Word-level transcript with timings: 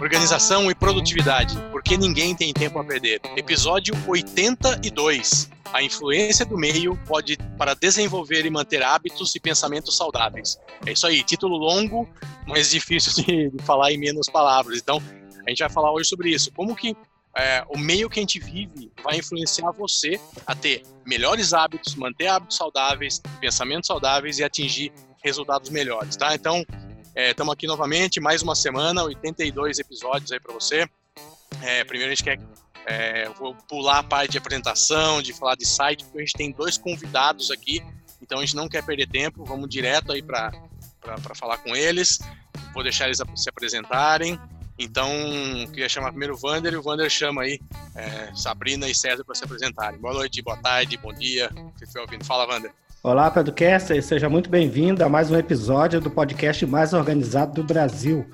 Organização 0.00 0.70
e 0.70 0.74
produtividade, 0.74 1.56
porque 1.70 1.96
ninguém 1.96 2.34
tem 2.34 2.52
tempo 2.52 2.78
a 2.78 2.84
perder. 2.84 3.20
Episódio 3.36 3.94
82. 4.06 5.50
A 5.72 5.82
influência 5.82 6.44
do 6.46 6.56
meio 6.56 6.96
pode 7.06 7.36
para 7.60 7.74
desenvolver 7.74 8.46
e 8.46 8.50
manter 8.50 8.82
hábitos 8.82 9.34
e 9.34 9.38
pensamentos 9.38 9.94
saudáveis. 9.94 10.58
É 10.86 10.92
isso 10.92 11.06
aí, 11.06 11.22
título 11.22 11.58
longo, 11.58 12.08
mas 12.48 12.70
difícil 12.70 13.22
de, 13.22 13.50
de 13.50 13.62
falar 13.64 13.92
em 13.92 13.98
menos 13.98 14.30
palavras. 14.30 14.78
Então, 14.78 14.96
a 15.46 15.50
gente 15.50 15.58
vai 15.58 15.68
falar 15.68 15.92
hoje 15.92 16.08
sobre 16.08 16.30
isso. 16.30 16.50
Como 16.52 16.74
que 16.74 16.96
é, 17.36 17.62
o 17.68 17.76
meio 17.76 18.08
que 18.08 18.18
a 18.18 18.22
gente 18.22 18.40
vive 18.40 18.90
vai 19.04 19.18
influenciar 19.18 19.72
você 19.72 20.18
a 20.46 20.54
ter 20.54 20.84
melhores 21.04 21.52
hábitos, 21.52 21.94
manter 21.96 22.28
hábitos 22.28 22.56
saudáveis, 22.56 23.20
pensamentos 23.42 23.88
saudáveis 23.88 24.38
e 24.38 24.44
atingir 24.44 24.90
resultados 25.22 25.68
melhores, 25.68 26.16
tá? 26.16 26.34
Então, 26.34 26.64
Estamos 27.14 27.50
é, 27.50 27.54
aqui 27.54 27.66
novamente, 27.66 28.20
mais 28.20 28.40
uma 28.40 28.54
semana, 28.54 29.04
82 29.04 29.80
episódios 29.80 30.32
aí 30.32 30.40
para 30.40 30.54
você. 30.54 30.88
É, 31.60 31.84
primeiro 31.84 32.10
a 32.10 32.14
gente 32.14 32.24
quer 32.24 32.38
é, 32.90 33.28
vou 33.38 33.54
pular 33.68 34.00
a 34.00 34.02
parte 34.02 34.32
de 34.32 34.38
apresentação, 34.38 35.22
de 35.22 35.32
falar 35.32 35.54
de 35.54 35.64
site, 35.64 36.04
porque 36.04 36.18
a 36.18 36.20
gente 36.22 36.32
tem 36.32 36.50
dois 36.50 36.76
convidados 36.76 37.52
aqui, 37.52 37.80
então 38.20 38.38
a 38.38 38.40
gente 38.40 38.56
não 38.56 38.68
quer 38.68 38.84
perder 38.84 39.06
tempo, 39.06 39.44
vamos 39.44 39.68
direto 39.68 40.10
aí 40.10 40.20
para 40.20 40.52
falar 41.36 41.58
com 41.58 41.76
eles. 41.76 42.18
Vou 42.74 42.82
deixar 42.82 43.06
eles 43.06 43.22
se 43.36 43.48
apresentarem. 43.48 44.38
Então, 44.76 45.08
queria 45.72 45.88
chamar 45.88 46.10
primeiro 46.10 46.34
o 46.34 46.36
Vander 46.36 46.72
e 46.72 46.76
o 46.76 46.82
Vander 46.82 47.08
chama 47.08 47.42
aí 47.42 47.60
é, 47.94 48.34
Sabrina 48.34 48.88
e 48.88 48.94
César 48.94 49.22
para 49.24 49.34
se 49.34 49.44
apresentarem. 49.44 50.00
Boa 50.00 50.14
noite, 50.14 50.42
boa 50.42 50.56
tarde, 50.56 50.96
bom 50.96 51.12
dia. 51.12 51.48
Você 51.76 51.86
foi 51.86 52.00
ouvindo? 52.00 52.24
Fala, 52.24 52.46
Vander. 52.46 52.72
Olá, 53.02 53.30
Pedrocaster, 53.30 54.02
seja 54.02 54.28
muito 54.28 54.50
bem-vindo 54.50 55.04
a 55.04 55.08
mais 55.08 55.30
um 55.30 55.36
episódio 55.36 56.00
do 56.00 56.10
podcast 56.10 56.66
mais 56.66 56.92
organizado 56.92 57.54
do 57.54 57.64
Brasil. 57.64 58.28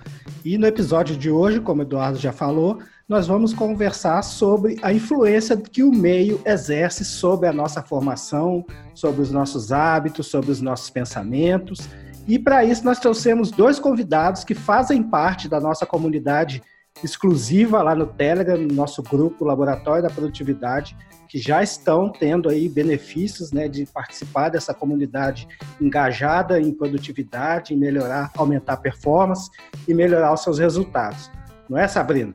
E 0.44 0.56
no 0.56 0.66
episódio 0.66 1.16
de 1.16 1.31
hoje, 1.31 1.61
como 1.61 1.83
o 1.83 1.84
Eduardo 1.84 2.19
já 2.19 2.33
falou, 2.33 2.81
nós 3.09 3.29
vamos 3.29 3.55
conversar 3.55 4.23
sobre 4.23 4.77
a 4.83 4.93
influência 4.93 5.57
que 5.57 5.83
o 5.85 5.93
meio 5.93 6.41
exerce 6.45 7.05
sobre 7.05 7.49
a 7.49 7.53
nossa 7.53 7.81
formação, 7.81 8.65
sobre 8.95 9.23
os 9.23 9.31
nossos 9.31 9.71
hábitos, 9.71 10.27
sobre 10.27 10.51
os 10.51 10.61
nossos 10.61 10.91
pensamentos. 10.91 11.89
E 12.27 12.37
para 12.37 12.65
isso 12.65 12.84
nós 12.84 12.99
trouxemos 12.99 13.53
dois 13.53 13.79
convidados 13.79 14.43
que 14.43 14.55
fazem 14.55 15.05
parte 15.05 15.49
da 15.49 15.61
nossa 15.61 15.87
comunidade 15.87 16.61
exclusiva 17.05 17.81
lá 17.81 17.95
no 17.95 18.07
Telegram, 18.09 18.59
no 18.59 18.75
nosso 18.75 19.03
grupo 19.05 19.45
Laboratório 19.45 20.03
da 20.03 20.11
Produtividade, 20.11 20.97
que 21.29 21.39
já 21.39 21.62
estão 21.62 22.11
tendo 22.11 22.49
aí 22.49 22.69
benefícios 22.69 23.53
né, 23.53 23.69
de 23.69 23.87
participar 23.87 24.49
dessa 24.49 24.75
comunidade 24.75 25.47
engajada 25.81 26.61
em 26.61 26.73
produtividade, 26.73 27.73
em 27.73 27.77
melhorar, 27.77 28.33
aumentar 28.37 28.73
a 28.73 28.79
performance 28.79 29.49
e 29.87 29.95
melhorar 29.95 30.33
os 30.33 30.43
seus 30.43 30.59
resultados. 30.59 31.31
Não 31.69 31.79
é, 31.79 31.87
Sabrina? 31.87 32.34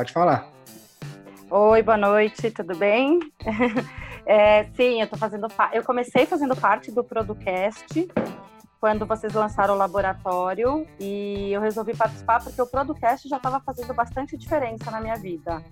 Pode 0.00 0.14
falar. 0.14 0.48
Oi, 1.50 1.82
boa 1.82 1.98
noite, 1.98 2.50
tudo 2.50 2.74
bem? 2.74 3.20
É, 4.26 4.64
sim, 4.76 5.00
eu 5.00 5.08
tô 5.08 5.16
fazendo. 5.16 5.48
Eu 5.72 5.82
comecei 5.82 6.24
fazendo 6.24 6.54
parte 6.54 6.92
do 6.92 7.02
Producast 7.02 8.06
quando 8.78 9.04
vocês 9.04 9.32
lançaram 9.32 9.74
o 9.74 9.76
laboratório 9.76 10.86
e 11.00 11.50
eu 11.50 11.60
resolvi 11.60 11.96
participar 11.96 12.40
porque 12.44 12.60
o 12.62 12.66
Producast 12.66 13.28
já 13.28 13.38
estava 13.38 13.58
fazendo 13.60 13.92
bastante 13.92 14.36
diferença 14.36 14.88
na 14.90 15.00
minha 15.00 15.16
vida. 15.16 15.64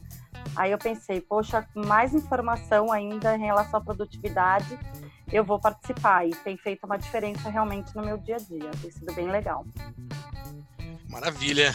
Aí 0.56 0.72
eu 0.72 0.78
pensei, 0.78 1.20
poxa, 1.20 1.68
mais 1.74 2.14
informação 2.14 2.90
ainda 2.90 3.36
em 3.36 3.44
relação 3.44 3.78
à 3.78 3.84
produtividade, 3.84 4.76
eu 5.30 5.44
vou 5.44 5.60
participar 5.60 6.26
e 6.26 6.30
tem 6.30 6.56
feito 6.56 6.84
uma 6.84 6.98
diferença 6.98 7.48
realmente 7.50 7.94
no 7.94 8.02
meu 8.02 8.16
dia 8.16 8.36
a 8.36 8.38
dia. 8.38 8.70
Tem 8.80 8.90
sido 8.90 9.12
bem 9.12 9.30
legal. 9.30 9.64
Maravilha. 11.08 11.72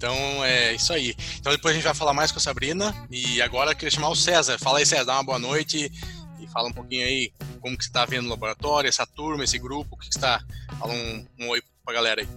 Então 0.00 0.42
é 0.42 0.72
isso 0.72 0.94
aí. 0.94 1.14
Então 1.38 1.52
depois 1.52 1.72
a 1.72 1.74
gente 1.74 1.84
vai 1.84 1.92
falar 1.92 2.14
mais 2.14 2.32
com 2.32 2.38
a 2.38 2.40
Sabrina 2.40 2.94
e 3.10 3.42
agora 3.42 3.72
eu 3.72 3.76
queria 3.76 3.90
chamar 3.90 4.08
o 4.08 4.16
César. 4.16 4.58
Fala 4.58 4.78
aí, 4.78 4.86
César, 4.86 5.04
dá 5.04 5.12
uma 5.12 5.22
boa 5.22 5.38
noite 5.38 5.92
e 6.40 6.46
fala 6.48 6.68
um 6.68 6.72
pouquinho 6.72 7.04
aí 7.04 7.30
como 7.60 7.76
que 7.76 7.84
você 7.84 7.90
está 7.90 8.06
vendo 8.06 8.24
o 8.24 8.30
laboratório, 8.30 8.88
essa 8.88 9.06
turma, 9.06 9.44
esse 9.44 9.58
grupo, 9.58 9.94
o 9.94 9.98
que, 9.98 10.08
que 10.08 10.16
está. 10.16 10.42
Fala 10.78 10.94
um, 10.94 11.26
um 11.38 11.48
oi 11.50 11.60
para 11.84 11.92
a 11.92 11.96
galera 11.96 12.22
aí. 12.22 12.28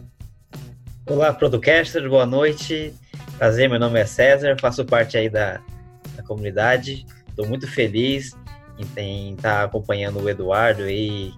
Olá, 1.05 1.31
Producasters, 1.31 2.05
boa 2.05 2.25
noite. 2.25 2.93
Prazer, 3.37 3.69
meu 3.69 3.79
nome 3.79 3.97
é 3.97 4.05
César, 4.05 4.57
faço 4.59 4.83
parte 4.83 5.15
aí 5.15 5.29
da, 5.29 5.61
da 6.17 6.23
comunidade. 6.23 7.05
Estou 7.29 7.47
muito 7.47 7.65
feliz 7.65 8.35
em 8.97 9.35
estar 9.35 9.59
tá 9.59 9.63
acompanhando 9.63 10.19
o 10.19 10.29
Eduardo 10.29 10.89
e, 10.89 11.33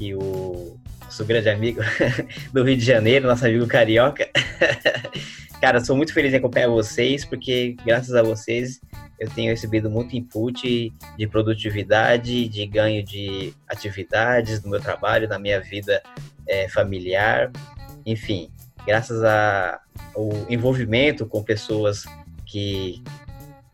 e 0.00 0.14
o 0.14 0.80
nosso 1.04 1.26
grande 1.26 1.50
amigo 1.50 1.82
do 2.54 2.64
Rio 2.64 2.76
de 2.78 2.84
Janeiro, 2.86 3.28
nosso 3.28 3.44
amigo 3.44 3.66
carioca. 3.66 4.26
Cara, 5.60 5.84
sou 5.84 5.96
muito 5.96 6.14
feliz 6.14 6.32
em 6.32 6.36
acompanhar 6.36 6.68
vocês, 6.68 7.24
porque 7.24 7.74
graças 7.84 8.14
a 8.14 8.22
vocês 8.22 8.80
eu 9.18 9.28
tenho 9.28 9.50
recebido 9.50 9.90
muito 9.90 10.14
input 10.14 10.92
de 11.16 11.26
produtividade, 11.26 12.48
de 12.48 12.64
ganho 12.64 13.04
de 13.04 13.52
atividades 13.68 14.62
no 14.62 14.70
meu 14.70 14.80
trabalho, 14.80 15.28
na 15.28 15.36
minha 15.36 15.60
vida 15.60 16.00
é, 16.46 16.68
familiar, 16.68 17.50
enfim, 18.06 18.52
graças 18.86 19.22
ao 19.24 20.46
envolvimento 20.48 21.26
com 21.26 21.42
pessoas 21.42 22.04
que 22.46 23.02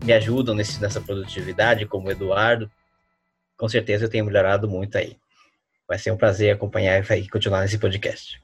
me 0.02 0.12
ajudam 0.14 0.54
nesse, 0.54 0.80
nessa 0.80 1.02
produtividade, 1.02 1.84
como 1.84 2.08
o 2.08 2.10
Eduardo, 2.10 2.70
com 3.58 3.68
certeza 3.68 4.06
eu 4.06 4.10
tenho 4.10 4.24
melhorado 4.24 4.68
muito 4.68 4.96
aí. 4.96 5.18
Vai 5.86 5.98
ser 5.98 6.10
um 6.10 6.16
prazer 6.16 6.54
acompanhar 6.54 7.04
e 7.12 7.28
continuar 7.28 7.60
nesse 7.60 7.76
podcast. 7.76 8.43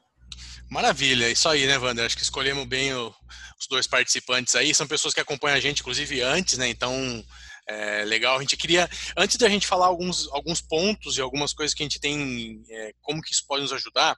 Maravilha, 0.71 1.29
isso 1.29 1.49
aí, 1.49 1.67
né, 1.67 1.77
Wander? 1.77 2.05
Acho 2.05 2.15
que 2.15 2.23
escolhemos 2.23 2.65
bem 2.65 2.93
o, 2.93 3.13
os 3.59 3.67
dois 3.67 3.85
participantes 3.85 4.55
aí. 4.55 4.73
São 4.73 4.87
pessoas 4.87 5.13
que 5.13 5.19
acompanham 5.19 5.57
a 5.57 5.59
gente, 5.59 5.81
inclusive, 5.81 6.21
antes, 6.21 6.57
né? 6.57 6.69
Então, 6.69 7.21
é, 7.67 8.05
legal. 8.05 8.37
A 8.37 8.39
gente 8.39 8.55
queria, 8.55 8.89
antes 9.17 9.35
da 9.35 9.49
gente 9.49 9.67
falar 9.67 9.87
alguns, 9.87 10.29
alguns 10.31 10.61
pontos 10.61 11.17
e 11.17 11.21
algumas 11.21 11.51
coisas 11.51 11.73
que 11.73 11.83
a 11.83 11.85
gente 11.85 11.99
tem, 11.99 12.63
é, 12.69 12.93
como 13.01 13.21
que 13.21 13.33
isso 13.33 13.45
pode 13.45 13.63
nos 13.63 13.73
ajudar, 13.73 14.15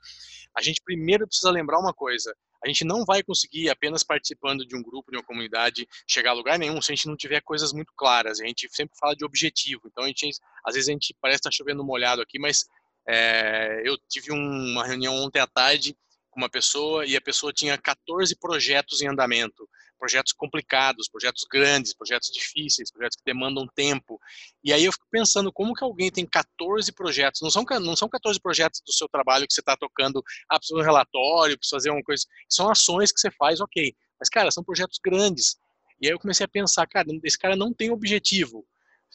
a 0.56 0.62
gente 0.62 0.80
primeiro 0.86 1.28
precisa 1.28 1.50
lembrar 1.50 1.80
uma 1.80 1.92
coisa. 1.92 2.32
A 2.64 2.68
gente 2.68 2.86
não 2.86 3.04
vai 3.04 3.24
conseguir, 3.24 3.72
apenas 3.72 4.04
participando 4.04 4.64
de 4.64 4.76
um 4.76 4.84
grupo, 4.84 5.10
de 5.10 5.18
uma 5.18 5.24
comunidade, 5.24 5.88
chegar 6.08 6.30
a 6.30 6.36
lugar 6.36 6.60
nenhum 6.60 6.80
se 6.84 6.92
a 6.92 6.96
gente 6.96 7.08
não 7.08 7.18
tiver 7.18 7.42
coisas 7.42 7.74
muito 7.74 7.92
claras. 7.98 8.40
A 8.40 8.46
gente 8.46 8.70
sempre 8.72 8.96
fala 9.00 9.16
de 9.16 9.26
objetivo. 9.26 9.82
Então, 9.88 10.04
a 10.04 10.08
gente, 10.08 10.30
às 10.64 10.76
vezes 10.76 10.88
a 10.88 10.92
gente 10.92 11.16
parece 11.20 11.40
estar 11.40 11.50
tá 11.50 11.56
chovendo 11.56 11.84
molhado 11.84 12.22
aqui, 12.22 12.38
mas 12.38 12.64
é, 13.10 13.82
eu 13.84 13.98
tive 14.08 14.32
uma 14.32 14.86
reunião 14.86 15.16
ontem 15.16 15.40
à 15.40 15.48
tarde 15.48 15.98
com 16.34 16.42
uma 16.42 16.50
pessoa 16.50 17.06
e 17.06 17.16
a 17.16 17.22
pessoa 17.22 17.54
tinha 17.54 17.78
14 17.78 18.36
projetos 18.38 19.02
em 19.02 19.08
andamento, 19.08 19.70
projetos 19.98 20.34
complicados, 20.34 21.08
projetos 21.08 21.46
grandes, 21.50 21.96
projetos 21.96 22.30
difíceis, 22.32 22.92
projetos 22.92 23.16
que 23.16 23.24
demandam 23.24 23.66
tempo. 23.74 24.20
E 24.64 24.74
aí 24.74 24.84
eu 24.84 24.92
fico 24.92 25.08
pensando 25.10 25.52
como 25.54 25.74
que 25.74 25.84
alguém 25.84 26.12
tem 26.12 26.26
14 26.26 26.92
projetos, 26.92 27.42
não 27.42 27.50
são, 27.50 27.64
não 27.82 27.96
são 27.96 28.10
14 28.10 28.40
projetos 28.42 28.82
do 28.86 28.92
seu 28.92 29.08
trabalho 29.08 29.48
que 29.48 29.54
você 29.54 29.62
está 29.62 29.78
tocando, 29.78 30.22
ah, 30.50 30.60
precisa 30.60 30.80
um 30.80 30.84
relatório, 30.84 31.58
precisa 31.58 31.78
fazer 31.78 31.92
uma 31.92 32.04
coisa, 32.04 32.26
são 32.50 32.70
ações 32.70 33.12
que 33.12 33.20
você 33.20 33.32
faz, 33.32 33.62
ok. 33.62 33.96
Mas, 34.20 34.30
cara, 34.30 34.52
são 34.52 34.64
projetos 34.64 35.00
grandes. 35.04 35.56
E 36.02 36.08
aí 36.08 36.14
eu 36.14 36.20
comecei 36.20 36.46
a 36.46 36.50
pensar, 36.50 36.86
cara, 36.88 37.08
esse 37.24 37.38
cara 37.38 37.56
não 37.56 37.74
tem 37.74 37.92
objetivo. 37.92 38.66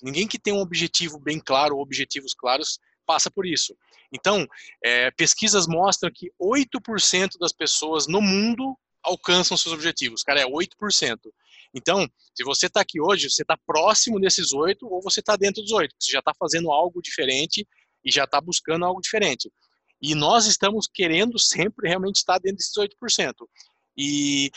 Ninguém 0.03 0.27
que 0.27 0.39
tem 0.39 0.53
um 0.53 0.61
objetivo 0.61 1.19
bem 1.19 1.41
claro, 1.41 1.79
objetivos 1.79 2.33
claros, 2.33 2.79
passa 3.09 3.31
por 3.31 3.47
isso. 3.47 3.75
Então, 4.13 4.47
é, 4.85 5.11
pesquisas 5.13 5.67
mostram 5.67 6.11
que 6.15 6.31
8% 6.39 7.39
das 7.41 7.55
pessoas 7.55 8.07
no 8.07 8.21
mundo 8.21 8.77
alcançam 9.03 9.57
seus 9.57 9.75
objetivos. 9.75 10.23
Cara, 10.23 10.43
é 10.43 10.45
8%. 10.45 11.19
Então, 11.75 12.07
se 12.35 12.45
você 12.45 12.67
está 12.67 12.83
aqui 12.83 13.01
hoje, 13.01 13.31
você 13.31 13.41
está 13.41 13.57
próximo 13.67 14.21
desses 14.21 14.53
8 14.53 14.87
ou 14.87 15.01
você 15.03 15.21
está 15.21 15.37
dentro 15.37 15.63
dos 15.63 15.73
8. 15.73 15.95
Você 15.99 16.13
já 16.13 16.19
está 16.19 16.33
fazendo 16.39 16.71
algo 16.71 17.01
diferente 17.01 17.67
e 18.05 18.13
já 18.13 18.25
está 18.25 18.43
buscando 18.43 18.85
algo 18.85 19.01
diferente. 19.01 19.51
E 20.03 20.15
nós 20.15 20.45
estamos 20.45 20.87
querendo 20.87 21.39
sempre 21.39 21.89
realmente 21.89 22.17
estar 22.17 22.39
dentro 22.39 22.59
desses 22.59 22.77
8%. 22.77 23.33
E 23.97 24.51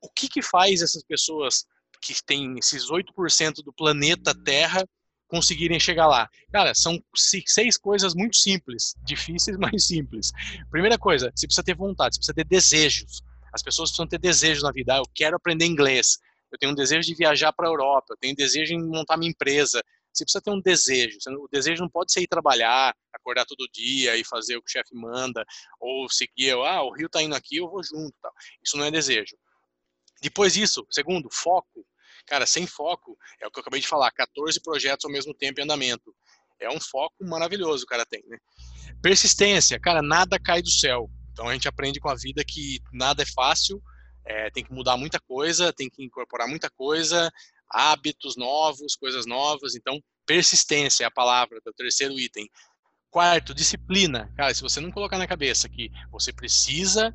o 0.00 0.08
que, 0.10 0.28
que 0.28 0.40
faz 0.40 0.80
essas 0.80 1.02
pessoas 1.02 1.66
que 2.00 2.14
têm 2.24 2.58
esses 2.58 2.90
8% 2.90 3.62
do 3.62 3.72
planeta 3.72 4.34
Terra 4.34 4.88
conseguirem 5.28 5.78
chegar 5.78 6.06
lá? 6.06 6.28
Cara, 6.50 6.74
são 6.74 7.02
seis 7.14 7.76
coisas 7.76 8.14
muito 8.14 8.36
simples, 8.36 8.94
difíceis, 9.04 9.56
mas 9.60 9.86
simples. 9.86 10.32
Primeira 10.70 10.98
coisa, 10.98 11.30
você 11.34 11.46
precisa 11.46 11.62
ter 11.62 11.76
vontade, 11.76 12.16
você 12.16 12.18
precisa 12.18 12.34
ter 12.34 12.44
desejos. 12.44 13.22
As 13.52 13.62
pessoas 13.62 13.90
precisam 13.90 14.06
ter 14.06 14.18
desejos 14.18 14.62
na 14.62 14.72
vida. 14.72 14.94
Ah, 14.94 14.98
eu 14.98 15.06
quero 15.14 15.36
aprender 15.36 15.64
inglês, 15.64 16.18
eu 16.50 16.58
tenho 16.58 16.72
um 16.72 16.74
desejo 16.74 17.06
de 17.06 17.14
viajar 17.14 17.52
para 17.52 17.66
a 17.66 17.70
Europa, 17.70 18.06
eu 18.10 18.16
tenho 18.16 18.32
um 18.32 18.36
desejo 18.36 18.74
em 18.74 18.82
montar 18.82 19.16
minha 19.16 19.30
empresa. 19.30 19.82
Você 20.12 20.24
precisa 20.24 20.42
ter 20.42 20.50
um 20.50 20.60
desejo. 20.60 21.18
O 21.38 21.48
desejo 21.50 21.82
não 21.82 21.88
pode 21.88 22.12
ser 22.12 22.22
ir 22.22 22.26
trabalhar, 22.26 22.94
acordar 23.12 23.44
todo 23.44 23.68
dia 23.72 24.16
e 24.16 24.24
fazer 24.24 24.56
o 24.56 24.62
que 24.62 24.68
o 24.68 24.72
chefe 24.72 24.94
manda, 24.94 25.44
ou 25.78 26.08
seguir, 26.10 26.52
ah, 26.52 26.82
o 26.82 26.92
rio 26.92 27.08
tá 27.08 27.22
indo 27.22 27.34
aqui, 27.34 27.56
eu 27.56 27.68
vou 27.68 27.82
junto, 27.82 28.14
tal. 28.20 28.32
Isso 28.64 28.76
não 28.76 28.84
é 28.84 28.90
desejo. 28.90 29.36
Depois 30.20 30.54
disso, 30.54 30.86
segundo, 30.90 31.28
foco. 31.30 31.86
Cara, 32.28 32.46
sem 32.46 32.66
foco, 32.66 33.16
é 33.40 33.46
o 33.46 33.50
que 33.50 33.58
eu 33.58 33.62
acabei 33.62 33.80
de 33.80 33.88
falar, 33.88 34.10
14 34.10 34.60
projetos 34.60 35.04
ao 35.04 35.10
mesmo 35.10 35.34
tempo 35.34 35.60
em 35.60 35.64
andamento. 35.64 36.14
É 36.60 36.68
um 36.68 36.80
foco 36.80 37.16
maravilhoso 37.24 37.84
o 37.84 37.86
cara 37.86 38.04
tem, 38.04 38.22
né? 38.26 38.38
Persistência, 39.00 39.78
cara, 39.80 40.02
nada 40.02 40.38
cai 40.38 40.60
do 40.60 40.70
céu. 40.70 41.08
Então 41.32 41.48
a 41.48 41.52
gente 41.52 41.68
aprende 41.68 42.00
com 42.00 42.08
a 42.08 42.16
vida 42.16 42.44
que 42.44 42.80
nada 42.92 43.22
é 43.22 43.26
fácil, 43.26 43.80
é, 44.26 44.50
tem 44.50 44.64
que 44.64 44.72
mudar 44.72 44.96
muita 44.96 45.18
coisa, 45.20 45.72
tem 45.72 45.88
que 45.88 46.04
incorporar 46.04 46.48
muita 46.48 46.68
coisa, 46.68 47.30
hábitos 47.70 48.36
novos, 48.36 48.96
coisas 48.96 49.24
novas. 49.24 49.74
Então, 49.74 50.02
persistência 50.26 51.04
é 51.04 51.06
a 51.06 51.10
palavra 51.10 51.60
do 51.64 51.72
terceiro 51.72 52.18
item. 52.18 52.48
Quarto, 53.10 53.54
disciplina. 53.54 54.30
Cara, 54.36 54.52
se 54.52 54.60
você 54.60 54.80
não 54.80 54.90
colocar 54.90 55.16
na 55.16 55.26
cabeça 55.26 55.68
que 55.68 55.90
você 56.10 56.32
precisa 56.32 57.14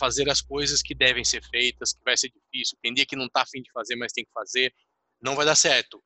fazer 0.00 0.30
as 0.30 0.40
coisas 0.40 0.80
que 0.82 0.94
devem 0.94 1.22
ser 1.22 1.44
feitas, 1.44 1.92
que 1.92 2.02
vai 2.02 2.16
ser 2.16 2.30
difícil, 2.30 2.78
tem 2.82 2.94
dia 2.94 3.04
que 3.04 3.14
não 3.14 3.26
está 3.26 3.42
afim 3.42 3.60
de 3.60 3.70
fazer, 3.70 3.96
mas 3.96 4.12
tem 4.12 4.24
que 4.24 4.32
fazer, 4.32 4.74
não 5.20 5.36
vai 5.36 5.44
dar 5.44 5.54
certo. 5.54 6.02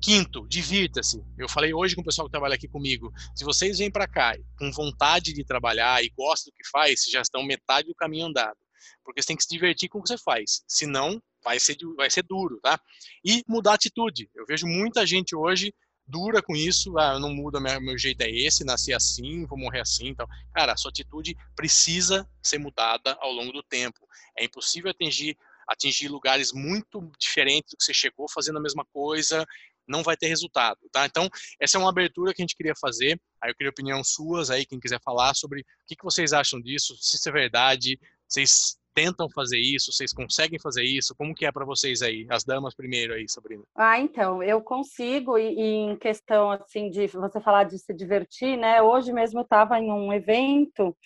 Quinto, 0.00 0.46
divirta-se. 0.46 1.20
Eu 1.36 1.48
falei 1.48 1.72
hoje 1.74 1.96
com 1.96 2.02
o 2.02 2.04
pessoal 2.04 2.28
que 2.28 2.32
trabalha 2.32 2.54
aqui 2.54 2.68
comigo. 2.68 3.10
Se 3.34 3.44
vocês 3.44 3.78
vêm 3.78 3.90
para 3.90 4.06
cá 4.06 4.36
com 4.56 4.70
vontade 4.70 5.32
de 5.32 5.44
trabalhar 5.44 6.04
e 6.04 6.10
gostam 6.10 6.52
do 6.52 6.54
que 6.54 6.68
faz, 6.68 7.04
já 7.10 7.20
estão 7.20 7.42
metade 7.42 7.88
do 7.88 7.94
caminho 7.94 8.26
andado. 8.26 8.58
Porque 9.02 9.20
você 9.20 9.28
tem 9.28 9.36
que 9.36 9.42
se 9.42 9.48
divertir 9.48 9.88
com 9.88 9.98
o 9.98 10.02
que 10.02 10.08
você 10.08 10.18
faz. 10.18 10.62
Senão, 10.68 11.20
vai 11.42 11.58
ser, 11.58 11.76
vai 11.96 12.10
ser 12.10 12.22
duro, 12.22 12.60
tá? 12.62 12.78
E 13.24 13.42
mudar 13.48 13.72
a 13.72 13.74
atitude. 13.74 14.30
Eu 14.36 14.46
vejo 14.46 14.66
muita 14.66 15.04
gente 15.04 15.34
hoje 15.34 15.74
dura 16.08 16.42
com 16.42 16.56
isso, 16.56 16.98
ah, 16.98 17.14
eu 17.14 17.20
não 17.20 17.34
mudo, 17.34 17.60
meu, 17.60 17.98
jeito 17.98 18.22
é 18.22 18.30
esse, 18.30 18.64
nasci 18.64 18.94
assim, 18.94 19.44
vou 19.46 19.58
morrer 19.58 19.80
assim, 19.80 20.08
então, 20.08 20.26
cara, 20.54 20.72
a 20.72 20.76
sua 20.76 20.90
atitude 20.90 21.36
precisa 21.54 22.28
ser 22.42 22.58
mudada 22.58 23.16
ao 23.20 23.30
longo 23.30 23.52
do 23.52 23.62
tempo. 23.62 24.08
É 24.36 24.44
impossível 24.44 24.90
atingir 24.90 25.36
atingir 25.68 26.08
lugares 26.08 26.50
muito 26.50 27.12
diferentes 27.18 27.72
do 27.72 27.76
que 27.76 27.84
você 27.84 27.92
chegou 27.92 28.26
fazendo 28.32 28.56
a 28.56 28.62
mesma 28.62 28.86
coisa, 28.86 29.44
não 29.86 30.02
vai 30.02 30.16
ter 30.16 30.26
resultado, 30.26 30.78
tá? 30.90 31.04
Então, 31.04 31.28
essa 31.60 31.76
é 31.76 31.80
uma 31.80 31.90
abertura 31.90 32.32
que 32.32 32.40
a 32.40 32.44
gente 32.44 32.56
queria 32.56 32.74
fazer. 32.80 33.20
Aí 33.42 33.50
eu 33.50 33.54
queria 33.54 33.70
opinião 33.70 34.02
suas 34.02 34.50
aí, 34.50 34.66
quem 34.66 34.80
quiser 34.80 35.00
falar 35.02 35.34
sobre 35.34 35.60
o 35.60 35.64
que, 35.86 35.96
que 35.96 36.04
vocês 36.04 36.32
acham 36.32 36.60
disso, 36.60 36.96
se 37.00 37.16
isso 37.16 37.28
é 37.28 37.32
verdade, 37.32 37.98
vocês 38.28 38.78
tentam 38.98 39.30
fazer 39.30 39.58
isso, 39.58 39.92
vocês 39.92 40.12
conseguem 40.12 40.58
fazer 40.58 40.82
isso, 40.82 41.14
como 41.14 41.32
que 41.32 41.46
é 41.46 41.52
para 41.52 41.64
vocês 41.64 42.02
aí? 42.02 42.26
As 42.28 42.42
damas 42.42 42.74
primeiro 42.74 43.14
aí, 43.14 43.28
Sabrina. 43.28 43.62
Ah, 43.76 44.00
então, 44.00 44.42
eu 44.42 44.60
consigo, 44.60 45.38
e, 45.38 45.54
e 45.54 45.74
em 45.90 45.96
questão, 45.96 46.50
assim, 46.50 46.90
de 46.90 47.06
você 47.06 47.40
falar 47.40 47.62
de 47.62 47.78
se 47.78 47.94
divertir, 47.94 48.56
né? 48.58 48.82
Hoje 48.82 49.12
mesmo 49.12 49.38
eu 49.38 49.44
estava 49.44 49.78
em 49.78 49.92
um 49.92 50.12
evento 50.12 50.96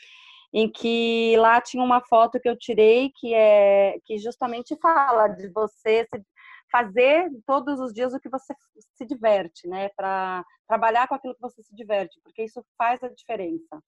em 0.55 0.71
que 0.71 1.37
lá 1.37 1.61
tinha 1.61 1.83
uma 1.85 2.01
foto 2.01 2.41
que 2.41 2.49
eu 2.49 2.57
tirei 2.57 3.11
que 3.15 3.35
é 3.35 3.99
que 4.05 4.19
justamente 4.19 4.77
fala 4.81 5.29
de 5.29 5.49
você 5.49 6.07
se 6.07 6.23
fazer 6.71 7.31
todos 7.47 7.79
os 7.79 7.93
dias 7.93 8.15
o 8.15 8.21
que 8.21 8.31
você 8.31 8.55
se 8.97 9.05
diverte, 9.05 9.69
né? 9.69 9.91
Para 9.91 10.43
trabalhar 10.67 11.07
com 11.09 11.15
aquilo 11.15 11.35
que 11.35 11.43
você 11.43 11.63
se 11.63 11.75
diverte, 11.75 12.19
porque 12.25 12.43
isso 12.43 12.65
faz 12.79 13.03
a 13.03 13.09
diferença. 13.09 13.83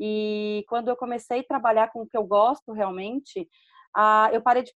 E 0.00 0.64
quando 0.66 0.88
eu 0.88 0.96
comecei 0.96 1.40
a 1.40 1.44
trabalhar 1.44 1.92
com 1.92 2.02
o 2.02 2.06
que 2.06 2.16
eu 2.16 2.24
gosto 2.24 2.72
realmente, 2.72 3.46
ah, 3.94 4.30
eu 4.32 4.40
parei 4.40 4.62
de 4.62 4.72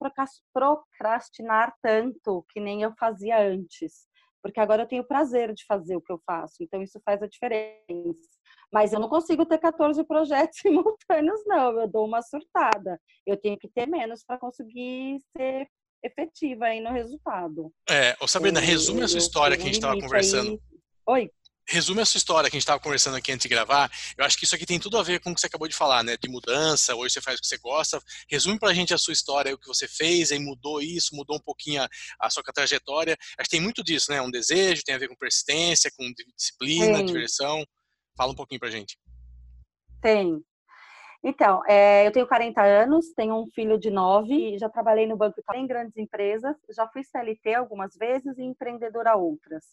procrastinar 0.54 1.74
tanto 1.82 2.46
que 2.50 2.60
nem 2.60 2.82
eu 2.82 2.94
fazia 3.00 3.40
antes, 3.40 4.08
porque 4.42 4.60
agora 4.60 4.84
eu 4.84 4.88
tenho 4.88 5.08
prazer 5.08 5.54
de 5.54 5.64
fazer 5.66 5.96
o 5.96 6.02
que 6.02 6.12
eu 6.12 6.20
faço, 6.26 6.56
então 6.60 6.82
isso 6.82 7.00
faz 7.06 7.24
a 7.24 7.28
diferença. 7.28 8.44
Mas 8.72 8.92
eu 8.92 9.00
não 9.00 9.08
consigo 9.08 9.46
ter 9.46 9.60
14 9.60 10.04
projetos 10.06 10.60
simultâneos, 10.60 11.42
não. 11.46 11.80
Eu 11.80 11.88
dou 11.88 12.06
uma 12.06 12.22
surtada. 12.24 13.00
Eu 13.26 13.38
tenho 13.38 13.58
que 13.58 13.70
ter 13.70 13.88
menos 13.88 14.24
para 14.26 14.40
conseguir 14.40 15.20
ser 15.38 15.68
efetiva 16.04 16.66
aí 16.66 16.82
no 16.82 16.92
resultado. 16.92 17.72
É, 17.90 18.18
ô 18.20 18.28
Sabrina, 18.28 18.60
resume 18.60 19.02
eu, 19.02 19.06
a 19.06 19.08
sua 19.08 19.20
história 19.20 19.56
que 19.56 19.64
a 19.64 19.66
gente 19.68 19.76
estava 19.76 19.98
conversando. 19.98 20.52
Aí... 20.52 20.60
Oi. 21.08 21.32
Resume 21.68 22.02
a 22.02 22.06
sua 22.06 22.18
história 22.18 22.50
que 22.50 22.56
a 22.56 22.60
gente 22.60 22.64
estava 22.64 22.80
conversando 22.80 23.16
aqui 23.16 23.32
antes 23.32 23.44
de 23.44 23.50
gravar. 23.50 23.90
Eu 24.18 24.26
acho 24.26 24.38
que 24.38 24.44
isso 24.44 24.54
aqui 24.54 24.66
tem 24.66 24.80
tudo 24.80 24.98
a 24.98 25.04
ver 25.04 25.20
com 25.22 25.32
o 25.32 25.36
que 25.36 25.40
você 25.40 25.48
acabou 25.48 25.68
de 25.68 25.76
falar, 25.76 26.04
né? 26.04 26.18
De 26.18 26.30
mudança, 26.30 26.96
hoje 26.96 27.14
você 27.14 27.22
faz 27.22 27.40
o 27.40 27.42
que 27.42 27.48
você 27.48 27.58
gosta. 27.58 28.02
Resume 28.30 28.60
pra 28.60 28.74
gente 28.74 28.94
a 28.94 28.98
sua 28.98 29.14
história, 29.14 29.54
o 29.54 29.58
que 29.58 29.68
você 29.68 29.88
fez, 29.88 30.32
aí 30.32 30.40
mudou 30.40 30.82
isso, 30.82 31.16
mudou 31.16 31.38
um 31.38 31.42
pouquinho 31.42 31.82
a, 31.84 31.90
a 32.20 32.30
sua 32.30 32.44
trajetória. 32.44 33.18
Acho 33.38 33.50
que 33.50 33.56
tem 33.56 33.62
muito 33.62 33.84
disso, 33.84 34.12
né? 34.12 34.22
Um 34.22 34.30
desejo, 34.30 34.84
tem 34.84 34.96
a 34.96 34.98
ver 34.98 35.08
com 35.08 35.16
persistência, 35.16 35.92
com 35.98 36.12
disciplina, 36.36 36.98
Sim. 36.98 37.06
diversão. 37.06 37.66
Fala 38.16 38.32
um 38.34 38.36
pouquinho 38.36 38.60
pra 38.60 38.70
gente. 38.70 38.98
Tem. 40.02 40.44
Então, 41.24 41.66
é, 41.66 42.06
eu 42.06 42.12
tenho 42.12 42.28
40 42.28 42.62
anos, 42.62 43.14
tenho 43.16 43.42
um 43.42 43.48
filho 43.56 43.80
de 43.80 43.90
9, 43.90 44.58
já 44.60 44.68
trabalhei 44.70 45.08
no 45.08 45.16
banco 45.16 45.42
em 45.56 45.66
grandes 45.66 45.96
empresas, 45.96 46.58
já 46.76 46.86
fui 46.90 47.02
CLT 47.02 47.54
algumas 47.54 47.96
vezes 47.96 48.38
e 48.38 48.44
empreendedora 48.44 49.16
outras. 49.16 49.64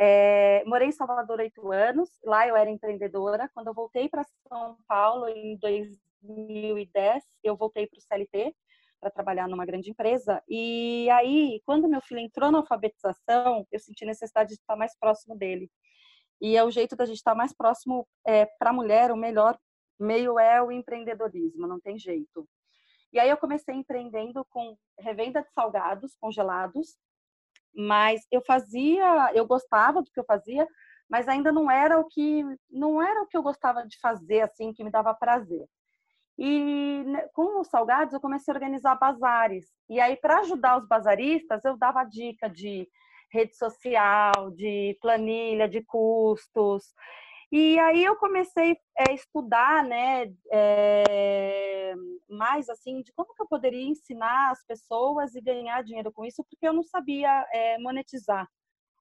É, 0.00 0.62
morei 0.64 0.86
em 0.86 0.92
Salvador 0.92 1.40
oito 1.40 1.72
anos, 1.72 2.08
lá 2.24 2.46
eu 2.46 2.54
era 2.54 2.70
empreendedora. 2.70 3.50
Quando 3.52 3.66
eu 3.66 3.74
voltei 3.74 4.08
para 4.08 4.24
São 4.48 4.78
Paulo 4.86 5.28
em 5.28 5.56
2010, 5.56 7.24
eu 7.42 7.56
voltei 7.56 7.84
para 7.88 7.98
o 7.98 8.00
CLT 8.00 8.54
para 9.00 9.10
trabalhar 9.10 9.48
numa 9.48 9.66
grande 9.66 9.90
empresa. 9.90 10.40
E 10.48 11.08
aí, 11.10 11.60
quando 11.66 11.88
meu 11.88 12.00
filho 12.00 12.20
entrou 12.20 12.52
na 12.52 12.58
alfabetização, 12.58 13.66
eu 13.72 13.80
senti 13.80 14.04
necessidade 14.04 14.50
de 14.50 14.54
estar 14.54 14.76
mais 14.76 14.96
próximo 14.96 15.36
dele. 15.36 15.68
E 16.40 16.56
é 16.56 16.62
o 16.62 16.70
jeito 16.70 16.94
da 16.94 17.04
gente 17.04 17.16
estar 17.16 17.34
mais 17.34 17.52
próximo 17.52 18.06
é, 18.24 18.46
para 18.46 18.70
a 18.70 18.72
mulher, 18.72 19.10
o 19.10 19.16
melhor 19.16 19.58
meio 19.98 20.38
é 20.38 20.62
o 20.62 20.70
empreendedorismo, 20.70 21.66
não 21.66 21.80
tem 21.80 21.98
jeito. 21.98 22.48
E 23.12 23.18
aí 23.18 23.28
eu 23.28 23.36
comecei 23.36 23.74
empreendendo 23.74 24.44
com 24.48 24.76
revenda 24.96 25.42
de 25.42 25.50
salgados 25.52 26.14
congelados, 26.20 26.96
mas 27.74 28.26
eu 28.30 28.42
fazia, 28.42 29.32
eu 29.34 29.46
gostava 29.46 30.02
do 30.02 30.10
que 30.10 30.18
eu 30.18 30.24
fazia, 30.24 30.66
mas 31.08 31.28
ainda 31.28 31.50
não 31.52 31.70
era 31.70 31.98
o 31.98 32.04
que 32.04 32.44
não 32.70 33.02
era 33.02 33.22
o 33.22 33.26
que 33.26 33.36
eu 33.36 33.42
gostava 33.42 33.86
de 33.86 33.98
fazer 34.00 34.42
assim, 34.42 34.72
que 34.72 34.84
me 34.84 34.90
dava 34.90 35.14
prazer. 35.14 35.66
E 36.38 37.02
né, 37.06 37.28
com 37.32 37.60
os 37.60 37.68
salgados 37.68 38.14
eu 38.14 38.20
comecei 38.20 38.52
a 38.52 38.56
organizar 38.56 38.94
bazares. 38.96 39.66
E 39.88 40.00
aí 40.00 40.16
para 40.16 40.40
ajudar 40.40 40.78
os 40.78 40.86
bazaristas, 40.86 41.64
eu 41.64 41.76
dava 41.76 42.04
dica 42.04 42.48
de 42.48 42.88
rede 43.32 43.56
social, 43.56 44.50
de 44.52 44.96
planilha 45.00 45.68
de 45.68 45.82
custos. 45.82 46.94
E 47.50 47.78
aí 47.78 48.04
eu 48.04 48.14
comecei 48.16 48.76
a 48.98 49.12
estudar, 49.12 49.82
né, 49.82 50.26
é, 50.52 51.94
mais 52.28 52.68
assim, 52.68 53.00
de 53.02 53.10
como 53.14 53.34
que 53.34 53.42
eu 53.42 53.48
poderia 53.48 53.82
ensinar 53.88 54.50
as 54.50 54.62
pessoas 54.66 55.34
e 55.34 55.40
ganhar 55.40 55.82
dinheiro 55.82 56.12
com 56.12 56.24
isso, 56.26 56.44
porque 56.44 56.68
eu 56.68 56.74
não 56.74 56.82
sabia 56.82 57.46
é, 57.52 57.78
monetizar 57.78 58.46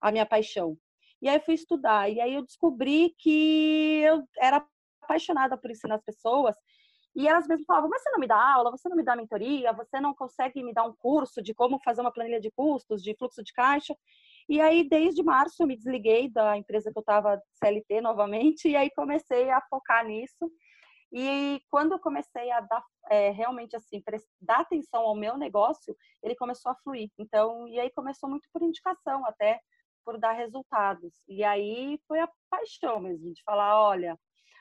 a 0.02 0.12
minha 0.12 0.26
paixão. 0.26 0.78
E 1.22 1.30
aí 1.30 1.40
fui 1.42 1.56
estudar, 1.56 2.10
e 2.10 2.22
aí 2.22 2.34
eu 2.36 2.44
descobri 2.46 3.14
que 3.20 4.02
eu 4.04 4.24
era 4.40 4.66
apaixonada 5.02 5.58
por 5.58 5.72
ensinar 5.72 5.96
as 5.96 6.04
pessoas, 6.04 6.56
e 7.16 7.28
elas 7.28 7.48
mesmas 7.48 7.66
falavam, 7.66 7.90
mas 7.90 8.04
você 8.04 8.12
não 8.12 8.20
me 8.20 8.28
dá 8.28 8.38
aula, 8.38 8.72
você 8.72 8.88
não 8.90 8.96
me 8.96 9.04
dá 9.04 9.16
mentoria, 9.16 9.74
você 9.74 10.00
não 10.00 10.14
consegue 10.14 10.64
me 10.64 10.74
dar 10.74 10.86
um 10.86 10.94
curso 10.96 11.42
de 11.42 11.54
como 11.54 11.80
fazer 11.84 12.02
uma 12.02 12.14
planilha 12.14 12.40
de 12.40 12.52
custos, 12.52 13.02
de 13.04 13.16
fluxo 13.18 13.44
de 13.44 13.52
caixa. 13.54 13.96
E 14.50 14.62
aí, 14.62 14.88
desde 14.88 15.22
março, 15.24 15.62
eu 15.62 15.68
me 15.68 15.76
desliguei 15.76 16.30
da 16.30 16.58
empresa 16.58 16.92
que 16.92 16.98
eu 16.98 17.02
estava 17.02 17.42
CLT 17.62 18.02
novamente, 18.02 18.70
e 18.70 18.76
aí 18.76 18.90
comecei 18.92 19.50
a 19.50 19.62
focar 19.70 20.06
nisso. 20.06 20.52
E 21.12 21.62
quando 21.70 21.94
eu 21.94 22.00
comecei 22.00 22.52
a 22.52 22.62
dar 22.62 22.84
é, 23.10 23.30
realmente 23.30 23.76
assim, 23.76 24.02
dar 24.42 24.62
atenção 24.62 25.02
ao 25.02 25.16
meu 25.16 25.38
negócio, 25.38 25.96
ele 26.22 26.36
começou 26.36 26.72
a 26.72 26.76
fluir. 26.76 27.10
Então, 27.18 27.68
e 27.68 27.80
aí 27.80 27.90
começou 27.92 28.30
muito 28.30 28.48
por 28.52 28.62
indicação, 28.62 29.26
até 29.26 29.60
por 30.06 30.18
dar 30.18 30.34
resultados. 30.34 31.14
E 31.28 31.44
aí 31.44 32.00
foi 32.08 32.20
a 32.20 32.30
paixão 32.50 33.00
mesmo 33.00 33.34
de 33.34 33.44
falar, 33.44 33.82
olha, 33.82 34.18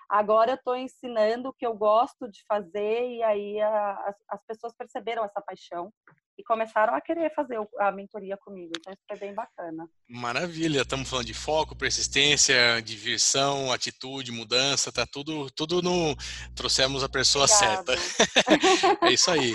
agora 0.09 0.53
eu 0.53 0.57
estou 0.57 0.77
ensinando 0.77 1.49
o 1.49 1.53
que 1.53 1.67
eu 1.67 1.77
gosto 1.77 2.29
de 2.29 2.45
fazer 2.47 3.09
e 3.09 3.23
aí 3.23 3.61
a, 3.61 3.93
as, 4.09 4.17
as 4.29 4.45
pessoas 4.45 4.75
perceberam 4.77 5.25
essa 5.25 5.41
paixão 5.41 5.93
e 6.39 6.45
começaram 6.45 6.95
a 6.95 7.01
querer 7.01 7.33
fazer 7.35 7.57
a 7.79 7.91
mentoria 7.91 8.37
comigo. 8.37 8.73
Então 8.79 8.93
isso 8.93 9.03
foi 9.09 9.19
bem 9.19 9.35
bacana. 9.35 9.89
Maravilha, 10.09 10.83
estamos 10.83 11.09
falando 11.09 11.27
de 11.27 11.35
foco, 11.35 11.77
persistência, 11.77 12.81
diversão, 12.83 13.73
atitude, 13.73 14.31
mudança, 14.31 14.93
tá 14.93 15.07
tudo, 15.07 15.51
tudo 15.51 15.81
no. 15.81 16.15
Trouxemos 16.55 17.03
a 17.03 17.09
pessoa 17.09 17.47
Obrigada. 17.47 17.97
certa. 17.97 19.07
é 19.07 19.13
isso 19.13 19.31
aí. 19.31 19.55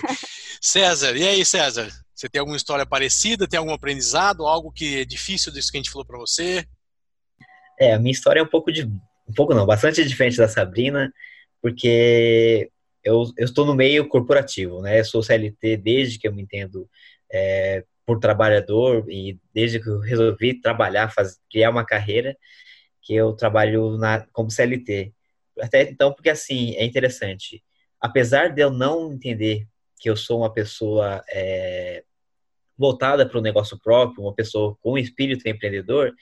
César, 0.60 1.16
e 1.16 1.28
aí, 1.28 1.46
César? 1.46 1.90
Você 2.14 2.30
tem 2.30 2.40
alguma 2.40 2.58
história 2.58 2.86
parecida? 2.86 3.48
Tem 3.48 3.58
algum 3.58 3.74
aprendizado? 3.74 4.46
Algo 4.46 4.72
que 4.72 5.02
é 5.02 5.06
difícil 5.06 5.52
disso 5.52 5.72
que 5.72 5.78
a 5.78 5.82
gente 5.82 5.92
falou 5.92 6.06
para 6.06 6.20
você? 6.20 6.66
É, 7.80 7.94
a 7.94 8.00
minha 8.00 8.12
história 8.12 8.40
é 8.40 8.44
um 8.44 8.48
pouco 8.48 8.72
de. 8.72 8.84
Um 8.84 9.34
pouco 9.36 9.54
não, 9.54 9.66
bastante 9.66 10.06
diferente 10.06 10.38
da 10.38 10.48
Sabrina, 10.48 11.12
porque 11.62 12.70
eu, 13.04 13.26
eu 13.38 13.46
estou 13.46 13.66
no 13.66 13.76
meio 13.76 14.08
corporativo, 14.08 14.82
né? 14.82 15.00
Eu 15.00 15.06
sou 15.06 15.24
CLT 15.24 15.78
desde 15.78 16.20
que 16.20 16.28
eu 16.28 16.34
me 16.34 16.42
entendo 16.42 16.90
é, 17.32 17.84
por 18.06 18.20
trabalhador 18.20 19.06
e 19.10 19.40
desde 19.54 19.80
que 19.80 19.88
eu 19.88 20.00
resolvi 20.00 20.60
trabalhar, 20.60 21.10
fazer, 21.10 21.38
criar 21.50 21.70
uma 21.70 21.86
carreira. 21.86 22.38
que 23.02 23.14
eu 23.16 23.34
trabalho 23.34 23.98
na, 23.98 24.26
como 24.32 24.52
CLT. 24.52 25.14
Até 25.60 25.84
então, 25.84 26.14
porque 26.14 26.30
assim, 26.30 26.76
é 26.76 26.86
interessante. 26.86 27.64
Apesar 28.00 28.50
de 28.50 28.62
eu 28.62 28.72
não 28.72 29.14
entender 29.14 29.68
que 30.00 30.10
eu 30.10 30.16
sou 30.16 30.40
uma 30.40 30.54
pessoa 30.54 31.24
é, 31.30 32.04
voltada 32.78 33.28
para 33.28 33.38
o 33.38 33.42
negócio 33.42 33.80
próprio, 33.80 34.24
uma 34.24 34.34
pessoa 34.34 34.76
com 34.82 34.98
espírito 34.98 35.48
empreendedor, 35.48 36.14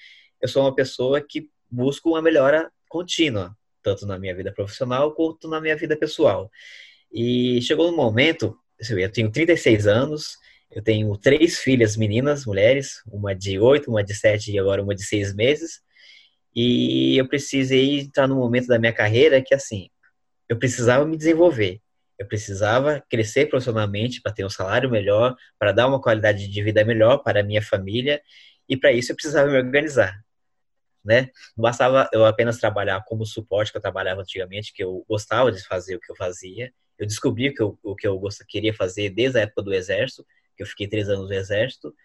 eu 0.41 0.47
sou 0.47 0.63
uma 0.63 0.75
pessoa 0.75 1.21
que 1.21 1.49
busca 1.69 2.09
uma 2.09 2.21
melhora 2.21 2.71
contínua, 2.89 3.55
tanto 3.81 4.05
na 4.05 4.17
minha 4.17 4.35
vida 4.35 4.51
profissional 4.51 5.13
quanto 5.13 5.47
na 5.47 5.61
minha 5.61 5.75
vida 5.75 5.97
pessoal. 5.97 6.49
E 7.11 7.61
chegou 7.61 7.89
um 7.89 7.95
momento, 7.95 8.57
eu 8.89 9.11
tenho 9.11 9.31
36 9.31 9.87
anos, 9.87 10.37
eu 10.71 10.83
tenho 10.83 11.17
três 11.17 11.59
filhas 11.59 11.97
meninas, 11.97 12.45
mulheres, 12.45 13.01
uma 13.11 13.33
de 13.35 13.59
oito, 13.59 13.89
uma 13.89 14.03
de 14.03 14.13
sete 14.13 14.51
e 14.51 14.59
agora 14.59 14.83
uma 14.83 14.93
de 14.93 15.03
seis 15.03 15.33
meses. 15.33 15.81
E 16.55 17.17
eu 17.17 17.27
precisei 17.27 18.01
entrar 18.01 18.27
num 18.27 18.35
momento 18.35 18.67
da 18.67 18.77
minha 18.77 18.93
carreira 18.93 19.41
que, 19.41 19.53
assim, 19.53 19.89
eu 20.47 20.57
precisava 20.57 21.05
me 21.05 21.17
desenvolver. 21.17 21.81
Eu 22.19 22.27
precisava 22.27 23.03
crescer 23.09 23.47
profissionalmente 23.47 24.21
para 24.21 24.33
ter 24.33 24.45
um 24.45 24.49
salário 24.49 24.89
melhor, 24.91 25.35
para 25.57 25.71
dar 25.71 25.87
uma 25.87 26.01
qualidade 26.01 26.47
de 26.47 26.63
vida 26.63 26.83
melhor 26.83 27.19
para 27.19 27.39
a 27.39 27.43
minha 27.43 27.61
família. 27.61 28.21
E 28.67 28.77
para 28.77 28.91
isso 28.91 29.11
eu 29.11 29.15
precisava 29.15 29.49
me 29.49 29.57
organizar. 29.57 30.19
Né? 31.03 31.29
Não 31.55 31.63
bastava 31.63 32.09
eu 32.11 32.25
apenas 32.25 32.57
trabalhar 32.57 33.03
como 33.05 33.25
suporte 33.25 33.71
que 33.71 33.77
eu 33.77 33.81
trabalhava 33.81 34.21
antigamente, 34.21 34.73
que 34.73 34.83
eu 34.83 35.05
gostava 35.07 35.51
de 35.51 35.65
fazer 35.65 35.95
o 35.95 35.99
que 35.99 36.11
eu 36.11 36.15
fazia. 36.15 36.73
Eu 36.97 37.07
descobri 37.07 37.53
que 37.53 37.61
eu, 37.61 37.79
o 37.81 37.95
que 37.95 38.07
eu 38.07 38.21
queria 38.47 38.73
fazer 38.73 39.09
desde 39.09 39.39
a 39.39 39.41
época 39.43 39.61
do 39.61 39.73
exército, 39.73 40.25
que 40.57 40.63
eu 40.63 40.67
fiquei 40.67 40.87
três 40.87 41.07
anos 41.07 41.29
no 41.29 41.33
exército, 41.33 41.95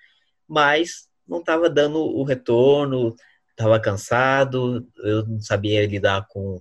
mas 0.47 1.09
não 1.27 1.41
estava 1.41 1.69
dando 1.69 1.99
o 1.99 2.23
retorno, 2.23 3.17
estava 3.51 3.81
cansado, 3.81 4.87
eu 4.99 5.27
não 5.27 5.41
sabia 5.41 5.87
lidar 5.87 6.27
com, 6.29 6.61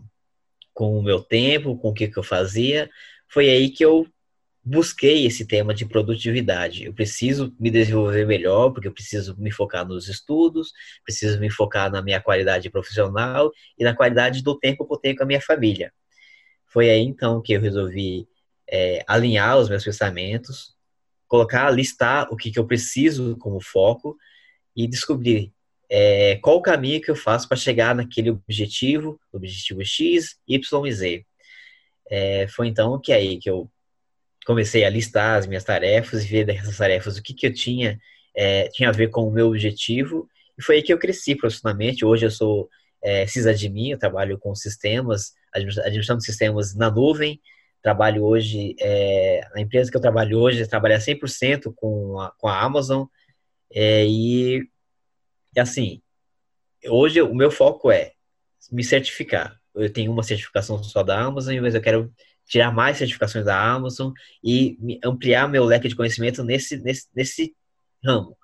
com 0.74 0.98
o 0.98 1.04
meu 1.04 1.22
tempo, 1.22 1.78
com 1.78 1.90
o 1.90 1.94
que, 1.94 2.08
que 2.08 2.18
eu 2.18 2.24
fazia. 2.24 2.90
Foi 3.28 3.50
aí 3.50 3.70
que 3.70 3.84
eu 3.84 4.08
busquei 4.64 5.26
esse 5.26 5.46
tema 5.46 5.74
de 5.74 5.86
produtividade. 5.86 6.86
Eu 6.86 6.94
preciso 6.94 7.54
me 7.60 7.70
desenvolver 7.70 8.26
melhor, 8.26 8.72
porque 8.72 8.88
eu 8.88 8.94
preciso 8.94 9.36
me 9.38 9.52
focar 9.52 9.86
nos 9.86 10.08
estudos, 10.08 10.72
preciso 11.04 11.40
me 11.40 11.50
focar 11.50 11.92
na 11.92 12.02
minha 12.02 12.22
qualidade 12.22 12.70
profissional 12.70 13.52
e 13.78 13.84
na 13.84 13.94
qualidade 13.94 14.42
do 14.42 14.58
tempo 14.58 14.86
que 14.86 14.94
eu 14.94 14.98
tenho 14.98 15.16
com 15.18 15.24
a 15.24 15.28
minha 15.28 15.42
família. 15.42 15.92
Foi 16.66 16.90
aí 16.90 17.02
então 17.02 17.42
que 17.42 17.54
eu 17.54 17.62
resolvi 17.62 18.28
é, 18.70 19.04
alinhar 19.06 19.58
os 19.58 19.70
meus 19.70 19.84
pensamentos, 19.84 20.74
colocar, 21.28 21.70
listar 21.70 22.32
o 22.32 22.38
que, 22.38 22.50
que 22.50 22.60
eu 22.60 22.66
preciso 22.66 23.36
como 23.38 23.60
foco 23.60 24.18
e 24.76 24.88
descobrir 24.88 25.52
é, 25.90 26.38
qual 26.38 26.58
o 26.58 26.62
caminho 26.62 27.02
que 27.02 27.12
eu 27.12 27.16
faço 27.16 27.48
para 27.48 27.58
chegar 27.58 27.94
naquele 27.94 28.32
objetivo, 28.32 29.20
objetivo 29.32 29.84
X, 29.84 30.38
Y 30.48 30.88
e 30.88 30.92
Z. 30.92 31.26
É, 32.10 32.48
foi 32.48 32.68
então 32.68 33.00
que 33.00 33.12
aí 33.12 33.38
que 33.38 33.50
eu 33.50 33.70
comecei 34.46 34.84
a 34.84 34.90
listar 34.90 35.38
as 35.38 35.48
minhas 35.48 35.64
tarefas 35.64 36.24
e 36.24 36.28
ver 36.28 36.46
dessas 36.46 36.78
tarefas 36.78 37.18
o 37.18 37.24
que, 37.24 37.34
que 37.34 37.48
eu 37.48 37.54
tinha, 37.54 38.00
é, 38.36 38.68
tinha 38.70 38.90
a 38.90 38.92
ver 38.92 39.10
com 39.10 39.28
o 39.28 39.32
meu 39.32 39.48
objetivo. 39.48 40.28
E 40.58 40.64
foi 40.64 40.78
aí 40.78 40.84
que 40.84 40.94
eu 40.94 41.00
cresci 41.00 41.36
profissionalmente. 41.36 42.06
Hoje 42.06 42.26
eu 42.26 42.32
sou 42.32 42.70
é, 43.02 43.26
sysadmin, 43.28 43.92
eu 43.92 43.98
trabalho 43.98 44.38
com 44.38 44.54
sistemas, 44.56 45.34
administrando 45.54 46.22
sistemas 46.22 46.76
na 46.76 46.90
nuvem. 46.90 47.42
Trabalho 47.82 48.24
hoje, 48.24 48.76
é, 48.80 49.42
a 49.54 49.60
empresa 49.60 49.92
que 49.92 49.98
eu 49.98 50.02
trabalho 50.02 50.40
hoje 50.40 50.66
trabalha 50.68 50.98
100% 50.98 51.74
com 51.76 52.20
a, 52.20 52.32
com 52.38 52.48
a 52.48 52.62
Amazon. 52.62 53.06
É, 53.72 54.06
e 54.06 54.68
assim, 55.58 56.02
hoje 56.88 57.22
o 57.22 57.36
meu 57.36 57.52
foco 57.52 57.92
é 57.92 58.14
me 58.72 58.84
certificar. 58.84 59.60
Eu 59.76 59.92
tenho 59.92 60.12
uma 60.12 60.24
certificação 60.24 60.82
só 60.84 61.04
da 61.04 61.20
Amazon, 61.20 61.60
mas 61.62 61.76
eu 61.76 61.82
quero 61.82 62.14
tirar 62.48 62.72
mais 62.72 62.98
certificações 62.98 63.46
da 63.46 63.60
Amazon 63.60 64.12
e 64.44 64.78
ampliar 65.04 65.48
meu 65.48 65.64
leque 65.64 65.88
de 65.88 65.96
conhecimento 65.96 66.44
nesse, 66.44 66.78
nesse, 66.78 67.08
nesse 67.16 67.56
ramo. 68.04 68.38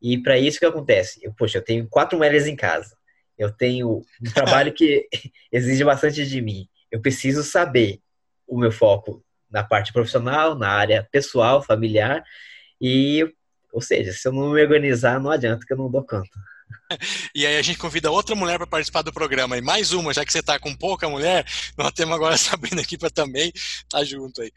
E 0.00 0.20
para 0.22 0.38
isso 0.38 0.56
o 0.56 0.60
que 0.60 0.66
acontece? 0.66 1.20
Eu, 1.22 1.32
poxa, 1.32 1.58
eu 1.58 1.64
tenho 1.64 1.88
quatro 1.88 2.16
mulheres 2.16 2.46
em 2.46 2.56
casa. 2.56 2.96
Eu 3.36 3.52
tenho 3.52 3.98
um 3.98 4.02
trabalho 4.32 4.72
que 4.72 5.08
exige 5.52 5.84
bastante 5.84 6.26
de 6.26 6.40
mim. 6.40 6.68
Eu 6.90 7.00
preciso 7.00 7.42
saber 7.42 8.00
o 8.46 8.58
meu 8.58 8.72
foco 8.72 9.24
na 9.50 9.62
parte 9.62 9.92
profissional, 9.92 10.54
na 10.54 10.70
área 10.70 11.06
pessoal, 11.10 11.62
familiar. 11.62 12.22
E 12.80 13.32
ou 13.72 13.80
seja, 13.80 14.12
se 14.12 14.26
eu 14.26 14.32
não 14.32 14.52
me 14.52 14.62
organizar, 14.62 15.20
não 15.20 15.30
adianta 15.30 15.64
que 15.66 15.72
eu 15.72 15.76
não 15.76 15.90
dou 15.90 16.04
conta. 16.04 16.28
E 17.34 17.46
aí 17.46 17.56
a 17.56 17.62
gente 17.62 17.78
convida 17.78 18.10
outra 18.10 18.34
mulher 18.34 18.56
para 18.56 18.66
participar 18.66 19.02
do 19.02 19.12
programa. 19.12 19.56
E 19.56 19.60
mais 19.60 19.92
uma, 19.92 20.14
já 20.14 20.24
que 20.24 20.32
você 20.32 20.40
está 20.40 20.58
com 20.58 20.74
pouca 20.74 21.08
mulher, 21.08 21.46
nós 21.76 21.92
temos 21.92 22.14
agora 22.14 22.34
a 22.34 22.38
Sabrina 22.38 22.80
aqui 22.80 22.96
para 22.96 23.10
também 23.10 23.52
estar 23.54 23.98
tá 23.98 24.04
junto 24.04 24.40
aí. 24.40 24.52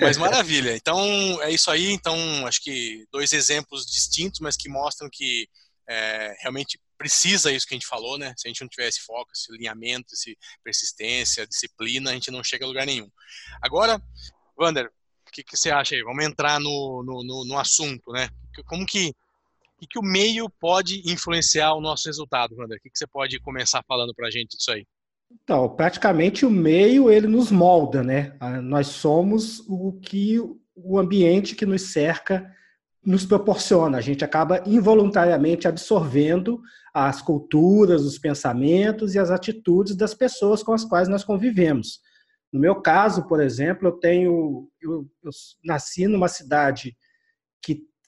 mas 0.00 0.16
maravilha. 0.16 0.76
Então 0.76 0.98
é 1.42 1.50
isso 1.50 1.70
aí. 1.70 1.90
Então 1.90 2.16
acho 2.46 2.62
que 2.62 3.04
dois 3.10 3.32
exemplos 3.32 3.84
distintos, 3.86 4.40
mas 4.40 4.56
que 4.56 4.68
mostram 4.68 5.08
que 5.10 5.48
é, 5.88 6.36
realmente 6.40 6.78
precisa 6.96 7.52
isso 7.52 7.66
que 7.66 7.74
a 7.74 7.76
gente 7.76 7.86
falou, 7.86 8.16
né? 8.16 8.32
Se 8.36 8.46
a 8.46 8.48
gente 8.48 8.60
não 8.60 8.68
tiver 8.68 8.88
esse 8.88 9.00
foco, 9.00 9.30
esse 9.34 9.52
alinhamento, 9.52 10.14
esse 10.14 10.38
persistência, 10.62 11.46
disciplina, 11.46 12.10
a 12.10 12.14
gente 12.14 12.30
não 12.30 12.42
chega 12.42 12.64
a 12.64 12.68
lugar 12.68 12.86
nenhum. 12.86 13.10
Agora, 13.60 14.00
Wander, 14.56 14.90
que, 15.34 15.42
que 15.42 15.56
você 15.56 15.70
acha 15.70 15.96
aí? 15.96 16.02
Vamos 16.02 16.24
entrar 16.24 16.60
no, 16.60 17.02
no, 17.04 17.24
no, 17.24 17.44
no 17.44 17.58
assunto, 17.58 18.12
né? 18.12 18.28
Como 18.66 18.86
que, 18.86 19.12
que, 19.86 19.86
que 19.86 19.98
o 19.98 20.02
meio 20.02 20.48
pode 20.60 21.02
influenciar 21.10 21.74
o 21.74 21.80
nosso 21.80 22.06
resultado, 22.06 22.54
Wander? 22.56 22.78
O 22.78 22.80
que, 22.80 22.90
que 22.90 22.98
você 22.98 23.06
pode 23.06 23.38
começar 23.40 23.82
falando 23.86 24.14
para 24.14 24.28
a 24.28 24.30
gente 24.30 24.56
disso 24.56 24.70
aí? 24.70 24.86
Então, 25.42 25.68
praticamente 25.68 26.46
o 26.46 26.50
meio 26.50 27.10
ele 27.10 27.26
nos 27.26 27.50
molda, 27.50 28.02
né? 28.02 28.36
Ah, 28.38 28.60
nós 28.60 28.88
somos 28.88 29.60
o 29.68 29.92
que 30.00 30.38
o 30.76 30.98
ambiente 30.98 31.54
que 31.54 31.66
nos 31.66 31.92
cerca 31.92 32.50
nos 33.04 33.26
proporciona. 33.26 33.98
A 33.98 34.00
gente 34.00 34.24
acaba 34.24 34.62
involuntariamente 34.66 35.68
absorvendo 35.68 36.60
as 36.92 37.20
culturas, 37.20 38.02
os 38.02 38.18
pensamentos 38.18 39.14
e 39.14 39.18
as 39.18 39.30
atitudes 39.30 39.96
das 39.96 40.14
pessoas 40.14 40.62
com 40.62 40.72
as 40.72 40.84
quais 40.84 41.08
nós 41.08 41.24
convivemos. 41.24 42.00
No 42.52 42.60
meu 42.60 42.76
caso, 42.76 43.26
por 43.26 43.40
exemplo, 43.40 43.88
eu 43.88 43.92
tenho, 43.92 44.68
eu, 44.80 45.06
eu 45.24 45.30
nasci 45.64 46.06
numa 46.06 46.28
cidade 46.28 46.96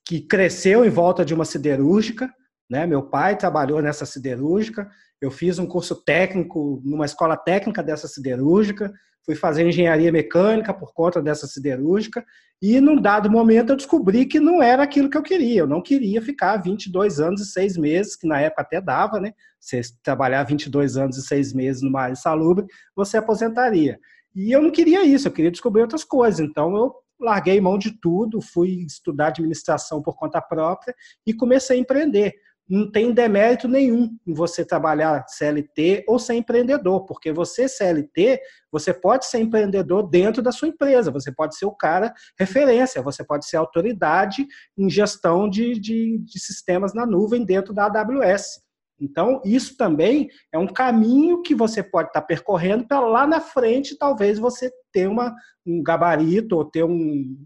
que, 0.07 0.21
cresceu 0.21 0.85
em 0.85 0.91
volta 0.91 1.25
de 1.25 1.35
uma 1.35 1.45
siderúrgica, 1.45 2.33
né? 2.71 2.87
Meu 2.87 3.03
pai 3.03 3.37
trabalhou 3.37 3.83
nessa 3.83 4.07
siderúrgica. 4.07 4.89
Eu 5.21 5.31
fiz 5.31 5.59
um 5.59 5.67
curso 5.67 5.95
técnico 6.05 6.81
numa 6.85 7.05
escola 7.05 7.37
técnica 7.37 7.83
dessa 7.83 8.07
siderúrgica. 8.07 8.93
Fui 9.25 9.35
fazer 9.35 9.67
engenharia 9.67 10.13
mecânica 10.13 10.73
por 10.73 10.93
conta 10.95 11.21
dessa 11.21 11.47
siderúrgica. 11.47 12.25
E 12.63 12.81
num 12.81 13.01
dado 13.01 13.31
momento 13.31 13.71
eu 13.71 13.77
descobri 13.77 14.25
que 14.25 14.41
não 14.41 14.63
era 14.63 14.83
aquilo 14.83 15.11
que 15.11 15.17
eu 15.17 15.23
queria. 15.23 15.61
Eu 15.61 15.67
não 15.67 15.83
queria 15.83 16.23
ficar 16.23 16.57
22 16.59 17.21
anos 17.21 17.41
e 17.41 17.47
6 17.47 17.77
meses, 17.77 18.17
que 18.17 18.27
na 18.27 18.41
época 18.41 18.63
até 18.63 18.81
dava, 18.81 19.21
né? 19.21 19.33
Você 19.61 19.81
trabalhar 20.03 20.45
22 20.45 20.97
anos 20.97 21.19
e 21.19 21.23
6 21.23 21.53
meses 21.53 21.83
numa 21.83 22.03
área 22.03 22.17
salubre, 22.17 22.67
você 22.95 23.17
aposentaria. 23.17 23.99
E 24.35 24.53
eu 24.53 24.63
não 24.63 24.71
queria 24.71 25.05
isso, 25.05 25.27
eu 25.29 25.33
queria 25.33 25.51
descobrir 25.51 25.83
outras 25.83 26.05
coisas. 26.05 26.41
Então 26.41 26.77
eu 26.77 26.95
larguei 27.21 27.61
mão 27.61 27.79
de 27.79 27.93
tudo, 28.01 28.41
fui 28.41 28.85
estudar 28.87 29.29
administração 29.29 30.03
por 30.03 30.17
conta 30.17 30.41
própria 30.41 30.95
e 31.27 31.33
comecei 31.35 31.77
a 31.77 31.81
empreender. 31.81 32.35
Não 32.69 32.91
tem 32.91 33.13
demérito 33.13 33.69
nenhum 33.69 34.19
em 34.27 34.35
você 34.35 34.65
trabalhar 34.65 35.25
CLT 35.29 36.05
ou 36.09 36.19
ser 36.19 36.35
empreendedor, 36.35 37.07
porque 37.07 37.33
você, 37.33 37.69
CLT, 37.69 38.41
você 38.73 38.93
pode 38.93 39.27
ser 39.27 39.39
empreendedor 39.39 40.09
dentro 40.09 40.43
da 40.43 40.51
sua 40.51 40.67
empresa, 40.67 41.13
você 41.13 41.31
pode 41.31 41.57
ser 41.57 41.65
o 41.65 41.71
cara 41.71 42.13
referência, 42.37 43.01
você 43.01 43.23
pode 43.25 43.47
ser 43.47 43.57
autoridade 43.57 44.45
em 44.77 44.91
gestão 44.91 45.49
de, 45.49 45.79
de, 45.79 46.19
de 46.19 46.41
sistemas 46.41 46.93
na 46.93 47.07
nuvem 47.07 47.45
dentro 47.45 47.73
da 47.73 47.85
AWS. 47.85 48.66
Então, 49.01 49.43
isso 49.45 49.77
também 49.77 50.29
é 50.53 50.59
um 50.59 50.67
caminho 50.67 51.43
que 51.43 51.55
você 51.55 51.83
pode 51.83 52.09
estar 52.09 52.23
percorrendo 52.23 52.87
para 52.87 53.01
lá 53.01 53.27
na 53.27 53.41
frente, 53.41 53.97
talvez 53.99 54.39
você 54.39 54.71
ter 54.93 55.07
uma, 55.07 55.35
um 55.67 55.83
gabarito 55.83 56.57
ou 56.57 56.65
ter 56.65 56.85
um 56.85 57.37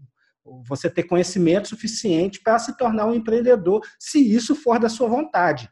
você 0.67 0.89
ter 0.89 1.03
conhecimento 1.03 1.67
suficiente 1.67 2.41
para 2.41 2.57
se 2.57 2.75
tornar 2.75 3.05
um 3.05 3.13
empreendedor, 3.13 3.81
se 3.99 4.19
isso 4.19 4.55
for 4.55 4.79
da 4.79 4.89
sua 4.89 5.07
vontade. 5.07 5.69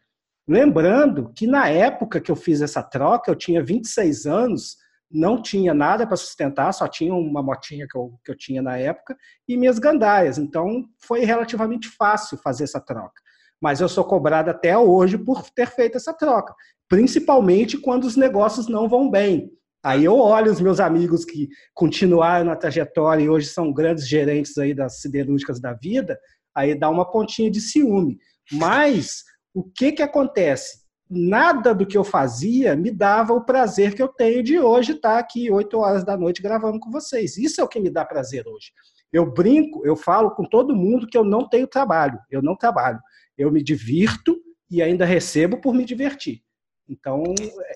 Lembrando 0.47 1.33
que 1.35 1.47
na 1.47 1.67
época 1.67 2.21
que 2.21 2.31
eu 2.31 2.35
fiz 2.35 2.61
essa 2.61 2.83
troca, 2.83 3.31
eu 3.31 3.35
tinha 3.35 3.63
26 3.63 4.27
anos, 4.27 4.77
não 5.11 5.41
tinha 5.41 5.73
nada 5.73 6.05
para 6.05 6.15
sustentar, 6.15 6.71
só 6.71 6.87
tinha 6.87 7.13
uma 7.15 7.41
motinha 7.41 7.87
que 7.89 7.97
eu, 7.97 8.19
que 8.23 8.31
eu 8.31 8.37
tinha 8.37 8.61
na 8.61 8.77
época 8.77 9.17
e 9.47 9.57
minhas 9.57 9.79
gandaias. 9.79 10.37
Então, 10.37 10.85
foi 10.99 11.25
relativamente 11.25 11.89
fácil 11.89 12.37
fazer 12.37 12.65
essa 12.65 12.79
troca 12.79 13.19
mas 13.61 13.81
eu 13.81 13.89
sou 13.89 14.03
cobrado 14.03 14.49
até 14.49 14.77
hoje 14.77 15.17
por 15.17 15.49
ter 15.49 15.67
feito 15.67 15.97
essa 15.97 16.13
troca, 16.13 16.53
principalmente 16.87 17.77
quando 17.77 18.05
os 18.05 18.15
negócios 18.15 18.67
não 18.67 18.87
vão 18.87 19.09
bem. 19.09 19.51
Aí 19.83 20.03
eu 20.03 20.17
olho 20.17 20.51
os 20.51 20.59
meus 20.59 20.79
amigos 20.79 21.23
que 21.23 21.47
continuaram 21.73 22.45
na 22.45 22.55
trajetória 22.55 23.23
e 23.23 23.29
hoje 23.29 23.47
são 23.47 23.71
grandes 23.71 24.07
gerentes 24.07 24.57
aí 24.57 24.73
das 24.73 25.01
siderúrgicas 25.01 25.59
da 25.59 25.73
vida, 25.73 26.19
aí 26.53 26.77
dá 26.77 26.89
uma 26.89 27.09
pontinha 27.09 27.49
de 27.49 27.61
ciúme. 27.61 28.17
Mas 28.51 29.23
o 29.53 29.63
que 29.63 29.93
que 29.93 30.01
acontece? 30.01 30.79
nada 31.09 31.73
do 31.73 31.87
que 31.87 31.97
eu 31.97 32.03
fazia 32.03 32.75
me 32.75 32.91
dava 32.91 33.33
o 33.33 33.43
prazer 33.43 33.95
que 33.95 34.01
eu 34.01 34.07
tenho 34.07 34.43
de 34.43 34.59
hoje 34.59 34.91
estar 34.91 35.17
aqui 35.17 35.49
8 35.49 35.77
horas 35.77 36.03
da 36.03 36.15
noite 36.15 36.41
gravando 36.41 36.79
com 36.79 36.91
vocês. 36.91 37.35
Isso 37.37 37.59
é 37.59 37.63
o 37.63 37.67
que 37.67 37.79
me 37.79 37.89
dá 37.89 38.05
prazer 38.05 38.47
hoje. 38.47 38.71
Eu 39.11 39.25
brinco, 39.25 39.83
eu 39.85 39.95
falo 39.95 40.29
com 40.31 40.43
todo 40.43 40.75
mundo 40.75 41.07
que 41.07 41.17
eu 41.17 41.23
não 41.23 41.49
tenho 41.49 41.65
trabalho. 41.65 42.19
Eu 42.29 42.43
não 42.43 42.55
trabalho. 42.55 42.99
Eu 43.39 43.51
me 43.51 43.63
divirto 43.63 44.39
e 44.69 44.81
ainda 44.81 45.05
recebo 45.05 45.59
por 45.59 45.73
me 45.73 45.83
divertir. 45.83 46.43
Então, 46.87 47.23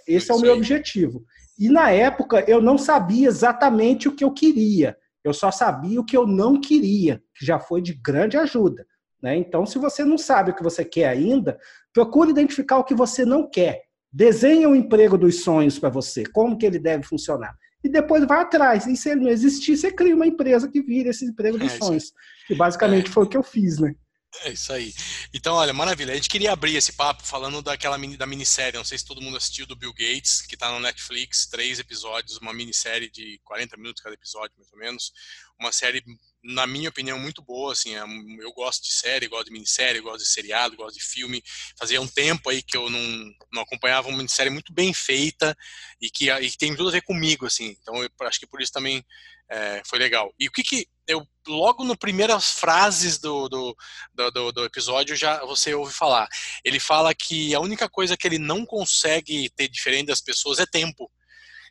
esse 0.08 0.32
é 0.32 0.36
o 0.36 0.40
meu 0.40 0.54
objetivo. 0.54 1.24
E 1.58 1.70
na 1.70 1.90
época 1.92 2.44
eu 2.48 2.62
não 2.62 2.78
sabia 2.78 3.28
exatamente 3.28 4.08
o 4.08 4.16
que 4.16 4.24
eu 4.24 4.32
queria. 4.32 4.98
Eu 5.24 5.34
só 5.34 5.50
sabia 5.52 6.02
o 6.02 6.06
que 6.06 6.18
eu 6.18 6.28
não 6.28 6.60
queria, 6.60 7.24
que 7.34 7.46
já 7.46 7.60
foi 7.60 7.82
de 7.82 7.94
grande 7.94 8.38
ajuda. 8.38 8.86
Né? 9.22 9.38
Então, 9.38 9.66
se 9.66 9.80
você 9.80 10.04
não 10.04 10.18
sabe 10.18 10.52
o 10.52 10.56
que 10.56 10.62
você 10.62 10.84
quer 10.84 11.08
ainda, 11.08 11.58
procure 11.94 12.32
identificar 12.32 12.78
o 12.78 12.84
que 12.84 12.94
você 12.94 13.24
não 13.24 13.50
quer. 13.50 13.84
Desenhe 14.12 14.66
o 14.68 14.72
um 14.72 14.76
emprego 14.76 15.18
dos 15.18 15.44
sonhos 15.44 15.80
para 15.80 15.90
você, 15.90 16.26
como 16.26 16.58
que 16.58 16.66
ele 16.66 16.78
deve 16.78 17.04
funcionar. 17.04 17.56
E 17.84 17.90
depois 17.90 18.26
vai 18.26 18.42
atrás. 18.42 18.86
E 18.86 18.98
se 18.98 19.10
ele 19.10 19.22
não 19.22 19.30
existir, 19.30 19.78
você 19.78 19.92
cria 19.92 20.16
uma 20.16 20.28
empresa 20.28 20.68
que 20.68 20.82
vira 20.82 21.10
esse 21.10 21.26
emprego 21.26 21.58
dos 21.58 21.74
é, 21.74 21.78
sonhos. 21.78 22.14
Que 22.48 22.56
basicamente 22.56 23.08
é. 23.08 23.12
foi 23.12 23.24
o 23.24 23.30
que 23.30 23.38
eu 23.38 23.44
fiz, 23.44 23.80
né? 23.80 23.96
É 24.42 24.52
isso 24.52 24.74
aí. 24.74 24.94
Então, 25.34 25.56
olha, 25.56 25.72
maravilha. 25.72 26.12
A 26.12 26.16
gente 26.16 26.30
queria 26.30 26.52
abrir 26.52 26.76
esse 26.76 26.94
papo 26.94 27.24
falando 27.24 27.62
daquela 27.62 27.98
mini, 27.98 28.18
da 28.18 28.26
minissérie. 28.26 28.78
Não 28.78 28.84
sei 28.84 28.98
se 28.98 29.06
todo 29.06 29.22
mundo 29.22 29.38
assistiu 29.38 29.66
do 29.66 29.76
Bill 29.76 29.94
Gates, 29.94 30.42
que 30.42 30.56
está 30.56 30.72
no 30.72 30.80
Netflix, 30.80 31.46
três 31.46 31.80
episódios, 31.80 32.38
uma 32.38 32.54
minissérie 32.54 33.10
de 33.10 33.40
40 33.44 33.78
minutos 33.78 34.02
cada 34.02 34.16
episódio, 34.16 34.56
mais 34.58 34.72
ou 34.72 34.80
menos. 34.80 35.14
Uma 35.60 35.72
série 35.72 36.04
na 36.44 36.68
minha 36.68 36.90
opinião, 36.90 37.18
muito 37.18 37.42
boa. 37.42 37.72
Assim, 37.72 37.96
é 37.96 38.04
eu 38.40 38.52
gosto 38.54 38.84
de 38.84 38.92
série, 38.92 39.28
gosto 39.28 39.46
de 39.46 39.54
minissérie, 39.54 40.02
gosto 40.02 40.24
de 40.24 40.30
seriado, 40.30 40.76
gosto 40.76 40.98
de 40.98 41.04
filme. 41.04 41.42
Fazia 41.78 42.02
um 42.02 42.08
tempo 42.08 42.50
aí 42.50 42.62
que 42.62 42.76
eu 42.76 42.90
não, 42.90 43.34
não 43.52 43.62
acompanhava 43.62 44.10
uma 44.10 44.18
minissérie 44.18 44.52
muito 44.52 44.74
bem 44.74 44.94
feita 44.94 45.56
e 46.02 46.10
que, 46.10 46.30
e 46.30 46.52
que 46.52 46.58
tem 46.58 46.76
tudo 46.76 46.90
a 46.90 46.92
ver 46.92 47.04
comigo, 47.04 47.46
assim. 47.46 47.78
Então, 47.82 48.04
eu 48.04 48.10
acho 48.22 48.40
que 48.40 48.48
por 48.48 48.62
isso 48.62 48.72
também 48.72 49.06
é, 49.54 49.82
foi 49.86 50.00
legal. 50.00 50.34
E 50.40 50.48
o 50.48 50.52
que 50.52 50.64
que 50.64 50.88
eu 51.08 51.28
logo 51.48 51.84
no 51.84 51.98
primeiras 51.98 52.52
frases 52.54 53.20
do, 53.20 53.48
do, 53.48 53.76
do, 54.14 54.52
do, 54.52 54.66
episódio 54.66 55.16
já 55.16 55.44
você 55.46 55.76
ouve 55.76 55.94
falar. 55.94 56.28
Ele 56.64 56.80
fala 56.80 57.14
que 57.14 57.54
a 57.54 57.60
única 57.60 57.88
coisa 57.90 58.18
que 58.18 58.26
ele 58.26 58.40
não 58.40 58.66
consegue 58.66 59.50
ter 59.52 59.68
diferente 59.68 60.08
das 60.08 60.22
pessoas 60.22 60.60
é 60.60 60.66
tempo. 60.66 61.12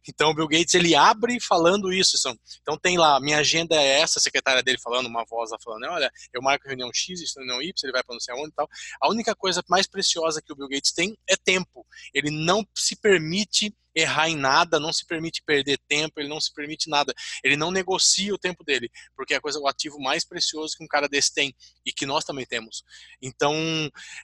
Então 0.08 0.30
o 0.30 0.34
Bill 0.34 0.48
Gates 0.48 0.74
ele 0.74 0.94
abre 0.94 1.40
falando 1.40 1.92
isso. 1.92 2.16
Então 2.60 2.76
tem 2.76 2.98
lá, 2.98 3.18
minha 3.20 3.38
agenda 3.38 3.74
é 3.74 4.00
essa, 4.00 4.18
a 4.18 4.22
secretária 4.22 4.62
dele 4.62 4.78
falando, 4.78 5.06
uma 5.06 5.24
voz 5.24 5.50
lá 5.50 5.58
falando, 5.62 5.86
olha, 5.86 6.10
eu 6.32 6.42
marco 6.42 6.68
reunião 6.68 6.90
X, 6.92 7.20
reunião 7.36 7.62
Y, 7.62 7.72
ele 7.82 7.92
vai 7.92 8.02
para 8.02 8.14
não 8.14 8.20
sei 8.20 8.34
e 8.34 8.52
tal. 8.52 8.68
A 9.00 9.08
única 9.08 9.34
coisa 9.34 9.62
mais 9.68 9.86
preciosa 9.86 10.42
que 10.42 10.52
o 10.52 10.56
Bill 10.56 10.68
Gates 10.68 10.92
tem 10.92 11.16
é 11.28 11.36
tempo. 11.36 11.86
Ele 12.12 12.30
não 12.30 12.64
se 12.76 12.96
permite 12.96 13.74
errar 13.94 14.28
em 14.28 14.36
nada, 14.36 14.80
não 14.80 14.92
se 14.92 15.06
permite 15.06 15.42
perder 15.42 15.78
tempo, 15.88 16.20
ele 16.20 16.28
não 16.28 16.40
se 16.40 16.52
permite 16.52 16.88
nada. 16.88 17.12
Ele 17.42 17.56
não 17.56 17.70
negocia 17.70 18.34
o 18.34 18.38
tempo 18.38 18.64
dele, 18.64 18.90
porque 19.16 19.34
é 19.34 19.36
a 19.36 19.40
coisa, 19.40 19.58
o 19.58 19.68
ativo 19.68 20.00
mais 20.00 20.24
precioso 20.24 20.76
que 20.76 20.84
um 20.84 20.88
cara 20.88 21.08
desse 21.08 21.32
tem 21.32 21.54
e 21.84 21.92
que 21.92 22.06
nós 22.06 22.24
também 22.24 22.46
temos. 22.46 22.84
Então, 23.20 23.54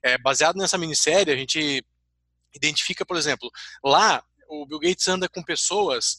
é, 0.03 0.19
baseado 0.19 0.57
nessa 0.57 0.79
minissérie, 0.79 1.33
a 1.33 1.37
gente 1.37 1.85
identifica, 2.55 3.05
por 3.05 3.17
exemplo, 3.17 3.51
lá 3.85 4.23
o 4.49 4.67
Bill 4.67 4.79
Gates 4.81 5.07
anda 5.09 5.29
com 5.29 5.43
pessoas 5.43 6.17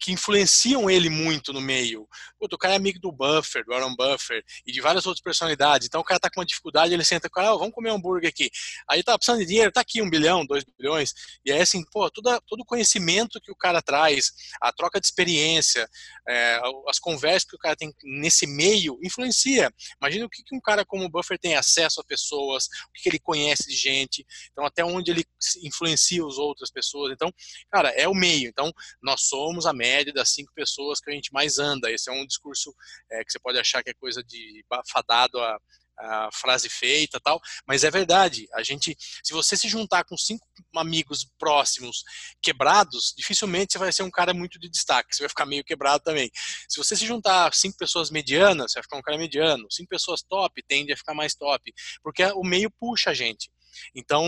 que 0.00 0.12
influenciam 0.12 0.88
ele 0.88 1.08
muito 1.08 1.52
no 1.52 1.60
meio. 1.60 2.08
o 2.40 2.58
cara 2.58 2.74
é 2.74 2.76
amigo 2.76 2.98
do 3.00 3.12
Buffer, 3.12 3.64
do 3.64 3.74
Aaron 3.74 3.94
Buffer, 3.94 4.42
e 4.66 4.72
de 4.72 4.80
várias 4.80 5.06
outras 5.06 5.22
personalidades. 5.22 5.86
Então 5.86 6.00
o 6.00 6.04
cara 6.04 6.20
tá 6.20 6.30
com 6.30 6.40
uma 6.40 6.46
dificuldade, 6.46 6.92
ele 6.92 7.04
senta 7.04 7.28
com 7.28 7.40
o 7.40 7.42
cara, 7.42 7.54
oh, 7.54 7.58
vamos 7.58 7.74
comer 7.74 7.90
um 7.90 7.96
hambúrguer 7.96 8.28
aqui. 8.28 8.50
Aí 8.88 9.02
tá 9.02 9.16
precisando 9.16 9.40
de 9.40 9.46
dinheiro, 9.46 9.72
tá 9.72 9.80
aqui 9.80 10.00
um 10.00 10.08
bilhão, 10.08 10.46
dois 10.46 10.64
bilhões. 10.78 11.12
E 11.44 11.52
aí 11.52 11.60
assim, 11.60 11.84
pô, 11.90 12.10
todo, 12.10 12.40
todo 12.46 12.60
o 12.60 12.64
conhecimento 12.64 13.40
que 13.40 13.52
o 13.52 13.56
cara 13.56 13.82
traz, 13.82 14.32
a 14.60 14.72
troca 14.72 15.00
de 15.00 15.06
experiência, 15.06 15.88
é, 16.28 16.60
as 16.88 16.98
conversas 16.98 17.44
que 17.44 17.56
o 17.56 17.58
cara 17.58 17.76
tem 17.76 17.92
nesse 18.02 18.46
meio, 18.46 18.98
influencia. 19.02 19.70
Imagina 20.00 20.26
o 20.26 20.30
que, 20.30 20.42
que 20.42 20.54
um 20.54 20.60
cara 20.60 20.84
como 20.84 21.04
o 21.04 21.10
Buffer 21.10 21.38
tem 21.38 21.56
acesso 21.56 22.00
a 22.00 22.04
pessoas, 22.04 22.66
o 22.88 22.92
que, 22.94 23.02
que 23.02 23.08
ele 23.08 23.18
conhece 23.18 23.68
de 23.68 23.76
gente, 23.76 24.24
então 24.50 24.64
até 24.64 24.84
onde 24.84 25.10
ele 25.10 25.24
influencia 25.62 26.24
as 26.24 26.38
outras 26.38 26.70
pessoas. 26.70 27.12
Então, 27.12 27.32
cara, 27.70 27.90
é 27.90 28.08
o 28.08 28.14
meio. 28.14 28.48
Então, 28.48 28.72
nós 29.02 29.22
somos 29.22 29.66
a 29.66 29.72
média 29.74 30.12
das 30.12 30.30
cinco 30.30 30.52
pessoas 30.54 31.00
que 31.00 31.10
a 31.10 31.14
gente 31.14 31.32
mais 31.32 31.58
anda. 31.58 31.90
Esse 31.90 32.10
é 32.10 32.12
um 32.12 32.26
discurso 32.26 32.74
é, 33.10 33.24
que 33.24 33.32
você 33.32 33.38
pode 33.38 33.58
achar 33.58 33.82
que 33.82 33.90
é 33.90 33.94
coisa 33.94 34.22
de 34.22 34.64
fadado 34.90 35.40
a, 35.40 35.58
a 35.98 36.30
frase 36.32 36.68
feita 36.68 37.20
tal, 37.20 37.40
mas 37.66 37.84
é 37.84 37.90
verdade. 37.90 38.48
A 38.54 38.62
gente, 38.62 38.96
se 38.98 39.32
você 39.32 39.56
se 39.56 39.68
juntar 39.68 40.04
com 40.04 40.16
cinco 40.16 40.46
amigos 40.76 41.26
próximos 41.38 42.02
quebrados, 42.42 43.14
dificilmente 43.16 43.72
você 43.72 43.78
vai 43.78 43.92
ser 43.92 44.02
um 44.02 44.10
cara 44.10 44.34
muito 44.34 44.58
de 44.58 44.68
destaque. 44.68 45.14
Você 45.14 45.22
vai 45.22 45.28
ficar 45.28 45.46
meio 45.46 45.64
quebrado 45.64 46.02
também. 46.02 46.30
Se 46.68 46.76
você 46.78 46.96
se 46.96 47.06
juntar 47.06 47.52
cinco 47.54 47.76
pessoas 47.76 48.10
medianas, 48.10 48.72
você 48.72 48.78
vai 48.78 48.82
ficar 48.82 48.96
um 48.96 49.02
cara 49.02 49.18
mediano. 49.18 49.66
Cinco 49.70 49.88
pessoas 49.88 50.22
top 50.22 50.62
tende 50.66 50.92
a 50.92 50.96
ficar 50.96 51.14
mais 51.14 51.34
top, 51.34 51.72
porque 52.02 52.24
o 52.24 52.42
meio 52.42 52.70
puxa 52.70 53.10
a 53.10 53.14
gente. 53.14 53.50
Então, 53.94 54.24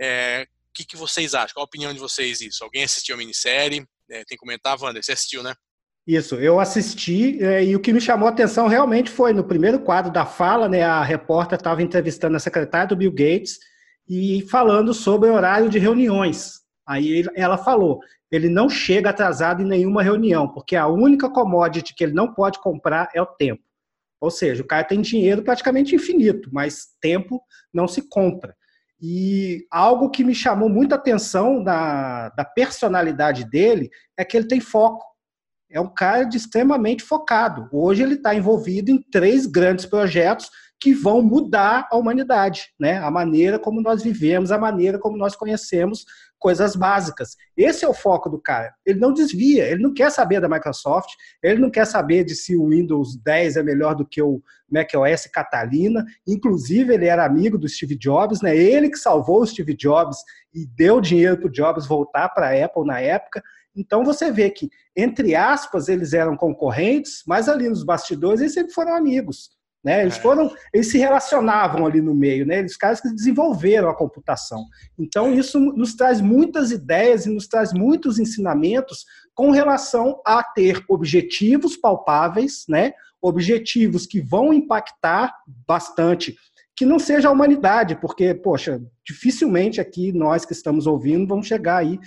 é, 0.00 0.46
o 0.70 0.72
que, 0.72 0.84
que 0.84 0.96
vocês 0.96 1.34
acham? 1.34 1.54
Qual 1.54 1.64
a 1.64 1.66
opinião 1.66 1.92
de 1.92 1.98
vocês 1.98 2.40
isso? 2.40 2.62
Alguém 2.64 2.84
assistiu 2.84 3.14
a 3.14 3.18
minissérie? 3.18 3.86
É, 4.10 4.16
tem 4.24 4.36
que 4.36 4.38
comentar, 4.38 4.76
Wander, 4.80 5.02
você 5.02 5.12
assistiu, 5.12 5.42
né? 5.42 5.54
Isso, 6.06 6.34
eu 6.36 6.58
assisti 6.58 7.42
é, 7.42 7.64
e 7.64 7.76
o 7.76 7.80
que 7.80 7.92
me 7.92 8.00
chamou 8.00 8.26
a 8.26 8.30
atenção 8.30 8.66
realmente 8.66 9.10
foi 9.10 9.32
no 9.32 9.44
primeiro 9.44 9.80
quadro 9.80 10.10
da 10.10 10.24
fala, 10.26 10.68
né, 10.68 10.82
a 10.82 11.02
repórter 11.02 11.58
estava 11.58 11.82
entrevistando 11.82 12.36
a 12.36 12.40
secretária 12.40 12.88
do 12.88 12.96
Bill 12.96 13.12
Gates 13.12 13.58
e 14.08 14.44
falando 14.50 14.92
sobre 14.92 15.28
o 15.28 15.34
horário 15.34 15.68
de 15.68 15.78
reuniões. 15.78 16.60
Aí 16.88 17.24
ela 17.36 17.56
falou, 17.56 18.00
ele 18.30 18.48
não 18.48 18.68
chega 18.68 19.10
atrasado 19.10 19.62
em 19.62 19.66
nenhuma 19.66 20.02
reunião, 20.02 20.48
porque 20.48 20.74
a 20.74 20.88
única 20.88 21.30
commodity 21.30 21.94
que 21.94 22.02
ele 22.02 22.12
não 22.12 22.32
pode 22.32 22.58
comprar 22.60 23.08
é 23.14 23.20
o 23.20 23.26
tempo. 23.26 23.62
Ou 24.20 24.30
seja, 24.30 24.62
o 24.62 24.66
cara 24.66 24.84
tem 24.84 25.00
dinheiro 25.00 25.42
praticamente 25.42 25.94
infinito, 25.94 26.50
mas 26.52 26.88
tempo 27.00 27.40
não 27.72 27.86
se 27.86 28.08
compra. 28.08 28.56
E 29.00 29.66
algo 29.70 30.10
que 30.10 30.22
me 30.22 30.34
chamou 30.34 30.68
muita 30.68 30.96
atenção 30.96 31.62
da, 31.62 32.28
da 32.30 32.44
personalidade 32.44 33.48
dele 33.48 33.88
é 34.16 34.24
que 34.24 34.36
ele 34.36 34.46
tem 34.46 34.60
foco. 34.60 35.04
É 35.70 35.80
um 35.80 35.88
cara 35.88 36.28
extremamente 36.34 37.02
focado. 37.02 37.68
Hoje 37.72 38.02
ele 38.02 38.14
está 38.14 38.34
envolvido 38.34 38.90
em 38.90 39.00
três 39.10 39.46
grandes 39.46 39.86
projetos 39.86 40.50
que 40.80 40.94
vão 40.94 41.20
mudar 41.20 41.86
a 41.90 41.96
humanidade, 41.96 42.72
né? 42.80 42.98
A 42.98 43.10
maneira 43.10 43.58
como 43.58 43.82
nós 43.82 44.02
vivemos, 44.02 44.50
a 44.50 44.58
maneira 44.58 44.98
como 44.98 45.16
nós 45.16 45.36
conhecemos 45.36 46.06
coisas 46.38 46.74
básicas. 46.74 47.36
Esse 47.54 47.84
é 47.84 47.88
o 47.88 47.92
foco 47.92 48.30
do 48.30 48.40
cara. 48.40 48.72
Ele 48.84 48.98
não 48.98 49.12
desvia, 49.12 49.68
ele 49.68 49.82
não 49.82 49.92
quer 49.92 50.10
saber 50.10 50.40
da 50.40 50.48
Microsoft, 50.48 51.10
ele 51.42 51.60
não 51.60 51.70
quer 51.70 51.86
saber 51.86 52.24
de 52.24 52.34
se 52.34 52.56
o 52.56 52.68
Windows 52.70 53.16
10 53.22 53.58
é 53.58 53.62
melhor 53.62 53.94
do 53.94 54.06
que 54.06 54.22
o 54.22 54.42
macOS 54.70 55.26
Catalina. 55.32 56.04
Inclusive, 56.26 56.94
ele 56.94 57.06
era 57.06 57.26
amigo 57.26 57.58
do 57.58 57.68
Steve 57.68 57.94
Jobs, 57.94 58.40
né? 58.40 58.56
Ele 58.56 58.88
que 58.88 58.96
salvou 58.96 59.42
o 59.42 59.46
Steve 59.46 59.76
Jobs 59.76 60.16
e 60.54 60.66
deu 60.66 60.98
dinheiro 60.98 61.36
para 61.36 61.48
o 61.48 61.52
Jobs 61.52 61.86
voltar 61.86 62.30
para 62.30 62.48
a 62.48 62.64
Apple 62.64 62.86
na 62.86 63.00
época. 63.00 63.42
Então 63.76 64.02
você 64.02 64.32
vê 64.32 64.50
que, 64.50 64.70
entre 64.96 65.36
aspas, 65.36 65.88
eles 65.88 66.14
eram 66.14 66.36
concorrentes, 66.36 67.22
mas 67.26 67.48
ali 67.48 67.68
nos 67.68 67.84
bastidores 67.84 68.40
eles 68.40 68.54
sempre 68.54 68.72
foram 68.72 68.94
amigos. 68.94 69.59
Né? 69.82 70.02
Eles 70.02 70.18
é. 70.18 70.20
foram, 70.20 70.50
eles 70.74 70.90
se 70.90 70.98
relacionavam 70.98 71.86
ali 71.86 72.02
no 72.02 72.14
meio, 72.14 72.44
né? 72.44 72.58
Eles 72.58 72.76
caras 72.76 73.00
que 73.00 73.08
desenvolveram 73.14 73.88
a 73.88 73.96
computação. 73.96 74.66
Então 74.98 75.32
isso 75.32 75.58
nos 75.58 75.94
traz 75.94 76.20
muitas 76.20 76.70
ideias 76.70 77.24
e 77.24 77.30
nos 77.30 77.48
traz 77.48 77.72
muitos 77.72 78.18
ensinamentos 78.18 79.06
com 79.34 79.50
relação 79.50 80.20
a 80.26 80.42
ter 80.42 80.84
objetivos 80.86 81.78
palpáveis, 81.78 82.64
né? 82.68 82.92
Objetivos 83.22 84.06
que 84.06 84.20
vão 84.20 84.52
impactar 84.52 85.34
bastante, 85.66 86.36
que 86.76 86.84
não 86.84 86.98
seja 86.98 87.28
a 87.28 87.32
humanidade, 87.32 87.96
porque 87.96 88.34
poxa, 88.34 88.82
dificilmente 89.02 89.80
aqui 89.80 90.12
nós 90.12 90.44
que 90.44 90.52
estamos 90.52 90.86
ouvindo 90.86 91.26
vamos 91.26 91.46
chegar 91.46 91.78
aí 91.78 91.98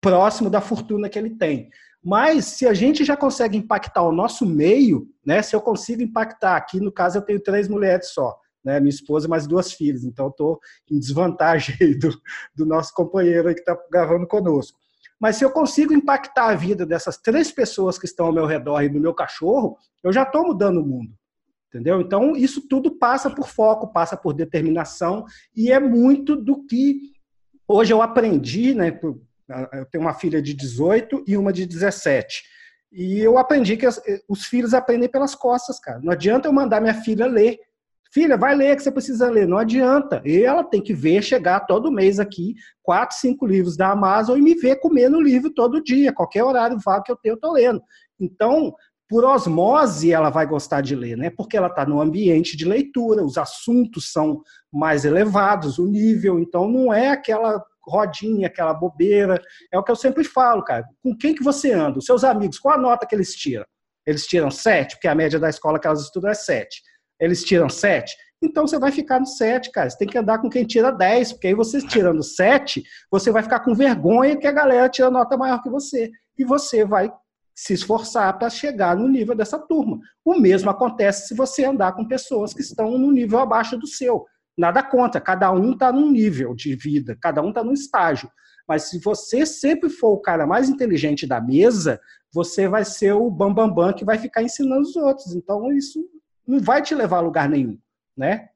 próximo 0.00 0.50
da 0.50 0.60
fortuna 0.60 1.08
que 1.08 1.18
ele 1.18 1.30
tem. 1.30 1.70
Mas 2.04 2.44
se 2.44 2.66
a 2.66 2.72
gente 2.72 3.04
já 3.04 3.16
consegue 3.16 3.56
impactar 3.56 4.02
o 4.02 4.12
nosso 4.12 4.46
meio, 4.46 5.08
né? 5.24 5.42
Se 5.42 5.54
eu 5.54 5.60
consigo 5.60 6.02
impactar 6.02 6.56
aqui, 6.56 6.80
no 6.80 6.92
caso 6.92 7.18
eu 7.18 7.22
tenho 7.22 7.40
três 7.40 7.68
mulheres 7.68 8.10
só, 8.12 8.36
né? 8.64 8.78
Minha 8.80 8.90
esposa 8.90 9.26
e 9.26 9.30
mais 9.30 9.46
duas 9.46 9.72
filhas, 9.72 10.04
então 10.04 10.26
eu 10.26 10.30
estou 10.30 10.60
em 10.90 10.98
desvantagem 10.98 11.76
do, 11.98 12.10
do 12.54 12.64
nosso 12.64 12.94
companheiro 12.94 13.52
que 13.52 13.60
está 13.60 13.76
gravando 13.90 14.26
conosco. 14.26 14.78
Mas 15.20 15.36
se 15.36 15.44
eu 15.44 15.50
consigo 15.50 15.92
impactar 15.92 16.50
a 16.50 16.54
vida 16.54 16.86
dessas 16.86 17.18
três 17.18 17.50
pessoas 17.50 17.98
que 17.98 18.06
estão 18.06 18.26
ao 18.26 18.32
meu 18.32 18.46
redor 18.46 18.82
e 18.82 18.88
do 18.88 19.00
meu 19.00 19.12
cachorro, 19.12 19.76
eu 20.02 20.12
já 20.12 20.22
estou 20.22 20.46
mudando 20.46 20.80
o 20.80 20.86
mundo. 20.86 21.12
Entendeu? 21.68 22.00
Então, 22.00 22.34
isso 22.34 22.66
tudo 22.66 22.96
passa 22.98 23.28
por 23.28 23.48
foco, 23.48 23.92
passa 23.92 24.16
por 24.16 24.32
determinação, 24.32 25.24
e 25.54 25.70
é 25.70 25.78
muito 25.78 26.34
do 26.34 26.64
que 26.64 27.12
hoje 27.66 27.92
eu 27.92 28.00
aprendi, 28.00 28.74
né, 28.74 28.98
eu 29.72 29.86
tenho 29.86 30.04
uma 30.04 30.14
filha 30.14 30.40
de 30.42 30.54
18 30.54 31.24
e 31.26 31.36
uma 31.36 31.52
de 31.52 31.66
17. 31.66 32.42
E 32.92 33.20
eu 33.20 33.38
aprendi 33.38 33.76
que 33.76 33.86
as, 33.86 34.00
os 34.28 34.44
filhos 34.44 34.74
aprendem 34.74 35.08
pelas 35.08 35.34
costas, 35.34 35.78
cara. 35.78 36.00
Não 36.02 36.12
adianta 36.12 36.48
eu 36.48 36.52
mandar 36.52 36.80
minha 36.80 36.94
filha 36.94 37.26
ler. 37.26 37.58
Filha, 38.10 38.38
vai 38.38 38.54
ler 38.54 38.74
que 38.74 38.82
você 38.82 38.90
precisa 38.90 39.30
ler. 39.30 39.46
Não 39.46 39.58
adianta. 39.58 40.22
E 40.24 40.42
ela 40.42 40.64
tem 40.64 40.82
que 40.82 40.94
ver 40.94 41.22
chegar 41.22 41.60
todo 41.60 41.92
mês 41.92 42.18
aqui, 42.18 42.54
quatro, 42.82 43.16
cinco 43.18 43.46
livros 43.46 43.76
da 43.76 43.90
Amazon 43.90 44.38
e 44.38 44.42
me 44.42 44.54
ver 44.54 44.76
comendo 44.76 45.20
livro 45.20 45.52
todo 45.52 45.82
dia. 45.82 46.12
Qualquer 46.12 46.42
horário 46.42 46.78
vago 46.82 47.04
que 47.04 47.12
eu 47.12 47.16
tenho, 47.16 47.34
eu 47.34 47.40
tô 47.40 47.52
lendo. 47.52 47.82
Então, 48.18 48.74
por 49.08 49.24
osmose, 49.24 50.12
ela 50.12 50.30
vai 50.30 50.46
gostar 50.46 50.82
de 50.82 50.94
ler, 50.94 51.16
né? 51.16 51.30
Porque 51.30 51.56
ela 51.56 51.68
está 51.68 51.84
no 51.86 52.00
ambiente 52.00 52.56
de 52.56 52.64
leitura, 52.64 53.24
os 53.24 53.38
assuntos 53.38 54.12
são 54.12 54.42
mais 54.72 55.04
elevados, 55.04 55.78
o 55.78 55.86
nível, 55.86 56.38
então 56.38 56.68
não 56.68 56.92
é 56.92 57.08
aquela 57.08 57.64
rodinha, 57.88 58.46
aquela 58.46 58.74
bobeira. 58.74 59.40
É 59.72 59.78
o 59.78 59.82
que 59.82 59.90
eu 59.90 59.96
sempre 59.96 60.24
falo, 60.24 60.62
cara. 60.62 60.84
Com 61.02 61.16
quem 61.16 61.34
que 61.34 61.42
você 61.42 61.72
anda? 61.72 61.98
Os 61.98 62.04
seus 62.04 62.24
amigos, 62.24 62.58
qual 62.58 62.74
a 62.74 62.80
nota 62.80 63.06
que 63.06 63.14
eles 63.14 63.34
tiram? 63.34 63.64
Eles 64.06 64.26
tiram 64.26 64.50
sete, 64.50 64.94
porque 64.96 65.08
a 65.08 65.14
média 65.14 65.38
da 65.38 65.48
escola 65.50 65.78
que 65.78 65.86
elas 65.86 66.02
estudam 66.02 66.30
é 66.30 66.34
sete 66.34 66.80
eles 67.20 67.42
tiram 67.42 67.68
7, 67.68 68.16
então 68.42 68.66
você 68.66 68.78
vai 68.78 68.92
ficar 68.92 69.18
no 69.18 69.26
7, 69.26 69.70
cara. 69.72 69.90
Você 69.90 69.98
tem 69.98 70.08
que 70.08 70.18
andar 70.18 70.38
com 70.38 70.48
quem 70.48 70.64
tira 70.64 70.92
10, 70.92 71.32
porque 71.32 71.48
aí 71.48 71.54
você 71.54 71.80
tirando 71.80 72.22
7, 72.22 72.82
você 73.10 73.32
vai 73.32 73.42
ficar 73.42 73.60
com 73.60 73.74
vergonha 73.74 74.36
que 74.36 74.46
a 74.46 74.52
galera 74.52 74.88
tira 74.88 75.10
nota 75.10 75.36
maior 75.36 75.60
que 75.62 75.68
você. 75.68 76.10
E 76.38 76.44
você 76.44 76.84
vai 76.84 77.12
se 77.54 77.72
esforçar 77.72 78.38
para 78.38 78.48
chegar 78.48 78.96
no 78.96 79.08
nível 79.08 79.34
dessa 79.34 79.58
turma. 79.58 79.98
O 80.24 80.38
mesmo 80.38 80.70
acontece 80.70 81.26
se 81.26 81.34
você 81.34 81.64
andar 81.64 81.92
com 81.92 82.06
pessoas 82.06 82.54
que 82.54 82.60
estão 82.60 82.96
no 82.96 83.10
nível 83.10 83.40
abaixo 83.40 83.76
do 83.76 83.86
seu. 83.86 84.24
Nada 84.58 84.82
contra, 84.82 85.20
cada 85.20 85.52
um 85.52 85.72
está 85.72 85.92
num 85.92 86.10
nível 86.10 86.52
de 86.52 86.74
vida, 86.74 87.16
cada 87.22 87.40
um 87.40 87.50
está 87.50 87.62
num 87.62 87.72
estágio. 87.72 88.28
Mas 88.66 88.90
se 88.90 88.98
você 88.98 89.46
sempre 89.46 89.88
for 89.88 90.12
o 90.14 90.20
cara 90.20 90.46
mais 90.46 90.68
inteligente 90.68 91.26
da 91.26 91.40
mesa, 91.40 92.00
você 92.34 92.68
vai 92.68 92.84
ser 92.84 93.12
o 93.12 93.30
bambambam 93.30 93.68
bam, 93.68 93.86
bam 93.86 93.92
que 93.92 94.04
vai 94.04 94.18
ficar 94.18 94.42
ensinando 94.42 94.82
os 94.82 94.96
outros. 94.96 95.34
Então, 95.34 95.72
isso 95.72 96.04
não 96.46 96.60
vai 96.60 96.82
te 96.82 96.94
levar 96.94 97.18
a 97.18 97.20
lugar 97.20 97.48
nenhum, 97.48 97.78
né? 98.16 98.48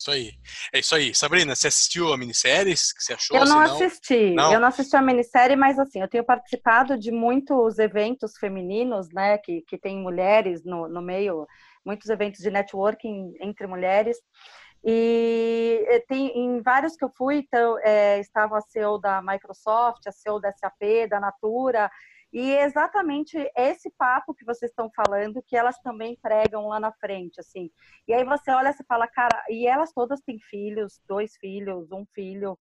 Isso 0.00 0.10
aí. 0.10 0.32
É 0.72 0.78
isso 0.78 0.94
aí. 0.94 1.14
Sabrina, 1.14 1.56
você 1.56 1.66
assistiu 1.66 2.12
a 2.12 2.16
minissérie? 2.16 2.74
que 2.74 3.04
você 3.04 3.14
achou? 3.14 3.36
Eu 3.36 3.44
não, 3.44 3.56
não? 3.56 3.74
assisti. 3.74 4.30
Não? 4.34 4.52
Eu 4.52 4.60
não 4.60 4.68
assisti 4.68 4.96
a 4.96 5.02
minissérie, 5.02 5.56
mas 5.56 5.78
assim, 5.78 6.00
eu 6.00 6.08
tenho 6.08 6.24
participado 6.24 6.96
de 6.96 7.10
muitos 7.10 7.78
eventos 7.78 8.36
femininos, 8.38 9.08
né? 9.12 9.38
Que, 9.38 9.62
que 9.62 9.76
tem 9.76 10.00
mulheres 10.00 10.64
no, 10.64 10.88
no 10.88 11.02
meio, 11.02 11.46
muitos 11.84 12.08
eventos 12.10 12.40
de 12.40 12.50
networking 12.50 13.34
entre 13.40 13.66
mulheres. 13.66 14.16
E 14.84 16.04
tem 16.08 16.28
em 16.38 16.62
vários 16.62 16.96
que 16.96 17.04
eu 17.04 17.10
fui, 17.16 17.38
então, 17.38 17.78
é, 17.80 18.18
estava 18.20 18.58
a 18.58 18.60
CEO 18.60 18.98
da 18.98 19.20
Microsoft, 19.20 20.06
a 20.06 20.12
CEO 20.12 20.40
da 20.40 20.52
SAP, 20.52 21.08
da 21.08 21.20
Natura, 21.20 21.90
e 22.32 22.52
é 22.52 22.64
exatamente 22.64 23.36
esse 23.56 23.90
papo 23.96 24.34
que 24.34 24.44
vocês 24.44 24.70
estão 24.70 24.90
falando 24.94 25.42
que 25.42 25.56
elas 25.56 25.78
também 25.78 26.16
pregam 26.20 26.68
lá 26.68 26.78
na 26.78 26.92
frente, 26.92 27.40
assim. 27.40 27.70
E 28.06 28.12
aí 28.12 28.24
você 28.24 28.50
olha 28.50 28.70
e 28.70 28.84
fala, 28.84 29.06
cara, 29.08 29.44
e 29.48 29.66
elas 29.66 29.92
todas 29.92 30.20
têm 30.20 30.38
filhos, 30.38 31.00
dois 31.06 31.36
filhos, 31.36 31.90
um 31.90 32.04
filho, 32.14 32.58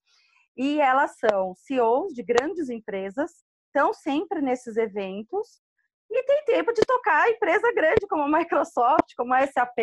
e 0.55 0.79
elas 0.81 1.17
são 1.19 1.53
CEOs 1.55 2.13
de 2.13 2.23
grandes 2.23 2.69
empresas, 2.69 3.43
estão 3.67 3.93
sempre 3.93 4.41
nesses 4.41 4.77
eventos 4.77 5.61
e 6.09 6.23
tem 6.23 6.45
tempo 6.45 6.73
de 6.73 6.81
tocar 6.81 7.25
a 7.25 7.29
empresa 7.29 7.71
grande 7.73 8.07
como 8.07 8.23
a 8.23 8.39
Microsoft, 8.39 9.13
como 9.15 9.33
a 9.33 9.45
SAP, 9.45 9.77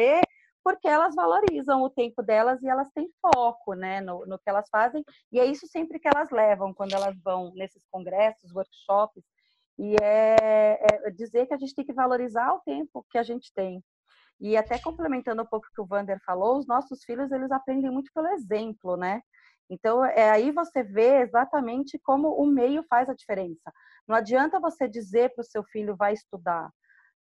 porque 0.65 0.89
elas 0.89 1.15
valorizam 1.15 1.83
o 1.83 1.91
tempo 1.91 2.23
delas 2.23 2.63
e 2.63 2.69
elas 2.69 2.91
têm 2.93 3.11
foco 3.21 3.75
né, 3.75 4.01
no, 4.01 4.25
no 4.27 4.39
que 4.39 4.49
elas 4.49 4.67
fazem, 4.71 5.05
e 5.31 5.39
é 5.39 5.45
isso 5.45 5.67
sempre 5.69 6.01
que 6.01 6.09
elas 6.09 6.31
levam 6.31 6.73
quando 6.73 6.95
elas 6.95 7.15
vão 7.23 7.53
nesses 7.55 7.85
congressos, 7.91 8.51
workshops, 8.51 9.23
e 9.79 9.95
é, 10.03 10.79
é, 10.81 11.11
dizer 11.11 11.47
que 11.47 11.55
a 11.55 11.59
gente 11.59 11.75
tem 11.75 11.85
que 11.85 11.93
valorizar 11.93 12.55
o 12.55 12.61
tempo 12.61 13.05
que 13.11 13.19
a 13.19 13.23
gente 13.23 13.53
tem. 13.55 13.85
E 14.41 14.57
até 14.57 14.79
complementando 14.79 15.43
um 15.43 15.47
pouco 15.47 15.67
o 15.67 15.75
que 15.75 15.81
o 15.81 15.87
Vander 15.87 16.19
falou, 16.25 16.59
os 16.59 16.67
nossos 16.67 17.05
filhos, 17.05 17.31
eles 17.31 17.51
aprendem 17.51 17.91
muito 17.91 18.11
pelo 18.15 18.29
exemplo, 18.29 18.97
né? 18.97 19.21
Então, 19.71 20.05
é 20.05 20.31
aí 20.31 20.51
você 20.51 20.83
vê 20.83 21.23
exatamente 21.23 21.99
como 21.99 22.29
o 22.29 22.47
meio 22.47 22.85
faz 22.89 23.09
a 23.09 23.15
diferença. 23.15 23.73
Não 24.07 24.17
adianta 24.17 24.61
você 24.61 24.89
dizer 24.89 25.35
para 25.35 25.43
o 25.43 25.45
seu 25.45 25.65
filho 25.65 25.97
vai 25.97 26.13
estudar. 26.13 26.71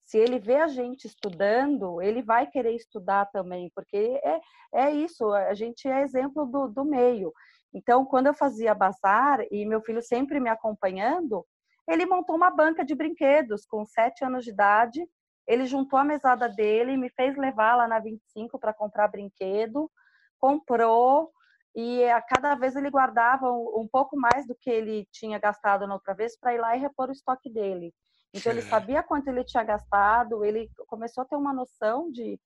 Se 0.10 0.18
ele 0.18 0.40
vê 0.40 0.56
a 0.56 0.68
gente 0.68 1.06
estudando, 1.06 2.02
ele 2.02 2.24
vai 2.24 2.48
querer 2.48 2.74
estudar 2.74 3.28
também, 3.28 3.72
porque 3.76 4.20
é, 4.24 4.40
é 4.74 4.90
isso, 4.90 5.32
a 5.32 5.54
gente 5.54 5.88
é 5.88 6.02
exemplo 6.02 6.48
do, 6.48 6.68
do 6.68 6.84
meio. 6.84 7.32
Então, 7.72 8.04
quando 8.04 8.26
eu 8.26 8.34
fazia 8.34 8.74
bazar 8.74 9.40
e 9.52 9.64
meu 9.68 9.84
filho 9.84 10.02
sempre 10.02 10.40
me 10.40 10.50
acompanhando, 10.50 11.46
ele 11.88 12.08
montou 12.08 12.36
uma 12.36 12.50
banca 12.50 12.84
de 12.84 12.96
brinquedos 12.96 13.68
com 13.68 13.86
sete 13.86 14.26
anos 14.26 14.44
de 14.46 14.50
idade. 14.50 15.08
Ele 15.46 15.68
juntou 15.68 16.00
a 16.00 16.04
mesada 16.04 16.50
dele, 16.50 16.98
me 16.98 17.12
fez 17.12 17.38
levar 17.38 17.76
lá 17.76 17.88
na 17.88 18.00
25 18.00 18.58
para 18.58 18.74
comprar 18.74 19.10
brinquedo, 19.10 19.92
comprou 20.40 21.32
e 21.76 22.04
a 22.06 22.20
cada 22.20 22.56
vez 22.56 22.76
ele 22.76 22.90
guardava 22.90 23.52
um 23.52 23.88
pouco 23.88 24.18
mais 24.18 24.48
do 24.48 24.56
que 24.56 24.72
ele 24.72 25.08
tinha 25.12 25.38
gastado 25.38 25.86
na 25.86 25.94
outra 25.94 26.16
vez 26.16 26.36
para 26.36 26.56
ir 26.56 26.58
lá 26.58 26.76
e 26.76 26.80
repor 26.80 27.10
o 27.10 27.12
estoque 27.12 27.48
dele. 27.48 27.94
Então 28.34 28.52
ele 28.52 28.62
sabia 28.62 29.02
quanto 29.02 29.28
ele 29.28 29.44
tinha 29.44 29.64
gastado, 29.64 30.46
ele 30.46 30.70
começou 30.88 31.24
a 31.24 31.26
ter 31.26 31.36
uma 31.36 31.54
noção 31.54 32.12
de, 32.12 32.40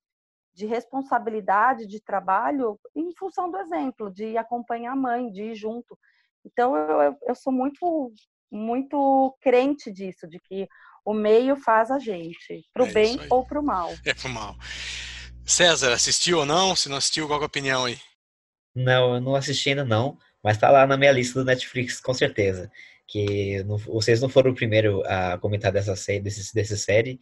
de 0.54 0.65
responsabilidade, 0.65 1.88
de 1.88 2.00
trabalho, 2.00 2.80
em 2.96 3.13
função 3.15 3.52
do 3.52 3.58
exemplo, 3.58 4.12
de 4.12 4.38
acompanhar 4.38 4.93
a 4.93 4.96
mãe, 4.96 5.30
de 5.32 5.43
ir 5.43 5.56
junto. 5.56 5.98
Então 6.46 6.76
eu, 6.76 7.17
eu, 7.24 7.36
sou 7.36 7.52
muito 7.52 8.13
muito 8.52 9.36
crente 9.41 9.91
disso, 9.91 10.28
de 10.28 10.39
que 10.39 10.67
o 11.04 11.13
meio 11.13 11.56
faz 11.56 11.89
a 11.89 11.98
gente, 11.98 12.63
pro 12.72 12.86
é 12.86 12.91
bem 12.91 13.19
ou 13.30 13.46
pro 13.46 13.63
mal. 13.63 13.89
É 14.06 14.13
pro 14.13 14.30
mal. 14.30 14.56
César, 15.46 15.91
assistiu 15.91 16.39
ou 16.39 16.46
não? 16.46 16.76
Se 16.76 16.88
não 16.88 16.98
assistiu, 16.98 17.28
qual 17.28 17.39
é 17.39 17.43
a 17.43 17.48
opinião 17.48 17.86
aí? 17.86 18.00
Não, 18.76 19.15
eu 19.15 19.22
não 19.22 19.36
assisti 19.36 19.69
ainda 19.69 19.84
não, 19.84 20.17
mas 20.41 20.58
tá 20.58 20.69
lá 20.69 20.88
na 20.88 20.96
minha 20.96 21.12
lista 21.12 21.39
do 21.39 21.46
Netflix, 21.46 22.00
com 22.00 22.13
certeza. 22.13 22.72
Que 23.07 23.63
não, 23.63 23.77
vocês 23.77 24.21
não 24.21 24.29
foram 24.29 24.51
o 24.51 24.55
primeiro 24.55 25.03
a 25.05 25.37
comentar 25.37 25.71
dessa 25.71 25.95
série, 25.95 26.21
desse, 26.21 26.53
dessa 26.53 26.77
série, 26.77 27.19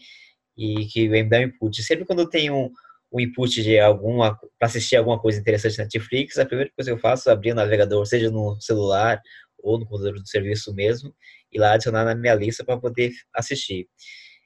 e 0.57 0.85
que 0.85 1.09
me 1.09 1.23
dá 1.23 1.39
um 1.39 1.43
input. 1.43 1.83
Sempre 1.83 2.05
quando 2.05 2.19
eu 2.19 2.29
tenho 2.29 2.55
um, 2.55 2.71
um 3.11 3.19
input 3.19 3.61
de 3.61 3.79
alguma 3.79 4.37
para 4.59 4.67
assistir 4.67 4.95
alguma 4.95 5.19
coisa 5.19 5.39
interessante 5.39 5.77
na 5.77 5.83
Netflix, 5.85 6.37
a 6.37 6.45
primeira 6.45 6.71
coisa 6.75 6.91
que 6.91 6.95
eu 6.95 7.01
faço 7.01 7.29
é 7.29 7.33
abrir 7.33 7.51
o 7.51 7.55
navegador, 7.55 8.05
seja 8.05 8.29
no 8.29 8.59
celular 8.61 9.19
ou 9.59 9.77
no 9.79 9.85
computador 9.85 10.19
do 10.19 10.27
serviço 10.27 10.73
mesmo, 10.73 11.13
e 11.51 11.59
lá 11.59 11.73
adicionar 11.73 12.05
na 12.05 12.15
minha 12.15 12.33
lista 12.35 12.63
para 12.63 12.79
poder 12.79 13.11
assistir. 13.35 13.87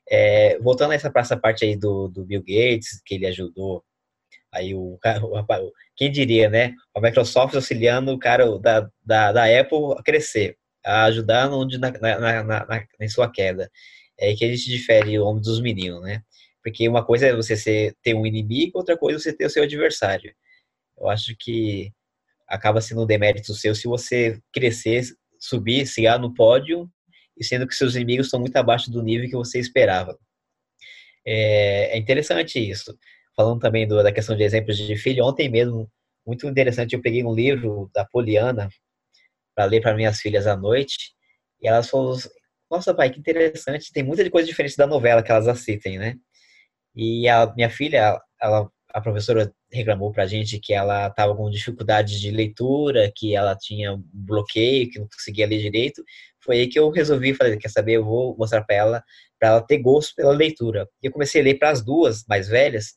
É, 0.10 0.60
voltando 0.60 0.92
a 0.92 0.96
essa, 0.96 1.12
essa 1.16 1.38
parte 1.38 1.66
aí 1.66 1.76
do, 1.76 2.08
do 2.08 2.26
Bill 2.26 2.42
Gates, 2.42 3.02
que 3.06 3.16
ele 3.16 3.26
ajudou, 3.28 3.84
aí 4.52 4.74
o, 4.74 4.98
o, 4.98 5.72
quem 5.96 6.12
diria, 6.12 6.50
né? 6.50 6.74
A 6.96 7.02
Microsoft 7.02 7.56
auxiliando 7.56 8.12
o 8.12 8.20
cara 8.20 8.46
da, 8.60 8.90
da, 9.04 9.32
da 9.32 9.60
Apple 9.60 9.94
a 9.98 10.04
crescer, 10.04 10.58
a 10.86 11.06
ajudar 11.06 11.52
onde 11.52 11.78
na, 11.78 11.92
na, 11.92 12.44
na, 12.44 12.88
em 13.00 13.10
sua 13.10 13.32
queda. 13.32 13.70
É 14.18 14.34
que 14.36 14.46
a 14.46 14.48
gente 14.48 14.70
difere 14.70 15.20
o 15.20 15.26
homem 15.26 15.42
dos 15.42 15.60
meninos, 15.60 16.02
né? 16.02 16.22
Porque 16.64 16.88
uma 16.88 17.06
coisa 17.06 17.28
é 17.28 17.36
você 17.36 17.58
ser, 17.58 17.96
ter 18.02 18.14
um 18.14 18.26
inimigo, 18.26 18.78
outra 18.78 18.98
coisa 18.98 19.18
é 19.18 19.22
você 19.22 19.34
ter 19.34 19.46
o 19.46 19.50
seu 19.50 19.64
adversário. 19.64 20.34
Eu 20.98 21.10
acho 21.10 21.36
que 21.38 21.92
acaba 22.48 22.82
sendo 22.82 23.04
um 23.04 23.06
demérito 23.06 23.54
seu 23.54 23.76
se 23.76 23.88
você 23.88 24.40
crescer, 24.54 25.04
subir, 25.40 25.86
chegar 25.88 26.20
no 26.20 26.34
pódio, 26.34 26.90
e 27.38 27.44
sendo 27.44 27.68
que 27.68 27.76
seus 27.76 27.96
inimigos 27.96 28.28
estão 28.28 28.40
muito 28.40 28.56
abaixo 28.56 28.90
do 28.90 29.04
nível 29.04 29.30
que 29.30 29.36
você 29.36 29.60
esperava. 29.60 30.18
É, 31.26 31.96
é 31.96 31.98
interessante 31.98 32.60
isso. 32.60 32.98
Falando 33.36 33.60
também 33.60 33.88
do, 33.88 34.02
da 34.02 34.12
questão 34.12 34.38
de 34.38 34.44
exemplos 34.44 34.78
de 34.78 34.96
filho, 34.96 35.26
ontem 35.26 35.50
mesmo, 35.50 35.92
muito 36.26 36.48
interessante, 36.48 36.94
eu 36.94 37.02
peguei 37.02 37.24
um 37.24 37.34
livro 37.34 37.90
da 37.94 38.06
Poliana 38.06 38.70
para 39.56 39.66
ler 39.66 39.82
para 39.82 39.96
minhas 39.96 40.20
filhas 40.20 40.48
à 40.48 40.56
noite, 40.56 41.14
e 41.62 41.68
elas 41.68 41.90
falaram, 41.90 42.18
nossa 42.70 42.94
pai, 42.94 43.10
que 43.10 43.20
interessante, 43.20 43.92
tem 43.94 44.04
muita 44.04 44.30
coisa 44.30 44.48
diferente 44.48 44.78
da 44.78 44.88
novela 44.88 45.24
que 45.24 45.32
elas 45.32 45.48
assistem, 45.48 45.98
né? 45.98 46.16
E 46.96 47.28
a 47.30 47.54
minha 47.56 47.70
filha, 47.70 48.20
ela 48.42 48.70
a 48.96 49.02
professora 49.02 49.54
reclamou 49.70 50.10
para 50.10 50.24
a 50.24 50.26
gente 50.26 50.58
que 50.58 50.74
ela 50.74 51.08
estava 51.08 51.36
com 51.36 51.50
dificuldade 51.50 52.18
de 52.18 52.32
leitura, 52.32 53.12
que 53.14 53.36
ela 53.36 53.54
tinha 53.54 53.94
um 53.94 54.02
bloqueio, 54.14 54.90
que 54.90 54.98
não 54.98 55.08
conseguia 55.10 55.46
ler 55.46 55.60
direito. 55.62 56.02
Foi 56.42 56.60
aí 56.60 56.68
que 56.70 56.80
eu 56.80 56.90
resolvi 56.90 57.34
fazer, 57.34 57.58
quer 57.58 57.68
saber, 57.68 57.96
eu 57.96 58.06
vou 58.06 58.38
mostrar 58.38 58.64
para 58.64 58.76
ela, 58.78 59.04
para 59.38 59.50
ela 59.50 59.62
ter 59.62 59.80
gosto 59.80 60.16
pela 60.16 60.32
leitura. 60.32 60.88
E 61.04 61.08
eu 61.08 61.12
comecei 61.12 61.42
a 61.42 61.44
ler 61.44 61.56
para 61.60 61.72
as 61.72 61.84
duas 61.84 62.24
mais 62.26 62.48
velhas, 62.48 62.94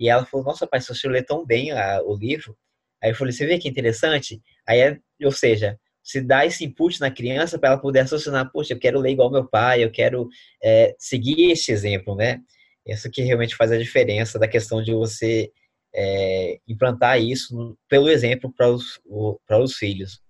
e 0.00 0.08
ela 0.08 0.26
falou: 0.26 0.46
"Nossa, 0.46 0.66
pai, 0.66 0.80
você 0.80 1.08
lê 1.08 1.22
tão 1.22 1.46
bem 1.46 1.70
a, 1.72 2.02
o 2.02 2.16
livro". 2.16 2.56
Aí 3.02 3.10
eu 3.10 3.14
falei: 3.14 3.32
"Você 3.32 3.46
vê 3.46 3.58
que 3.58 3.68
interessante?". 3.68 4.42
Aí, 4.66 4.80
é, 4.80 4.98
ou 5.24 5.32
seja, 5.32 5.78
se 6.02 6.20
dá 6.20 6.44
esse 6.44 6.64
input 6.64 7.00
na 7.00 7.10
criança 7.10 7.58
para 7.58 7.70
ela 7.70 7.80
poder 7.80 8.00
associar, 8.00 8.50
poxa, 8.50 8.72
eu 8.72 8.78
quero 8.78 8.98
ler 8.98 9.12
igual 9.12 9.30
meu 9.30 9.46
pai, 9.46 9.84
eu 9.84 9.90
quero 9.90 10.28
é, 10.62 10.94
seguir 10.98 11.50
este 11.50 11.72
exemplo, 11.72 12.16
né? 12.16 12.40
Isso 12.86 13.10
que 13.10 13.22
realmente 13.22 13.54
faz 13.54 13.70
a 13.70 13.78
diferença 13.78 14.38
da 14.38 14.48
questão 14.48 14.82
de 14.82 14.92
você 14.92 15.50
é, 15.94 16.58
implantar 16.66 17.20
isso 17.20 17.76
pelo 17.88 18.08
exemplo 18.08 18.52
para 18.52 18.68
os, 18.68 19.00
os 19.06 19.74
filhos. 19.74 20.20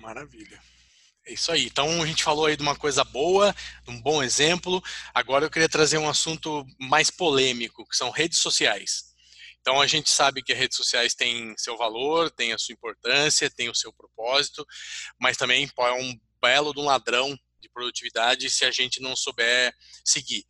Maravilha. 0.00 0.58
É 1.26 1.32
isso 1.32 1.52
aí. 1.52 1.66
Então 1.66 2.02
a 2.02 2.06
gente 2.06 2.24
falou 2.24 2.46
aí 2.46 2.56
de 2.56 2.62
uma 2.62 2.74
coisa 2.74 3.04
boa, 3.04 3.54
de 3.84 3.90
um 3.90 4.00
bom 4.00 4.22
exemplo. 4.22 4.82
Agora 5.14 5.44
eu 5.44 5.50
queria 5.50 5.68
trazer 5.68 5.98
um 5.98 6.08
assunto 6.08 6.64
mais 6.78 7.10
polêmico, 7.10 7.86
que 7.86 7.96
são 7.96 8.10
redes 8.10 8.38
sociais. 8.38 9.09
Então 9.60 9.80
a 9.80 9.86
gente 9.86 10.10
sabe 10.10 10.42
que 10.42 10.52
as 10.52 10.58
redes 10.58 10.76
sociais 10.76 11.14
têm 11.14 11.54
seu 11.56 11.76
valor, 11.76 12.30
têm 12.30 12.52
a 12.52 12.58
sua 12.58 12.72
importância, 12.72 13.50
têm 13.50 13.68
o 13.68 13.74
seu 13.74 13.92
propósito, 13.92 14.66
mas 15.18 15.36
também 15.36 15.70
é 15.78 15.92
um 15.92 16.18
belo 16.40 16.72
de 16.72 16.80
um 16.80 16.84
ladrão 16.84 17.36
de 17.60 17.68
produtividade 17.68 18.48
se 18.50 18.64
a 18.64 18.70
gente 18.70 19.00
não 19.00 19.14
souber 19.14 19.74
seguir. 20.04 20.44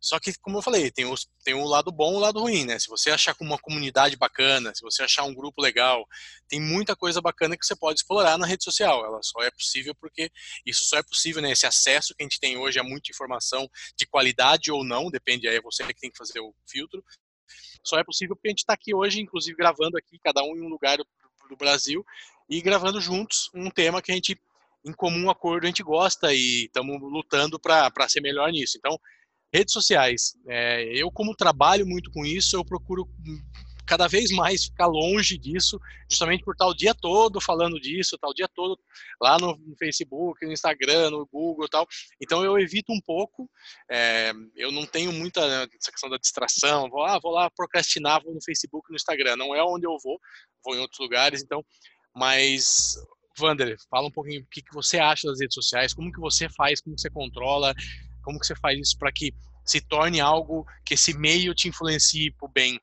Só 0.00 0.18
que, 0.20 0.32
como 0.40 0.58
eu 0.58 0.62
falei, 0.62 0.90
tem, 0.90 1.04
os, 1.04 1.26
tem 1.42 1.54
o 1.54 1.64
lado 1.64 1.90
bom 1.90 2.12
e 2.12 2.16
o 2.16 2.20
lado 2.20 2.40
ruim, 2.40 2.64
né? 2.64 2.78
Se 2.78 2.88
você 2.88 3.10
achar 3.10 3.34
uma 3.40 3.58
comunidade 3.58 4.16
bacana, 4.16 4.72
se 4.74 4.82
você 4.82 5.02
achar 5.02 5.24
um 5.24 5.34
grupo 5.34 5.60
legal, 5.60 6.06
tem 6.48 6.60
muita 6.60 6.94
coisa 6.94 7.20
bacana 7.20 7.56
que 7.56 7.64
você 7.64 7.74
pode 7.74 8.00
explorar 8.00 8.36
na 8.36 8.46
rede 8.46 8.62
social. 8.62 9.04
Ela 9.04 9.20
só 9.22 9.42
é 9.42 9.50
possível 9.50 9.94
porque 9.94 10.30
isso 10.64 10.84
só 10.84 10.98
é 10.98 11.02
possível, 11.02 11.40
né? 11.40 11.50
Esse 11.50 11.66
acesso 11.66 12.14
que 12.14 12.22
a 12.22 12.24
gente 12.24 12.38
tem 12.38 12.56
hoje 12.56 12.78
a 12.78 12.84
muita 12.84 13.10
informação 13.10 13.68
de 13.96 14.06
qualidade 14.06 14.70
ou 14.70 14.84
não, 14.84 15.10
depende 15.10 15.48
aí, 15.48 15.56
é 15.56 15.60
você 15.60 15.84
que 15.84 15.94
tem 15.94 16.10
que 16.10 16.18
fazer 16.18 16.40
o 16.40 16.54
filtro. 16.68 17.02
Só 17.82 17.98
é 17.98 18.04
possível 18.04 18.34
porque 18.36 18.48
a 18.48 18.50
gente 18.50 18.60
está 18.60 18.72
aqui 18.72 18.94
hoje, 18.94 19.20
inclusive 19.20 19.56
gravando 19.56 19.96
aqui, 19.96 20.18
cada 20.18 20.42
um 20.42 20.56
em 20.56 20.62
um 20.62 20.68
lugar 20.68 20.98
do, 20.98 21.06
Brasil, 21.56 22.04
e 22.50 22.60
gravando 22.60 23.00
juntos 23.00 23.48
um 23.54 23.70
tema 23.70 24.02
que 24.02 24.10
a 24.10 24.14
gente 24.14 24.40
em 24.84 24.92
comum 24.92 25.28
acordo 25.28 25.64
a 25.64 25.66
gente 25.66 25.82
gosta 25.82 26.32
e 26.32 26.66
estamos 26.66 27.00
lutando 27.00 27.58
para 27.58 28.08
ser 28.08 28.20
melhor 28.20 28.50
nisso. 28.52 28.78
Então, 28.78 28.98
redes 29.52 29.72
sociais. 29.72 30.36
É, 30.46 30.84
eu, 30.94 31.10
como 31.10 31.34
trabalho 31.34 31.86
muito 31.86 32.10
com 32.10 32.24
isso, 32.24 32.56
eu 32.56 32.64
procuro 32.64 33.08
cada 33.86 34.08
vez 34.08 34.30
mais 34.30 34.64
ficar 34.64 34.86
longe 34.86 35.38
disso, 35.38 35.80
justamente 36.10 36.44
por 36.44 36.52
estar 36.52 36.66
o 36.66 36.74
dia 36.74 36.94
todo 36.94 37.40
falando 37.40 37.80
disso, 37.80 38.16
o 38.22 38.34
dia 38.34 38.48
todo 38.48 38.78
lá 39.20 39.38
no, 39.38 39.58
Facebook, 39.78 40.44
no 40.44 40.52
Instagram, 40.52 41.10
no 41.10 41.26
Google 41.26 41.68
tal. 41.68 41.86
Então 42.20 42.44
eu 42.44 42.58
evito 42.58 42.92
um 42.92 43.00
pouco, 43.00 43.48
é, 43.90 44.32
eu 44.56 44.72
não 44.72 44.84
tenho 44.84 45.12
muita 45.12 45.40
essa 45.80 45.90
questão 45.90 46.10
da 46.10 46.18
distração, 46.18 46.90
vou, 46.90 47.04
ah, 47.04 47.18
vou 47.18 47.32
lá 47.32 47.50
procrastinar, 47.50 48.22
vou 48.22 48.34
no 48.34 48.42
Facebook, 48.42 48.90
no 48.90 48.96
Instagram, 48.96 49.36
não 49.36 49.54
é 49.54 49.62
onde 49.62 49.86
eu 49.86 49.96
vou, 50.02 50.18
vou 50.64 50.74
em 50.74 50.80
outros 50.80 50.98
lugares, 50.98 51.42
então, 51.42 51.64
mas 52.14 52.96
Wander, 53.38 53.76
fala 53.90 54.08
um 54.08 54.12
pouquinho 54.12 54.42
o 54.42 54.46
que, 54.46 54.62
que 54.62 54.74
você 54.74 54.98
acha 54.98 55.28
das 55.28 55.40
redes 55.40 55.54
sociais, 55.54 55.92
como 55.92 56.12
que 56.12 56.20
você 56.20 56.48
faz, 56.48 56.80
como 56.80 56.96
que 56.96 57.02
você 57.02 57.10
controla, 57.10 57.74
como 58.22 58.40
que 58.40 58.46
você 58.46 58.56
faz 58.56 58.78
isso 58.78 58.98
para 58.98 59.12
que 59.12 59.32
se 59.64 59.80
torne 59.80 60.20
algo 60.20 60.64
que 60.84 60.94
esse 60.94 61.16
meio 61.16 61.54
te 61.54 61.68
influencie 61.68 62.30
para 62.30 62.46
o 62.46 62.52
bem? 62.52 62.80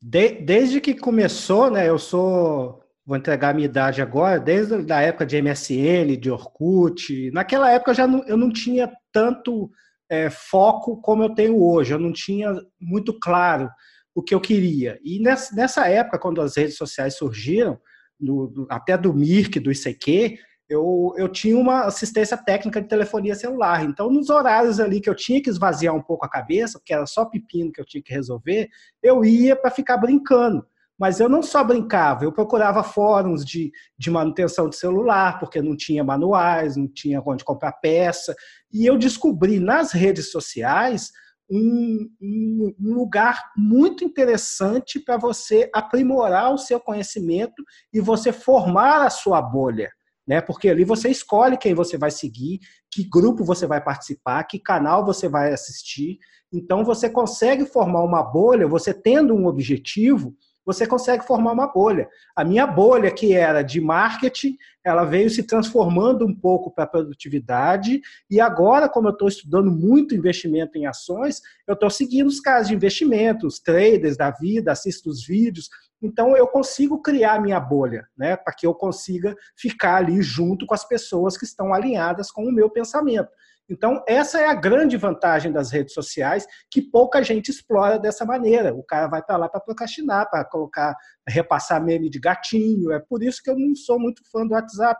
De, 0.00 0.30
desde 0.30 0.80
que 0.80 0.94
começou, 0.94 1.70
né? 1.70 1.88
Eu 1.88 1.98
sou, 1.98 2.82
vou 3.04 3.16
entregar 3.16 3.50
a 3.50 3.54
minha 3.54 3.66
idade 3.66 4.00
agora, 4.00 4.38
desde 4.38 4.92
a 4.92 5.00
época 5.00 5.26
de 5.26 5.40
MSN, 5.40 6.16
de 6.16 6.30
Orkut. 6.30 7.30
Naquela 7.32 7.70
época 7.70 7.90
eu 7.90 7.94
já 7.94 8.06
não, 8.06 8.24
eu 8.26 8.36
não 8.36 8.52
tinha 8.52 8.90
tanto 9.12 9.70
é, 10.08 10.30
foco 10.30 11.00
como 11.00 11.22
eu 11.22 11.34
tenho 11.34 11.62
hoje. 11.62 11.92
Eu 11.92 11.98
não 11.98 12.12
tinha 12.12 12.54
muito 12.80 13.18
claro 13.18 13.68
o 14.14 14.22
que 14.22 14.34
eu 14.34 14.40
queria. 14.40 14.98
E 15.02 15.20
nessa, 15.20 15.54
nessa 15.54 15.88
época, 15.88 16.18
quando 16.18 16.40
as 16.40 16.56
redes 16.56 16.76
sociais 16.76 17.16
surgiram, 17.16 17.78
no, 18.18 18.48
do, 18.48 18.66
até 18.68 18.96
do 18.98 19.14
Mirk, 19.14 19.60
do 19.60 19.70
ICQ, 19.70 20.38
eu, 20.68 21.14
eu 21.16 21.28
tinha 21.28 21.56
uma 21.56 21.84
assistência 21.84 22.36
técnica 22.36 22.82
de 22.82 22.88
telefonia 22.88 23.34
celular. 23.34 23.82
Então, 23.84 24.10
nos 24.10 24.28
horários 24.28 24.78
ali 24.78 25.00
que 25.00 25.08
eu 25.08 25.14
tinha 25.14 25.42
que 25.42 25.48
esvaziar 25.48 25.94
um 25.94 26.02
pouco 26.02 26.26
a 26.26 26.28
cabeça, 26.28 26.78
porque 26.78 26.92
era 26.92 27.06
só 27.06 27.24
pepino 27.24 27.72
que 27.72 27.80
eu 27.80 27.86
tinha 27.86 28.02
que 28.02 28.12
resolver, 28.12 28.68
eu 29.02 29.24
ia 29.24 29.56
para 29.56 29.70
ficar 29.70 29.96
brincando. 29.96 30.66
Mas 30.98 31.20
eu 31.20 31.28
não 31.28 31.42
só 31.42 31.62
brincava, 31.62 32.24
eu 32.24 32.32
procurava 32.32 32.82
fóruns 32.82 33.44
de, 33.44 33.70
de 33.96 34.10
manutenção 34.10 34.68
de 34.68 34.76
celular, 34.76 35.38
porque 35.38 35.62
não 35.62 35.76
tinha 35.76 36.02
manuais, 36.02 36.76
não 36.76 36.88
tinha 36.88 37.22
onde 37.24 37.44
comprar 37.44 37.72
peça. 37.72 38.34
E 38.70 38.84
eu 38.84 38.98
descobri 38.98 39.60
nas 39.60 39.92
redes 39.92 40.32
sociais 40.32 41.12
um, 41.48 42.10
um, 42.20 42.74
um 42.80 42.94
lugar 42.94 43.52
muito 43.56 44.04
interessante 44.04 44.98
para 44.98 45.16
você 45.16 45.70
aprimorar 45.72 46.52
o 46.52 46.58
seu 46.58 46.80
conhecimento 46.80 47.62
e 47.92 48.00
você 48.00 48.32
formar 48.32 49.06
a 49.06 49.10
sua 49.10 49.40
bolha 49.40 49.90
né? 50.28 50.42
Porque 50.42 50.68
ali 50.68 50.84
você 50.84 51.08
escolhe 51.08 51.56
quem 51.56 51.72
você 51.72 51.96
vai 51.96 52.10
seguir, 52.10 52.60
que 52.92 53.02
grupo 53.08 53.42
você 53.42 53.66
vai 53.66 53.82
participar, 53.82 54.44
que 54.44 54.58
canal 54.58 55.04
você 55.04 55.26
vai 55.26 55.52
assistir. 55.54 56.18
Então 56.52 56.84
você 56.84 57.08
consegue 57.08 57.64
formar 57.64 58.04
uma 58.04 58.22
bolha, 58.22 58.68
você 58.68 58.92
tendo 58.92 59.34
um 59.34 59.46
objetivo, 59.46 60.34
você 60.68 60.86
consegue 60.86 61.24
formar 61.24 61.52
uma 61.52 61.66
bolha. 61.66 62.10
A 62.36 62.44
minha 62.44 62.66
bolha, 62.66 63.10
que 63.10 63.32
era 63.32 63.62
de 63.62 63.80
marketing, 63.80 64.54
ela 64.84 65.02
veio 65.02 65.30
se 65.30 65.42
transformando 65.42 66.26
um 66.26 66.34
pouco 66.34 66.70
para 66.70 66.86
produtividade, 66.86 68.02
e 68.30 68.38
agora, 68.38 68.86
como 68.86 69.08
eu 69.08 69.12
estou 69.12 69.28
estudando 69.28 69.70
muito 69.70 70.14
investimento 70.14 70.76
em 70.76 70.84
ações, 70.84 71.40
eu 71.66 71.72
estou 71.72 71.88
seguindo 71.88 72.26
os 72.26 72.38
casos 72.38 72.68
de 72.68 72.74
investimento, 72.74 73.46
os 73.46 73.58
traders 73.58 74.18
da 74.18 74.30
vida, 74.30 74.70
assisto 74.70 75.08
os 75.08 75.26
vídeos, 75.26 75.70
então 76.02 76.36
eu 76.36 76.46
consigo 76.46 77.00
criar 77.00 77.40
minha 77.40 77.58
bolha, 77.58 78.06
né, 78.14 78.36
para 78.36 78.52
que 78.52 78.66
eu 78.66 78.74
consiga 78.74 79.34
ficar 79.56 79.96
ali 79.96 80.20
junto 80.20 80.66
com 80.66 80.74
as 80.74 80.86
pessoas 80.86 81.38
que 81.38 81.46
estão 81.46 81.72
alinhadas 81.72 82.30
com 82.30 82.44
o 82.44 82.52
meu 82.52 82.68
pensamento. 82.68 83.30
Então, 83.68 84.02
essa 84.08 84.40
é 84.40 84.46
a 84.46 84.54
grande 84.54 84.96
vantagem 84.96 85.52
das 85.52 85.70
redes 85.70 85.92
sociais, 85.92 86.46
que 86.70 86.80
pouca 86.80 87.22
gente 87.22 87.50
explora 87.50 87.98
dessa 87.98 88.24
maneira. 88.24 88.74
O 88.74 88.82
cara 88.82 89.06
vai 89.08 89.22
para 89.22 89.36
lá 89.36 89.48
para 89.48 89.60
procrastinar, 89.60 90.28
para 90.30 90.44
colocar, 90.44 90.96
repassar 91.28 91.84
meme 91.84 92.08
de 92.08 92.18
gatinho. 92.18 92.90
É 92.92 92.98
por 92.98 93.22
isso 93.22 93.42
que 93.42 93.50
eu 93.50 93.58
não 93.58 93.74
sou 93.74 93.98
muito 94.00 94.22
fã 94.30 94.46
do 94.46 94.54
WhatsApp, 94.54 94.98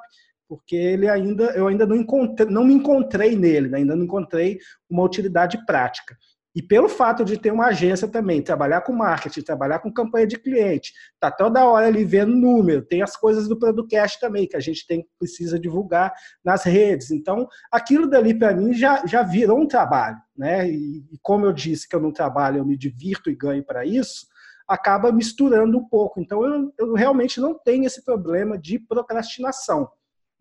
porque 0.49 0.77
ele 0.77 1.09
ainda, 1.09 1.45
eu 1.53 1.67
ainda 1.67 1.87
não, 1.87 1.97
encontrei, 1.97 2.49
não 2.49 2.65
me 2.65 2.75
encontrei 2.75 3.37
nele, 3.37 3.69
né? 3.69 3.79
ainda 3.79 3.97
não 3.97 4.05
encontrei 4.05 4.59
uma 4.89 5.03
utilidade 5.03 5.65
prática. 5.67 6.17
E 6.59 6.63
pelo 6.63 6.89
fato 6.89 7.25
de 7.25 7.39
ter 7.39 7.53
uma 7.53 7.67
agência 7.67 8.09
também, 8.09 8.43
trabalhar 8.43 8.81
com 8.81 8.93
marketing, 8.93 9.43
trabalhar 9.43 9.79
com 9.79 9.93
campanha 9.93 10.27
de 10.27 10.37
cliente, 10.37 10.93
tá 11.21 11.31
toda 11.31 11.65
hora 11.65 11.87
ali 11.87 12.05
vendo 12.05 12.35
número, 12.35 12.85
tem 12.85 13.01
as 13.01 13.17
coisas 13.17 13.47
do 13.47 13.57
Producast 13.57 14.19
também, 14.19 14.45
que 14.45 14.57
a 14.57 14.61
gente 14.61 14.85
tem 14.85 15.07
precisa 15.21 15.57
divulgar 15.57 16.13
nas 16.45 16.65
redes. 16.65 17.13
Então, 17.13 17.47
aquilo 17.71 18.11
dali 18.11 18.37
para 18.37 18.53
mim 18.57 18.75
já, 18.75 19.07
já 19.07 19.23
virou 19.23 19.61
um 19.61 19.69
trabalho, 19.69 20.17
né? 20.37 20.69
E, 20.69 21.07
e 21.13 21.19
como 21.23 21.47
eu 21.47 21.53
disse 21.53 21.89
que 21.89 21.95
eu 21.95 22.01
não 22.01 22.11
trabalho, 22.11 22.59
eu 22.59 22.65
me 22.65 22.77
divirto 22.77 23.31
e 23.31 23.37
ganho 23.37 23.63
para 23.65 23.87
isso, 23.87 24.27
acaba 24.67 25.13
misturando 25.13 25.79
um 25.79 25.89
pouco. 25.89 26.21
Então, 26.21 26.45
eu, 26.45 26.75
eu 26.77 26.95
realmente 26.95 27.41
não 27.41 27.57
tenho 27.57 27.85
esse 27.85 28.05
problema 28.05 28.59
de 28.59 28.81
procrastinação. 28.81 29.89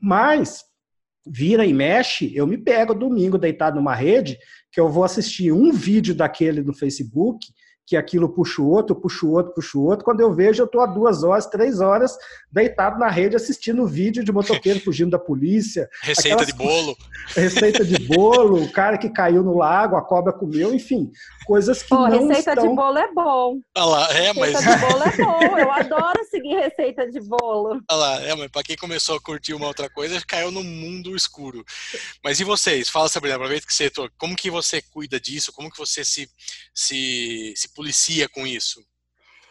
Mas 0.01 0.63
vira 1.29 1.65
e 1.65 1.73
mexe, 1.73 2.35
eu 2.35 2.47
me 2.47 2.57
pego 2.57 2.93
domingo 2.93 3.37
deitado 3.37 3.75
numa 3.75 3.95
rede, 3.95 4.37
que 4.71 4.79
eu 4.79 4.89
vou 4.89 5.03
assistir 5.03 5.51
um 5.51 5.71
vídeo 5.71 6.15
daquele 6.15 6.61
no 6.61 6.73
Facebook 6.73 7.47
que 7.87 7.95
aquilo 7.95 8.27
puxa 8.27 8.61
o 8.61 8.69
outro, 8.69 8.93
puxa 8.93 9.25
o 9.25 9.31
outro, 9.31 9.53
puxa 9.53 9.77
o 9.77 9.85
outro. 9.85 10.03
Quando 10.03 10.19
eu 10.19 10.33
vejo, 10.33 10.61
eu 10.61 10.65
estou 10.65 10.81
há 10.81 10.85
duas 10.85 11.23
horas, 11.23 11.45
três 11.45 11.79
horas 11.79 12.17
deitado 12.51 12.99
na 12.99 13.09
rede 13.09 13.37
assistindo 13.37 13.87
vídeo 13.87 14.25
de 14.25 14.31
motoqueiro 14.31 14.79
fugindo 14.83 15.11
da 15.11 15.19
polícia. 15.19 15.89
Receita 16.01 16.45
de 16.45 16.51
bolo. 16.51 16.97
Receita 17.33 17.85
de 17.85 17.97
bolo, 18.05 18.61
o 18.61 18.71
cara 18.73 18.97
que 18.97 19.09
caiu 19.09 19.41
no 19.41 19.57
lago, 19.57 19.95
a 19.95 20.01
cobra 20.01 20.33
comeu, 20.33 20.73
enfim. 20.73 21.09
Coisas 21.45 21.81
que 21.81 21.87
Pô, 21.87 22.09
não 22.09 22.27
receita 22.27 22.51
estão... 22.51 22.67
de 22.67 22.75
bolo 22.75 22.97
é 22.97 23.13
bom. 23.13 23.59
Ah 23.73 23.85
lá, 23.85 24.11
é, 24.11 24.33
mas... 24.33 24.53
Receita 24.53 24.75
de 24.75 24.85
bolo 24.85 25.03
é 25.03 25.17
bom, 25.17 25.57
eu 25.57 25.71
adoro 25.71 26.25
seguir 26.29 26.55
receita 26.55 27.09
de 27.09 27.21
bolo. 27.21 27.81
Ah 27.89 27.95
lá, 27.95 28.21
é, 28.21 28.35
mas 28.35 28.49
para 28.49 28.63
quem 28.63 28.75
começou 28.75 29.15
a 29.15 29.21
curtir 29.21 29.53
uma 29.53 29.67
outra 29.67 29.89
coisa, 29.89 30.21
caiu 30.27 30.51
no 30.51 30.61
mundo 30.61 31.15
escuro. 31.15 31.63
Mas 32.21 32.41
e 32.41 32.43
vocês? 32.43 32.89
Fala, 32.89 33.07
Sabrina, 33.07 33.37
aproveita 33.37 33.65
que 33.65 33.73
você... 33.73 33.89
Como 34.17 34.35
que 34.35 34.51
você 34.51 34.81
cuida 34.81 35.17
disso? 35.21 35.53
Como 35.53 35.71
que 35.71 35.77
você 35.77 36.03
se, 36.03 36.29
se, 36.73 37.53
se 37.55 37.73
policia 37.77 38.27
com 38.27 38.47
isso? 38.47 38.83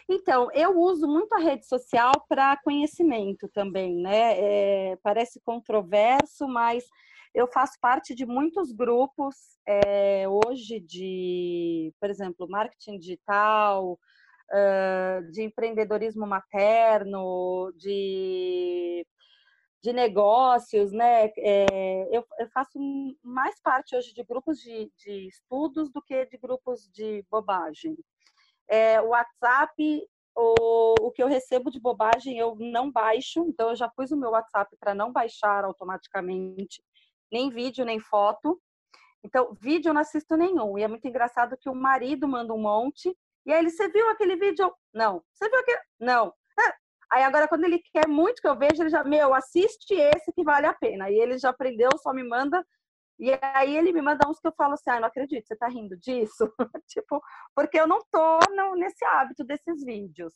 Então, 0.09 0.51
eu 0.53 0.77
uso 0.79 1.07
muito 1.07 1.33
a 1.33 1.39
rede 1.39 1.67
social 1.67 2.13
para 2.29 2.57
conhecimento 2.63 3.49
também, 3.49 3.97
né? 3.97 4.39
É, 4.39 4.97
parece 5.03 5.41
controverso, 5.41 6.49
mas 6.49 6.85
eu 7.33 7.47
faço 7.47 7.79
parte 7.81 8.15
de 8.15 8.27
muitos 8.27 8.73
grupos 8.73 9.37
é, 9.67 10.29
hoje 10.29 10.81
de, 10.81 11.93
por 12.01 12.11
exemplo, 12.11 12.49
marketing 12.49 12.99
digital, 12.99 13.93
uh, 13.93 15.31
de 15.33 15.43
empreendedorismo 15.43 16.27
materno, 16.27 17.73
de 17.77 19.07
de 19.87 19.93
negócios, 19.93 20.91
né? 20.91 21.31
É, 21.39 22.09
eu, 22.11 22.25
eu, 22.41 22.49
faço 22.53 22.77
mais 23.23 23.61
parte 23.61 23.95
hoje 23.95 24.13
de 24.13 24.25
grupos 24.25 24.59
de, 24.59 24.91
de, 24.97 25.29
estudos 25.29 25.93
do 25.93 26.03
que 26.03 26.27
de 26.27 26.37
grupos 26.37 26.89
de 26.91 27.25
bobagem. 27.31 27.97
É, 28.69 29.01
WhatsApp, 29.01 29.75
o, 30.35 30.95
o 31.01 31.11
que 31.13 31.23
eu 31.23 31.29
recebo 31.29 31.71
de 31.71 31.81
bobagem 31.81 32.39
eu 32.39 32.57
não 32.59 32.91
baixo, 32.91 33.45
então 33.49 33.71
eu 33.71 33.77
já 33.77 33.89
pus 33.89 34.11
o 34.11 34.17
meu 34.17 34.31
WhatsApp 34.31 34.77
para 34.79 34.95
não 34.95 35.13
baixar 35.13 35.65
automaticamente 35.65 36.83
nem 37.31 37.51
vídeo 37.51 37.85
nem 37.85 37.99
foto. 37.99 38.61
Então, 39.25 39.57
vídeo 39.61 39.91
eu 39.91 39.95
não 39.95 40.03
assisto 40.03 40.37
nenhum. 40.37 40.79
E 40.79 40.83
é 40.83 40.89
muito 40.89 41.07
engraçado 41.09 41.57
que 41.57 41.69
o 41.69 41.75
marido 41.75 42.29
manda 42.29 42.55
um 42.55 42.61
monte. 42.61 43.17
E 43.45 43.53
aí 43.53 43.59
ele, 43.59 43.71
você 43.71 43.89
viu 43.89 44.09
aquele 44.09 44.37
vídeo? 44.37 44.73
Não. 44.95 45.23
Você 45.33 45.49
viu 45.49 45.59
aquele? 45.59 45.81
Não. 45.99 46.33
Aí 47.11 47.23
agora, 47.23 47.47
quando 47.47 47.65
ele 47.65 47.81
quer 47.93 48.09
muito 48.09 48.43
que 48.43 48.49
eu 48.49 48.57
veja, 48.57 48.83
ele 48.83 48.91
já, 48.91 49.05
meu, 49.05 49.33
assiste 49.33 49.95
esse 49.95 50.33
que 50.33 50.43
vale 50.43 50.67
a 50.67 50.75
pena. 50.75 51.11
E 51.11 51.15
ele 51.15 51.39
já 51.39 51.51
aprendeu, 51.51 51.89
só 51.99 52.13
me 52.13 52.23
manda 52.23 52.65
E 53.19 53.31
aí 53.55 53.77
ele 53.77 53.93
me 53.93 54.03
manda 54.03 54.29
uns 54.29 54.39
que 54.39 54.47
eu 54.47 54.53
falo 54.53 54.75
assim, 54.75 54.91
ah, 54.91 55.01
não 55.01 55.09
acredito, 55.09 55.47
você 55.47 55.57
tá 55.57 55.69
rindo 55.69 55.97
disso? 55.97 56.53
tipo, 56.87 57.21
porque 57.55 57.81
eu 57.81 57.87
não 57.87 58.01
tô 58.13 58.39
no, 58.55 58.75
nesse 58.75 59.05
hábito 59.05 59.45
desses 59.45 59.83
vídeos. 59.85 60.35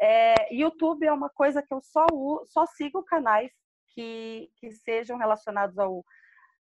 É, 0.00 0.54
YouTube 0.54 1.04
é 1.04 1.12
uma 1.12 1.28
coisa 1.28 1.62
que 1.62 1.74
eu 1.74 1.80
só, 1.82 2.06
só 2.46 2.64
sigo 2.66 3.02
canais 3.04 3.50
que, 3.94 4.48
que 4.56 4.70
sejam 4.72 5.18
relacionados 5.18 5.76
ao, 5.78 6.04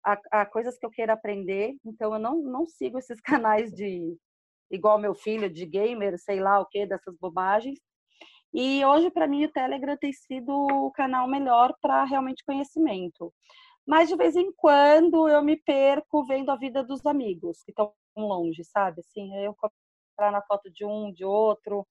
a, 0.05 0.41
a, 0.41 0.45
coisas 0.45 0.77
que 0.77 0.85
eu 0.85 0.91
queira 0.91 1.13
aprender. 1.13 1.75
Então, 1.85 2.13
eu 2.13 2.19
não, 2.19 2.41
não 2.41 2.65
sigo 2.65 2.99
esses 2.99 3.19
canais 3.21 3.71
de 3.71 4.17
igual 4.69 4.99
meu 4.99 5.15
filho, 5.15 5.49
de 5.49 5.65
gamer, 5.65 6.17
sei 6.19 6.39
lá 6.39 6.59
o 6.59 6.65
que, 6.65 6.85
dessas 6.85 7.15
bobagens. 7.17 7.79
E 8.53 8.85
hoje, 8.85 9.09
para 9.09 9.27
mim, 9.27 9.45
o 9.45 9.51
Telegram 9.51 9.97
tem 9.97 10.13
sido 10.13 10.51
o 10.51 10.91
canal 10.91 11.27
melhor 11.27 11.73
para 11.81 12.03
realmente 12.03 12.43
conhecimento. 12.45 13.33
Mas 13.85 14.09
de 14.09 14.15
vez 14.15 14.35
em 14.35 14.51
quando 14.53 15.27
eu 15.27 15.43
me 15.43 15.57
perco 15.57 16.25
vendo 16.25 16.49
a 16.51 16.55
vida 16.55 16.83
dos 16.83 17.05
amigos 17.05 17.63
que 17.63 17.71
estão 17.71 17.93
longe, 18.17 18.63
sabe? 18.63 19.01
Assim, 19.01 19.35
eu 19.37 19.55
comprar 19.55 20.31
na 20.31 20.41
foto 20.41 20.71
de 20.71 20.85
um, 20.85 21.11
de 21.11 21.25
outro. 21.25 21.85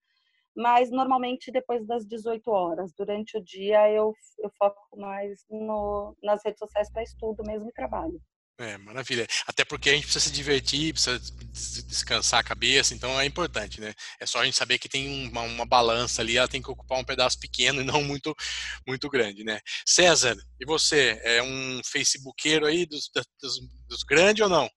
Mas 0.57 0.91
normalmente 0.91 1.53
depois 1.53 1.87
das 1.87 2.07
18 2.07 2.51
horas. 2.51 2.93
Durante 2.97 3.39
o 3.39 3.45
dia 3.45 3.91
eu, 3.91 4.15
eu 4.39 4.51
foco 4.59 4.81
mais 4.99 5.45
no, 5.51 6.17
nas 6.23 6.45
redes 6.45 6.59
sociais 6.61 6.91
para 6.93 7.03
estudo 7.03 7.43
mesmo 7.47 7.69
e 7.71 7.73
trabalho. 7.73 8.21
É, 8.63 8.79
maravilha. 8.79 9.27
Até 9.45 9.65
porque 9.65 9.91
a 9.91 9.93
gente 9.93 10.05
precisa 10.05 10.25
se 10.27 10.31
divertir, 10.31 10.93
precisa 10.93 11.19
descansar 11.89 12.39
a 12.39 12.45
cabeça, 12.45 12.95
então 12.95 13.21
é 13.21 13.27
importante, 13.27 13.81
né? 13.81 13.93
É 14.21 14.25
só 14.25 14.39
a 14.39 14.45
gente 14.45 14.57
saber 14.57 14.79
que 14.79 14.89
tem 14.89 15.29
uma, 15.29 15.41
uma 15.43 15.67
balança 15.67 16.23
ali, 16.23 16.37
ela 16.37 16.47
tem 16.47 16.63
que 16.63 16.71
ocupar 16.71 17.01
um 17.01 17.05
pedaço 17.05 17.41
pequeno 17.41 17.81
e 17.81 17.85
não 17.85 18.05
muito, 18.05 18.33
muito 18.87 19.11
grande, 19.11 19.43
né? 19.43 19.59
César, 19.85 20.37
e 20.61 20.65
você? 20.65 21.21
É 21.25 21.43
um 21.43 21.81
facebookeiro 21.85 22.65
aí 22.65 22.87
dos, 22.87 23.11
dos, 23.43 23.61
dos 23.89 24.05
grandes 24.05 24.45
ou 24.45 24.49
não? 24.49 24.71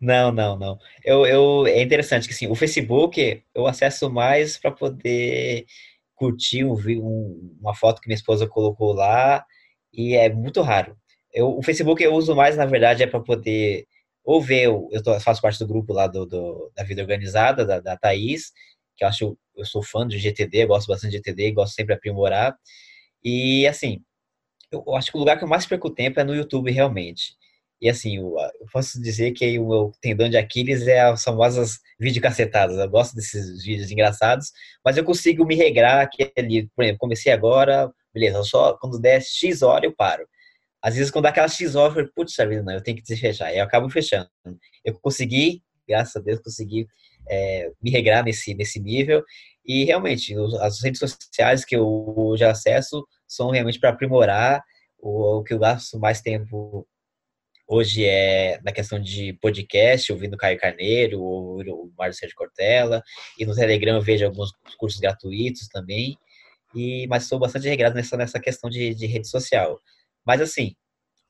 Não, 0.00 0.32
não, 0.32 0.58
não. 0.58 0.78
Eu, 1.04 1.26
eu, 1.26 1.66
é 1.66 1.82
interessante 1.82 2.26
que 2.26 2.32
assim, 2.32 2.46
o 2.46 2.54
Facebook 2.54 3.44
eu 3.54 3.66
acesso 3.66 4.10
mais 4.10 4.56
para 4.56 4.70
poder 4.70 5.66
curtir 6.14 6.64
um, 6.64 6.72
um, 6.72 7.58
uma 7.60 7.74
foto 7.74 8.00
que 8.00 8.08
minha 8.08 8.16
esposa 8.16 8.46
colocou 8.46 8.94
lá 8.94 9.44
e 9.92 10.14
é 10.14 10.32
muito 10.32 10.62
raro. 10.62 10.96
Eu, 11.32 11.56
o 11.56 11.62
Facebook 11.62 12.02
eu 12.02 12.14
uso 12.14 12.34
mais, 12.34 12.56
na 12.56 12.66
verdade, 12.66 13.02
é 13.02 13.06
para 13.06 13.20
poder 13.20 13.86
ou 14.24 14.40
ver, 14.40 14.66
eu 14.66 15.02
tô, 15.02 15.18
faço 15.20 15.40
parte 15.40 15.58
do 15.58 15.66
grupo 15.66 15.92
lá 15.92 16.06
do, 16.06 16.26
do, 16.26 16.70
da 16.76 16.84
vida 16.84 17.02
organizada, 17.02 17.64
da, 17.64 17.80
da 17.80 17.96
Thaís, 17.96 18.52
que 18.96 19.04
eu 19.04 19.08
acho, 19.08 19.38
eu 19.56 19.64
sou 19.64 19.82
fã 19.82 20.06
de 20.06 20.18
GTD, 20.18 20.66
gosto 20.66 20.88
bastante 20.88 21.12
de 21.12 21.16
GTD, 21.18 21.52
gosto 21.52 21.74
sempre 21.74 21.94
de 21.94 21.98
aprimorar. 21.98 22.54
E, 23.24 23.66
assim, 23.66 24.02
eu, 24.70 24.84
eu 24.86 24.96
acho 24.96 25.10
que 25.10 25.16
o 25.16 25.20
lugar 25.20 25.38
que 25.38 25.44
eu 25.44 25.48
mais 25.48 25.66
perco 25.66 25.90
tempo 25.90 26.20
é 26.20 26.24
no 26.24 26.34
YouTube, 26.34 26.70
realmente. 26.70 27.34
E, 27.80 27.88
assim, 27.88 28.18
eu, 28.18 28.34
eu 28.60 28.66
posso 28.72 29.00
dizer 29.00 29.32
que 29.32 29.58
o 29.58 29.68
meu 29.68 29.92
tendão 30.02 30.28
de 30.28 30.36
Aquiles 30.36 30.86
é 30.86 31.00
as 31.00 31.24
famosas 31.24 31.78
videocacetadas. 31.98 32.78
Eu 32.78 32.90
gosto 32.90 33.14
desses 33.16 33.64
vídeos 33.64 33.90
engraçados, 33.90 34.52
mas 34.84 34.96
eu 34.96 35.04
consigo 35.04 35.46
me 35.46 35.54
regrar 35.54 36.00
aqui 36.02 36.30
ali. 36.36 36.68
Por 36.76 36.84
exemplo, 36.84 36.98
comecei 37.00 37.32
agora, 37.32 37.90
beleza, 38.12 38.42
só 38.44 38.76
quando 38.78 39.00
der 39.00 39.22
X 39.22 39.62
hora 39.62 39.86
eu 39.86 39.94
paro. 39.96 40.26
Às 40.82 40.94
vezes, 40.94 41.10
quando 41.10 41.24
dá 41.24 41.28
aquela 41.28 41.48
X 41.48 41.74
off, 41.74 41.98
eu 41.98 42.10
putz, 42.14 42.34
vida, 42.36 42.62
não, 42.62 42.72
eu 42.72 42.82
tenho 42.82 42.96
que 42.96 43.02
desfechar. 43.02 43.54
Eu 43.54 43.64
acabo 43.64 43.88
fechando. 43.90 44.28
Eu 44.84 44.98
consegui, 45.00 45.62
graças 45.86 46.16
a 46.16 46.20
Deus, 46.20 46.40
consegui 46.40 46.86
é, 47.28 47.70
me 47.82 47.90
regrar 47.90 48.24
nesse, 48.24 48.54
nesse 48.54 48.80
nível. 48.80 49.22
E 49.64 49.84
realmente, 49.84 50.34
as 50.60 50.82
redes 50.82 50.98
sociais 50.98 51.64
que 51.64 51.76
eu 51.76 52.34
já 52.36 52.50
acesso 52.50 53.06
são 53.26 53.50
realmente 53.50 53.78
para 53.78 53.90
aprimorar. 53.90 54.62
O, 54.98 55.38
o, 55.38 55.42
que 55.44 55.54
eu 55.54 55.58
gasto 55.58 55.98
mais 55.98 56.20
tempo 56.20 56.86
hoje 57.66 58.04
é 58.04 58.60
na 58.64 58.72
questão 58.72 59.00
de 59.00 59.32
podcast, 59.34 60.12
ouvindo 60.12 60.36
Caio 60.36 60.58
Carneiro, 60.58 61.20
ou 61.20 61.60
o 61.60 61.92
Mário 61.96 62.14
Sérgio 62.14 62.36
Cortella. 62.36 63.02
E 63.38 63.44
no 63.44 63.54
Telegram 63.54 63.96
eu 63.96 64.02
vejo 64.02 64.24
alguns 64.24 64.50
cursos 64.78 64.98
gratuitos 64.98 65.68
também. 65.68 66.16
E, 66.74 67.06
mas 67.08 67.24
sou 67.24 67.38
bastante 67.38 67.68
regrado 67.68 67.94
nessa, 67.94 68.16
nessa 68.16 68.40
questão 68.40 68.70
de, 68.70 68.94
de 68.94 69.06
rede 69.06 69.28
social. 69.28 69.78
Mas 70.26 70.40
assim, 70.40 70.74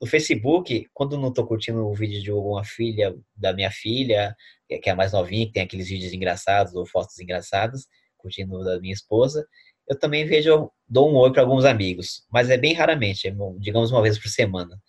no 0.00 0.06
Facebook, 0.06 0.86
quando 0.94 1.18
não 1.18 1.32
tô 1.32 1.46
curtindo 1.46 1.86
o 1.86 1.94
vídeo 1.94 2.22
de 2.22 2.30
alguma 2.30 2.64
filha 2.64 3.14
da 3.36 3.52
minha 3.52 3.70
filha, 3.70 4.34
que 4.68 4.88
é 4.88 4.92
a 4.92 4.96
mais 4.96 5.12
novinha, 5.12 5.46
que 5.46 5.52
tem 5.52 5.62
aqueles 5.62 5.88
vídeos 5.88 6.12
engraçados 6.12 6.74
ou 6.74 6.86
fotos 6.86 7.18
engraçadas, 7.18 7.86
curtindo 8.16 8.62
da 8.64 8.80
minha 8.80 8.94
esposa, 8.94 9.46
eu 9.88 9.98
também 9.98 10.24
vejo, 10.24 10.70
dou 10.88 11.10
um 11.10 11.16
oi 11.16 11.32
para 11.32 11.42
alguns 11.42 11.64
amigos, 11.64 12.24
mas 12.32 12.48
é 12.48 12.56
bem 12.56 12.72
raramente, 12.72 13.28
é, 13.28 13.34
digamos 13.58 13.90
uma 13.90 14.00
vez 14.00 14.18
por 14.18 14.28
semana. 14.28 14.80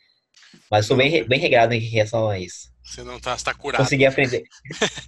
Mas 0.70 0.86
sou 0.86 0.96
bem, 0.96 1.28
bem 1.28 1.40
regrado 1.40 1.74
em 1.74 1.80
relação 1.80 2.30
a 2.30 2.40
isso. 2.40 2.72
Você 2.84 3.04
não 3.04 3.20
tá, 3.20 3.36
tá 3.38 3.54
curado. 3.54 3.84
Consegui 3.84 4.06
aprender. 4.06 4.44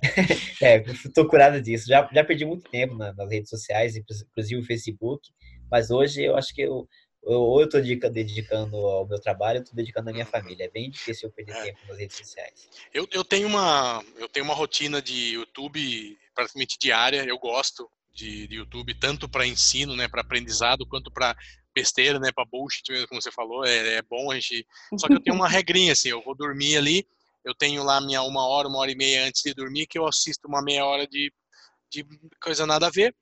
é, 0.62 0.80
tô 1.14 1.28
curado 1.28 1.62
disso. 1.62 1.88
Já, 1.88 2.10
já 2.14 2.24
perdi 2.24 2.46
muito 2.46 2.70
tempo 2.70 2.96
na, 2.96 3.14
nas 3.14 3.30
redes 3.30 3.50
sociais, 3.50 3.96
inclusive 3.96 4.62
o 4.62 4.66
Facebook, 4.66 5.22
mas 5.70 5.92
hoje 5.92 6.24
eu 6.24 6.36
acho 6.36 6.54
que 6.54 6.62
eu 6.62 6.88
ou 7.26 7.62
eu 7.62 7.66
estou 7.66 7.82
dedicando 7.82 8.76
ao 8.76 9.08
meu 9.08 9.20
trabalho, 9.20 9.58
eu 9.58 9.62
estou 9.62 9.76
dedicando 9.76 10.10
à 10.10 10.14
minha 10.14 10.26
uhum. 10.26 10.32
família. 10.32 10.66
É 10.66 10.70
bem 10.70 10.90
difícil 10.90 11.30
eu 11.30 11.34
perder 11.34 11.56
é. 11.56 11.64
tempo 11.64 11.80
nas 11.88 11.98
redes 11.98 12.18
sociais. 12.18 12.70
Eu, 12.94 13.08
eu, 13.12 13.24
tenho 13.24 13.48
uma, 13.48 14.04
eu 14.18 14.28
tenho 14.28 14.46
uma 14.46 14.54
rotina 14.54 15.02
de 15.02 15.34
YouTube 15.34 16.18
praticamente 16.36 16.78
diária. 16.78 17.24
Eu 17.24 17.40
gosto 17.40 17.90
de, 18.14 18.48
de 18.48 18.56
YouTube, 18.56 18.94
tanto 19.00 19.30
para 19.30 19.48
ensino, 19.48 19.96
né, 19.96 20.08
para 20.08 20.22
aprendizado, 20.22 20.86
quanto 20.86 21.10
para 21.10 21.36
besteira, 21.74 22.20
né, 22.20 22.32
para 22.32 22.46
bullshit 22.46 22.92
mesmo, 22.92 23.08
como 23.08 23.22
você 23.22 23.32
falou. 23.32 23.66
É, 23.66 23.96
é 23.96 24.02
bom 24.02 24.30
a 24.30 24.36
gente. 24.36 24.68
Só 24.98 25.08
que 25.08 25.14
eu 25.14 25.22
tenho 25.22 25.36
uma 25.36 25.48
regrinha, 25.50 25.94
assim, 25.94 26.10
eu 26.10 26.22
vou 26.22 26.36
dormir 26.36 26.76
ali, 26.76 27.08
eu 27.46 27.56
tenho 27.56 27.84
lá 27.84 28.02
minha 28.02 28.22
uma 28.22 28.46
hora, 28.46 28.68
uma 28.68 28.80
hora 28.80 28.92
e 28.92 28.96
meia 28.96 29.26
antes 29.26 29.42
de 29.44 29.54
dormir, 29.54 29.88
que 29.88 29.98
eu 29.98 30.06
assisto 30.06 30.48
uma 30.48 30.62
meia 30.62 30.86
hora 30.86 31.08
de, 31.08 31.32
de 31.90 32.06
coisa 32.42 32.66
nada 32.66 32.88
a 32.88 32.92
ver 32.92 33.16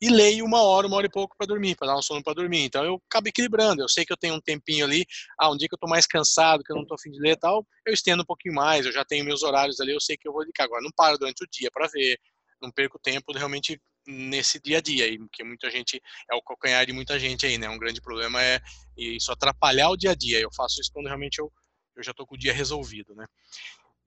e 0.00 0.08
leio 0.08 0.44
uma 0.44 0.62
hora, 0.62 0.86
uma 0.86 0.96
hora 0.96 1.06
e 1.06 1.10
pouco 1.10 1.36
para 1.36 1.46
dormir, 1.46 1.74
para 1.76 1.88
dar 1.88 1.96
um 1.96 2.02
sono 2.02 2.22
para 2.22 2.34
dormir. 2.34 2.64
Então 2.64 2.84
eu 2.84 3.00
acabo 3.08 3.28
equilibrando. 3.28 3.82
Eu 3.82 3.88
sei 3.88 4.04
que 4.04 4.12
eu 4.12 4.16
tenho 4.16 4.34
um 4.34 4.40
tempinho 4.40 4.84
ali, 4.84 5.04
ah, 5.38 5.50
um 5.50 5.56
dia 5.56 5.68
que 5.68 5.74
eu 5.74 5.76
estou 5.76 5.88
mais 5.88 6.06
cansado, 6.06 6.62
que 6.62 6.72
eu 6.72 6.76
não 6.76 6.82
estou 6.82 6.96
afim 6.96 7.10
de 7.10 7.18
ler 7.18 7.32
e 7.32 7.36
tal, 7.36 7.66
eu 7.86 7.92
estendo 7.92 8.22
um 8.22 8.26
pouquinho 8.26 8.54
mais, 8.54 8.84
eu 8.86 8.92
já 8.92 9.04
tenho 9.04 9.24
meus 9.24 9.42
horários 9.42 9.80
ali, 9.80 9.92
eu 9.92 10.00
sei 10.00 10.16
que 10.16 10.28
eu 10.28 10.32
vou 10.32 10.42
dedicar. 10.42 10.64
Agora 10.64 10.82
não 10.82 10.90
paro 10.94 11.18
durante 11.18 11.42
o 11.44 11.48
dia 11.50 11.70
para 11.72 11.88
ver, 11.88 12.18
não 12.60 12.70
perco 12.70 12.98
tempo 12.98 13.32
realmente 13.32 13.80
nesse 14.06 14.60
dia 14.60 14.78
a 14.78 14.80
dia, 14.80 15.04
aí, 15.04 15.18
porque 15.18 15.42
muita 15.42 15.70
gente, 15.70 16.00
é 16.30 16.34
o 16.34 16.42
calcanhar 16.42 16.86
de 16.86 16.92
muita 16.92 17.18
gente 17.18 17.44
aí, 17.44 17.58
né? 17.58 17.68
Um 17.68 17.78
grande 17.78 18.00
problema 18.00 18.42
é 18.42 18.60
isso 18.96 19.32
atrapalhar 19.32 19.90
o 19.90 19.96
dia 19.96 20.12
a 20.12 20.14
dia. 20.14 20.38
Eu 20.38 20.50
faço 20.54 20.80
isso 20.80 20.90
quando 20.92 21.06
realmente 21.06 21.40
eu, 21.40 21.52
eu 21.96 22.02
já 22.02 22.12
estou 22.12 22.26
com 22.26 22.34
o 22.34 22.38
dia 22.38 22.52
resolvido, 22.52 23.14
né? 23.14 23.26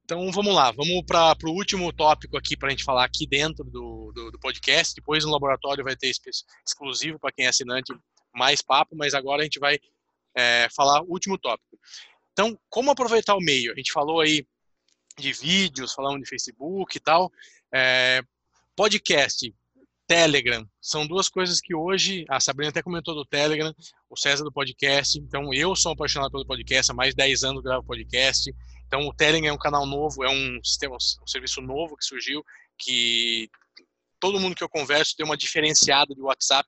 Então 0.10 0.32
vamos 0.32 0.56
lá, 0.56 0.72
vamos 0.72 1.04
para 1.06 1.38
o 1.44 1.52
último 1.52 1.94
tópico 1.94 2.36
aqui 2.36 2.58
para 2.58 2.70
a 2.70 2.72
gente 2.72 2.84
falar 2.84 3.06
aqui 3.06 3.28
dentro 3.28 3.64
do, 3.64 4.12
do, 4.12 4.32
do, 4.32 4.40
podcast. 4.40 4.96
Depois 4.96 5.24
no 5.24 5.32
laboratório 5.32 5.84
vai 5.84 5.96
ter 5.96 6.12
exclusivo 6.66 7.20
para 7.20 7.32
quem 7.32 7.46
é 7.46 7.50
assinante 7.50 7.94
mais 8.34 8.60
papo, 8.60 8.96
mas 8.96 9.14
agora 9.14 9.42
a 9.42 9.44
gente 9.44 9.60
vai 9.60 9.78
é, 10.36 10.68
falar 10.76 11.04
o 11.04 11.12
último 11.12 11.38
tópico. 11.38 11.78
Então, 12.32 12.60
como 12.72 12.90
aproveitar 12.90 13.36
o 13.36 13.40
meio? 13.40 13.72
A 13.72 13.76
gente 13.76 13.92
falou 13.92 14.20
aí 14.20 14.48
de 15.16 15.32
vídeos, 15.32 15.94
falamos 15.94 16.24
de 16.24 16.28
Facebook 16.28 16.98
e 16.98 17.00
tal. 17.00 17.32
É, 17.72 18.24
podcast, 18.76 19.54
Telegram, 20.08 20.68
são 20.82 21.06
duas 21.06 21.30
coisas 21.30 21.62
que 21.62 21.76
hoje, 21.76 22.26
a 22.28 22.40
Sabrina 22.40 22.72
até 22.72 22.82
comentou 22.82 23.14
do 23.14 23.26
Telegram, 23.26 23.72
o 24.10 24.18
César 24.18 24.44
do 24.44 24.52
podcast, 24.52 25.20
então 25.20 25.54
eu 25.54 25.76
sou 25.76 25.92
apaixonado 25.92 26.32
pelo 26.32 26.48
podcast, 26.48 26.92
há 26.92 26.96
mais 26.96 27.12
de 27.12 27.18
10 27.18 27.44
anos 27.44 27.62
gravo 27.62 27.86
podcast, 27.86 28.52
então, 28.90 29.08
o 29.08 29.14
Telegram 29.14 29.52
é 29.52 29.54
um 29.54 29.58
canal 29.58 29.86
novo, 29.86 30.24
é 30.24 30.30
um 30.32 30.60
sistema, 30.64 30.96
um 30.96 31.28
serviço 31.28 31.62
novo 31.62 31.96
que 31.96 32.04
surgiu, 32.04 32.44
que 32.76 33.48
todo 34.20 34.40
mundo 34.40 34.56
que 34.56 34.64
eu 34.64 34.68
converso 34.68 35.16
tem 35.16 35.24
uma 35.24 35.38
diferenciada 35.38 36.16
de 36.16 36.20
WhatsApp 36.20 36.68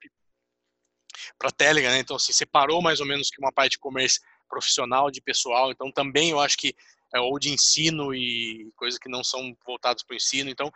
para 1.35 1.49
Telegram, 1.49 1.89
né? 1.89 1.97
Então, 1.97 2.15
assim, 2.15 2.31
separou 2.31 2.79
mais 2.79 2.99
ou 2.99 3.07
menos 3.07 3.31
que 3.31 3.39
uma 3.39 3.51
parte 3.51 3.71
de 3.71 3.79
comércio 3.79 4.21
profissional, 4.47 5.09
de 5.09 5.19
pessoal. 5.19 5.71
Então, 5.71 5.91
também 5.91 6.29
eu 6.29 6.39
acho 6.39 6.57
que 6.57 6.75
é, 7.11 7.19
ou 7.19 7.39
de 7.39 7.49
ensino 7.49 8.13
e 8.13 8.71
coisas 8.75 8.99
que 8.99 9.09
não 9.09 9.23
são 9.23 9.57
voltadas 9.65 10.03
para 10.03 10.13
o 10.13 10.17
ensino. 10.17 10.51
Então, 10.51 10.71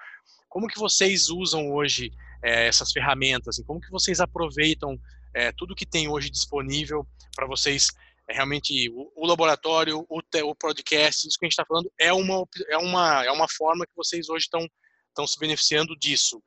como 0.49 0.67
que 0.67 0.79
vocês 0.79 1.29
usam 1.29 1.71
hoje 1.71 2.11
é, 2.43 2.65
essas 2.65 2.91
ferramentas? 2.91 3.49
Assim, 3.49 3.63
como 3.63 3.79
que 3.79 3.91
vocês 3.91 4.19
aproveitam 4.19 4.99
é, 5.31 5.51
tudo 5.51 5.75
que 5.75 5.85
tem 5.85 6.07
hoje 6.07 6.31
disponível 6.31 7.05
para 7.35 7.45
vocês 7.45 7.91
é 8.27 8.33
realmente 8.33 8.89
o, 8.89 9.11
o 9.15 9.25
laboratório, 9.25 10.05
o, 10.09 10.19
o 10.19 10.55
podcast, 10.55 11.27
isso 11.27 11.37
que 11.37 11.45
a 11.45 11.47
gente 11.47 11.53
está 11.53 11.65
falando 11.65 11.91
é 11.99 12.11
uma, 12.11 12.43
é, 12.69 12.77
uma, 12.77 13.25
é 13.25 13.31
uma 13.31 13.47
forma 13.49 13.85
que 13.85 13.95
vocês 13.95 14.29
hoje 14.29 14.45
estão 14.45 14.67
estão 15.15 15.25
se 15.25 15.39
beneficiando 15.39 15.95
disso. 15.97 16.43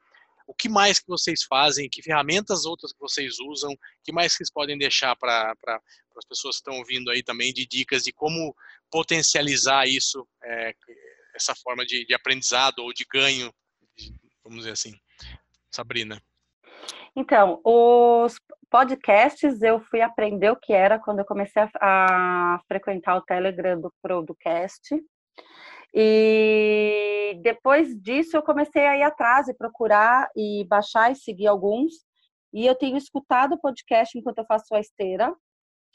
O 0.47 0.55
que 0.55 0.69
mais 0.69 0.99
que 0.99 1.09
vocês 1.09 1.43
fazem? 1.43 1.89
Que 1.91 2.03
ferramentas 2.03 2.65
outras 2.65 2.93
que 2.93 3.01
vocês 3.01 3.39
usam? 3.39 3.75
que 4.05 4.13
mais 4.13 4.33
que 4.33 4.39
vocês 4.39 4.53
podem 4.53 4.79
deixar 4.79 5.17
para 5.17 5.55
as 6.17 6.25
pessoas 6.27 6.57
que 6.57 6.61
estão 6.61 6.79
ouvindo 6.79 7.11
aí 7.11 7.23
também 7.23 7.53
de 7.53 7.67
dicas 7.67 8.05
de 8.05 8.13
como 8.13 8.55
potencializar 8.91 9.87
isso, 9.87 10.27
é, 10.43 10.75
essa 11.35 11.55
forma 11.55 11.85
de, 11.85 12.07
de 12.07 12.15
aprendizado 12.15 12.79
ou 12.81 12.93
de 12.93 13.07
ganho, 13.11 13.53
vamos 14.43 14.61
dizer 14.61 14.73
assim. 14.73 14.95
Sabrina. 15.71 16.23
Então, 17.15 17.61
os, 17.65 18.37
podcasts 18.71 19.63
eu 19.63 19.81
fui 19.81 20.01
aprender 20.01 20.51
o 20.51 20.57
que 20.57 20.73
era 20.73 20.99
quando 20.99 21.21
eu 21.21 21.25
comecei 21.25 21.63
a, 21.63 21.71
a 21.81 22.61
frequentar 22.69 23.17
o 23.17 23.23
Telegram 23.23 23.81
do 23.81 23.93
Producast. 24.03 24.95
E 25.95 27.39
depois 27.43 27.95
disso 28.01 28.37
eu 28.37 28.43
comecei 28.43 28.87
a 28.87 28.97
ir 28.97 29.03
atrás 29.03 29.49
e 29.49 29.55
procurar 29.55 30.29
e 30.37 30.65
baixar 30.69 31.11
e 31.11 31.17
seguir 31.17 31.47
alguns. 31.47 31.93
E 32.53 32.67
eu 32.67 32.75
tenho 32.75 32.97
escutado 32.97 33.61
podcast 33.61 34.17
enquanto 34.17 34.39
eu 34.39 34.47
faço 34.47 34.75
a 34.75 34.81
esteira 34.81 35.35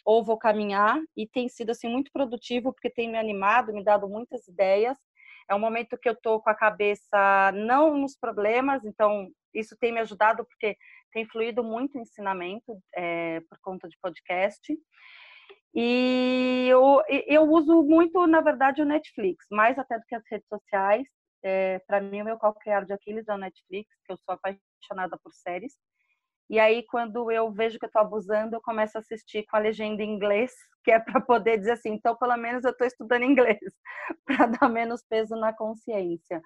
ou 0.05 0.23
vou 0.23 0.37
caminhar 0.37 0.99
e 1.15 1.27
tem 1.27 1.47
sido 1.47 1.69
assim 1.71 1.87
muito 1.87 2.11
produtivo 2.11 2.73
porque 2.73 2.89
tem 2.89 3.09
me 3.09 3.17
animado, 3.17 3.73
me 3.73 3.83
dado 3.83 4.07
muitas 4.09 4.47
ideias. 4.47 4.97
É 5.49 5.55
um 5.55 5.59
momento 5.59 5.97
que 5.97 6.09
eu 6.09 6.15
tô 6.15 6.41
com 6.41 6.49
a 6.49 6.55
cabeça 6.55 7.51
não 7.53 7.97
nos 7.97 8.17
problemas, 8.17 8.83
então 8.85 9.29
isso 9.53 9.75
tem 9.79 9.91
me 9.91 9.99
ajudado 9.99 10.45
porque 10.45 10.75
tem 11.11 11.25
fluído 11.27 11.63
muito 11.63 11.97
ensinamento 11.97 12.77
é, 12.95 13.39
por 13.41 13.57
conta 13.61 13.87
de 13.87 13.97
podcast. 14.01 14.61
E 15.75 16.67
eu, 16.69 17.01
eu 17.27 17.43
uso 17.43 17.81
muito, 17.83 18.25
na 18.27 18.41
verdade, 18.41 18.81
o 18.81 18.85
Netflix, 18.85 19.45
mais 19.51 19.77
até 19.79 19.97
do 19.97 20.05
que 20.05 20.15
as 20.15 20.23
redes 20.29 20.47
sociais. 20.47 21.07
É, 21.43 21.79
para 21.87 21.99
mim, 21.99 22.21
o 22.21 22.25
meu 22.25 22.37
calcanhar 22.37 22.85
de 22.85 22.93
Aquiles 22.93 23.27
é 23.27 23.33
o 23.33 23.37
Netflix, 23.37 23.89
que 24.05 24.13
eu 24.13 24.17
sou 24.17 24.35
apaixonada 24.35 25.17
por 25.21 25.33
séries. 25.33 25.73
E 26.49 26.59
aí, 26.59 26.85
quando 26.85 27.31
eu 27.31 27.51
vejo 27.51 27.79
que 27.79 27.85
eu 27.85 27.87
estou 27.87 28.01
abusando, 28.01 28.55
eu 28.55 28.61
começo 28.61 28.97
a 28.97 29.01
assistir 29.01 29.45
com 29.47 29.57
a 29.57 29.59
legenda 29.59 30.03
em 30.03 30.13
inglês, 30.13 30.51
que 30.83 30.91
é 30.91 30.99
para 30.99 31.19
poder 31.21 31.57
dizer 31.57 31.71
assim, 31.71 31.93
então 31.93 32.15
pelo 32.17 32.37
menos 32.37 32.63
eu 32.63 32.71
estou 32.71 32.85
estudando 32.85 33.23
inglês, 33.23 33.59
para 34.25 34.47
dar 34.47 34.69
menos 34.69 35.03
peso 35.09 35.35
na 35.35 35.53
consciência. 35.53 36.41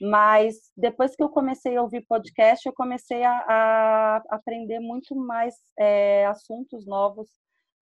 Mas 0.00 0.70
depois 0.76 1.16
que 1.16 1.22
eu 1.22 1.28
comecei 1.28 1.76
a 1.76 1.82
ouvir 1.82 2.06
podcast, 2.06 2.66
eu 2.66 2.72
comecei 2.72 3.24
a, 3.24 3.32
a 3.32 4.22
aprender 4.30 4.78
muito 4.78 5.14
mais 5.16 5.54
é, 5.78 6.24
assuntos 6.26 6.86
novos 6.86 7.28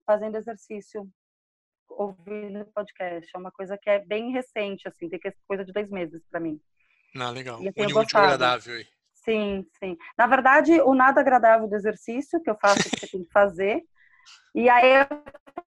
fazendo 0.06 0.36
exercício, 0.36 1.06
ouvindo 1.88 2.64
podcast. 2.74 3.30
É 3.34 3.38
uma 3.38 3.50
coisa 3.50 3.76
que 3.76 3.90
é 3.90 3.98
bem 3.98 4.32
recente, 4.32 4.88
assim, 4.88 5.08
tem 5.08 5.18
que 5.18 5.30
ser 5.30 5.38
coisa 5.46 5.64
de 5.64 5.72
dois 5.72 5.90
meses 5.90 6.22
para 6.30 6.40
mim. 6.40 6.58
Ah, 7.14 7.30
legal. 7.30 7.62
E, 7.62 7.68
assim, 7.68 7.92
útil 7.92 8.18
agradável 8.18 8.76
aí. 8.76 8.86
Sim, 9.14 9.66
sim. 9.78 9.96
Na 10.16 10.26
verdade, 10.26 10.80
o 10.80 10.94
nada 10.94 11.20
agradável 11.20 11.68
do 11.68 11.74
exercício, 11.74 12.40
que 12.40 12.48
eu 12.48 12.56
faço 12.60 12.88
que 12.88 13.00
você 13.00 13.08
tem 13.08 13.24
que 13.24 13.32
fazer, 13.32 13.82
e 14.54 14.68
aí 14.68 15.00
eu 15.00 15.06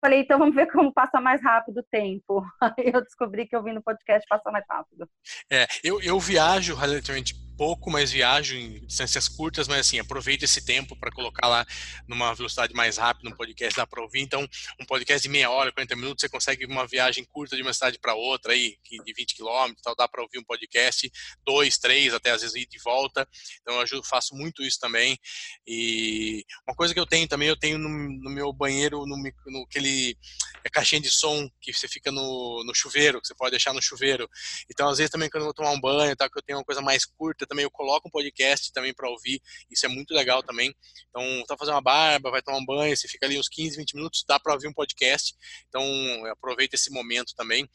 falei, 0.00 0.20
então 0.20 0.38
vamos 0.38 0.54
ver 0.54 0.70
como 0.70 0.92
passa 0.92 1.20
mais 1.20 1.42
rápido 1.42 1.78
o 1.78 1.86
tempo. 1.90 2.44
Aí 2.60 2.90
eu 2.92 3.02
descobri 3.02 3.46
que 3.46 3.56
ouvindo 3.56 3.82
podcast 3.82 4.26
passa 4.28 4.50
mais 4.50 4.64
rápido. 4.68 5.08
É, 5.50 5.66
eu, 5.82 6.00
eu 6.00 6.18
viajo 6.18 6.74
relativamente 6.74 7.34
pouco, 7.58 7.90
mas 7.90 8.12
viajo 8.12 8.54
em 8.54 8.86
distâncias 8.86 9.28
curtas, 9.28 9.66
mas 9.66 9.80
assim, 9.80 9.98
aproveito 9.98 10.44
esse 10.44 10.64
tempo 10.64 10.94
para 10.94 11.10
colocar 11.10 11.48
lá 11.48 11.66
numa 12.06 12.32
velocidade 12.32 12.72
mais 12.72 12.96
rápida, 12.96 13.28
um 13.28 13.32
podcast 13.32 13.76
dá 13.76 13.84
para 13.84 14.00
ouvir. 14.00 14.20
Então, 14.20 14.48
um 14.80 14.86
podcast 14.86 15.20
de 15.20 15.28
meia 15.28 15.50
hora, 15.50 15.72
40 15.72 15.96
minutos, 15.96 16.20
você 16.20 16.28
consegue 16.28 16.64
uma 16.64 16.86
viagem 16.86 17.24
curta 17.24 17.56
de 17.56 17.62
uma 17.62 17.74
cidade 17.74 17.98
para 17.98 18.14
outra, 18.14 18.52
aí, 18.52 18.76
de 18.88 19.12
20 19.12 19.34
quilômetros, 19.34 19.82
tal, 19.82 19.96
dá 19.96 20.06
para 20.06 20.22
ouvir 20.22 20.38
um 20.38 20.44
podcast, 20.44 21.10
dois, 21.44 21.76
três, 21.78 22.14
até 22.14 22.30
às 22.30 22.42
vezes 22.42 22.54
ir 22.54 22.68
de 22.68 22.78
volta. 22.78 23.28
Então, 23.60 23.74
eu 23.74 23.80
ajudo, 23.80 24.04
faço 24.04 24.36
muito 24.36 24.62
isso 24.62 24.78
também. 24.78 25.18
E 25.66 26.44
uma 26.66 26.76
coisa 26.76 26.94
que 26.94 27.00
eu 27.00 27.06
tenho 27.06 27.26
também, 27.26 27.48
eu 27.48 27.58
tenho 27.58 27.76
no, 27.76 27.88
no 27.88 28.30
meu 28.30 28.52
banheiro, 28.52 29.04
no, 29.04 29.16
no 29.16 29.62
aquele 29.64 30.16
é 30.64 30.70
caixinha 30.70 31.00
de 31.00 31.10
som 31.10 31.48
que 31.60 31.72
você 31.72 31.88
fica 31.88 32.12
no, 32.12 32.62
no 32.64 32.74
chuveiro, 32.74 33.20
que 33.20 33.26
você 33.26 33.34
pode 33.34 33.50
deixar 33.50 33.72
no 33.72 33.82
chuveiro. 33.82 34.28
Então, 34.70 34.88
às 34.88 34.98
vezes 34.98 35.10
também 35.10 35.28
quando 35.28 35.42
eu 35.42 35.46
vou 35.46 35.54
tomar 35.54 35.70
um 35.70 35.80
banho, 35.80 36.14
tal, 36.14 36.30
que 36.30 36.38
eu 36.38 36.42
tenho 36.42 36.58
uma 36.58 36.64
coisa 36.64 36.80
mais 36.80 37.04
curta, 37.04 37.46
também 37.48 37.64
eu 37.64 37.70
coloco 37.70 38.08
um 38.08 38.10
podcast 38.10 38.72
também 38.72 38.94
para 38.94 39.08
ouvir, 39.08 39.40
isso 39.70 39.86
é 39.86 39.88
muito 39.88 40.14
legal 40.14 40.42
também. 40.42 40.74
Então, 41.08 41.44
tá 41.46 41.56
fazendo 41.56 41.74
uma 41.74 41.80
barba, 41.82 42.30
vai 42.30 42.42
tomar 42.42 42.58
um 42.58 42.64
banho, 42.64 42.96
você 42.96 43.08
fica 43.08 43.26
ali 43.26 43.38
uns 43.38 43.48
15, 43.48 43.76
20 43.76 43.94
minutos, 43.94 44.24
dá 44.26 44.38
para 44.38 44.54
ouvir 44.54 44.68
um 44.68 44.72
podcast. 44.72 45.34
Então, 45.68 45.82
aproveita 46.26 46.76
esse 46.76 46.90
momento 46.90 47.34
também. 47.36 47.68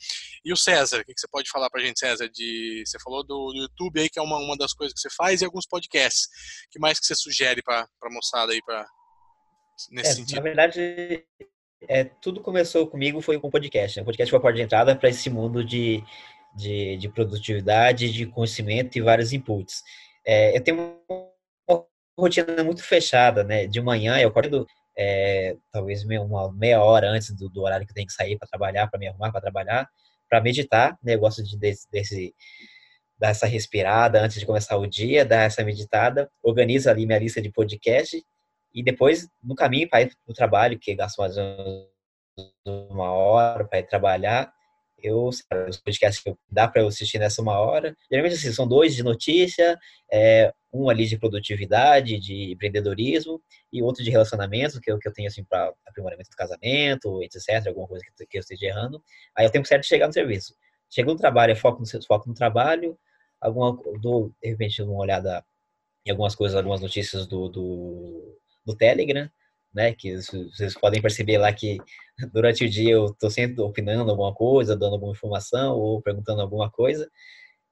E 0.45 0.53
o 0.53 0.57
César, 0.57 1.01
o 1.01 1.05
que, 1.05 1.13
você 1.17 1.27
pode 1.27 1.49
falar 1.49 1.69
para 1.69 1.81
a 1.81 1.85
gente, 1.85 1.99
César? 1.99 2.29
De, 2.29 2.83
você 2.85 2.99
falou 2.99 3.23
do, 3.23 3.51
do, 3.51 3.57
YouTube 3.57 3.99
aí, 3.99 4.09
que 4.09 4.19
é 4.19 4.21
uma, 4.21 4.37
uma 4.37 4.55
das 4.55 4.73
coisas 4.73 4.93
que 4.93 5.01
você 5.01 5.09
faz, 5.09 5.41
e 5.41 5.45
alguns 5.45 5.65
podcasts. 5.65 6.25
O 6.67 6.71
que 6.71 6.79
mais 6.79 6.99
que 6.99 7.05
você 7.05 7.15
sugere 7.15 7.61
para 7.61 7.87
a 8.01 8.09
moçada 8.09 8.53
aí, 8.53 8.61
para 8.63 8.85
nesse 9.91 10.11
é, 10.11 10.13
sentido? 10.15 10.35
Na 10.35 10.41
verdade, 10.41 11.25
é, 11.87 12.03
tudo 12.03 12.41
começou 12.41 12.87
comigo 12.87 13.21
foi 13.21 13.39
com 13.39 13.47
o 13.47 13.51
podcast. 13.51 13.97
Né? 13.97 14.03
O 14.03 14.05
podcast 14.05 14.29
foi 14.29 14.37
a 14.37 14.41
porta 14.41 14.57
de 14.57 14.63
entrada 14.63 14.95
para 14.95 15.09
esse 15.09 15.29
mundo 15.29 15.63
de 15.63 16.03
de, 16.55 16.97
de 16.97 17.09
produtividade, 17.09 18.11
de 18.11 18.25
conhecimento 18.25 18.97
e 18.97 19.01
vários 19.01 19.33
inputs. 19.33 19.83
É, 20.25 20.55
eu 20.55 20.61
tenho 20.61 20.97
uma 21.09 21.85
rotina 22.17 22.63
muito 22.63 22.83
fechada, 22.83 23.43
né? 23.43 23.65
De 23.67 23.81
manhã 23.81 24.19
eu 24.19 24.29
acordo 24.29 24.65
é, 24.97 25.55
talvez 25.71 26.03
uma 26.03 26.51
meia 26.53 26.81
hora 26.81 27.09
antes 27.09 27.31
do, 27.31 27.49
do, 27.49 27.63
horário 27.63 27.85
que 27.85 27.91
eu 27.91 27.95
tenho 27.95 28.07
que 28.07 28.13
sair 28.13 28.37
para 28.37 28.47
trabalhar, 28.47 28.87
para 28.87 28.99
me 28.99 29.07
arrumar 29.07 29.31
para 29.31 29.41
trabalhar, 29.41 29.89
para 30.29 30.41
meditar. 30.41 30.97
Né? 31.03 31.17
Gosto 31.17 31.43
de, 31.43 31.57
desse, 31.57 31.89
desse, 31.91 32.33
dar 33.17 33.29
essa 33.29 33.47
respirada 33.47 34.21
antes 34.21 34.39
de 34.39 34.45
começar 34.45 34.77
o 34.77 34.87
dia, 34.87 35.25
dar 35.25 35.43
essa 35.43 35.63
meditada, 35.63 36.29
organizo 36.43 36.89
ali 36.89 37.05
minha 37.05 37.19
lista 37.19 37.41
de 37.41 37.51
podcast 37.51 38.23
e 38.73 38.83
depois 38.83 39.27
no 39.43 39.55
caminho 39.55 39.89
para 39.89 40.01
ir 40.01 40.07
para 40.07 40.31
o 40.31 40.33
trabalho, 40.33 40.79
que 40.79 40.95
gasto 40.95 41.17
mais 41.17 41.35
uma 42.65 43.11
hora 43.11 43.65
para 43.65 43.79
ir 43.79 43.87
trabalhar, 43.87 44.51
eu, 45.03 45.25
os 45.25 45.41
podcasts 45.83 46.23
que 46.23 46.33
dá 46.49 46.67
para 46.67 46.81
eu 46.81 46.87
assistir 46.87 47.19
nessa 47.19 47.41
uma 47.41 47.59
hora, 47.59 47.95
geralmente 48.09 48.35
assim, 48.35 48.51
são 48.51 48.67
dois 48.67 48.95
de 48.95 49.03
notícia, 49.03 49.77
é, 50.11 50.53
um 50.73 50.89
ali 50.89 51.05
de 51.05 51.17
produtividade, 51.17 52.19
de 52.19 52.53
empreendedorismo, 52.53 53.41
e 53.71 53.83
outro 53.83 54.03
de 54.03 54.09
relacionamento, 54.09 54.81
que 54.81 54.91
eu, 54.91 54.97
que 54.97 55.07
eu 55.07 55.13
tenho 55.13 55.27
assim 55.27 55.43
para 55.43 55.73
aprimoramento 55.85 56.29
do 56.29 56.35
casamento, 56.35 57.21
etc, 57.21 57.67
alguma 57.67 57.87
coisa 57.87 58.03
que, 58.03 58.25
que 58.25 58.37
eu 58.37 58.41
esteja 58.41 58.65
errando. 58.65 59.03
Aí 59.35 59.45
eu 59.45 59.51
tenho 59.51 59.65
certo 59.65 59.83
de 59.83 59.89
chegar 59.89 60.07
no 60.07 60.13
serviço. 60.13 60.55
Chego 60.89 61.11
no 61.11 61.17
trabalho, 61.17 61.51
é 61.51 61.55
foco 61.55 61.81
no, 61.81 62.03
foco 62.05 62.29
no 62.29 62.35
trabalho, 62.35 62.97
alguma, 63.41 63.77
dou, 64.01 64.31
de 64.41 64.49
repente, 64.49 64.81
uma 64.81 65.01
olhada 65.01 65.43
em 66.05 66.11
algumas 66.11 66.35
coisas, 66.35 66.55
algumas 66.55 66.81
notícias 66.81 67.25
do, 67.27 67.49
do, 67.49 68.39
do 68.65 68.75
Telegram, 68.75 69.29
né? 69.73 69.93
Que 69.93 70.15
vocês 70.17 70.73
podem 70.75 71.01
perceber 71.01 71.37
lá 71.37 71.51
que 71.51 71.77
durante 72.31 72.65
o 72.65 72.69
dia 72.69 72.91
eu 72.91 73.05
estou 73.07 73.29
sempre 73.29 73.61
opinando 73.61 74.09
alguma 74.09 74.33
coisa, 74.33 74.75
dando 74.75 74.93
alguma 74.93 75.11
informação 75.11 75.75
ou 75.75 76.01
perguntando 76.01 76.41
alguma 76.41 76.69
coisa. 76.69 77.09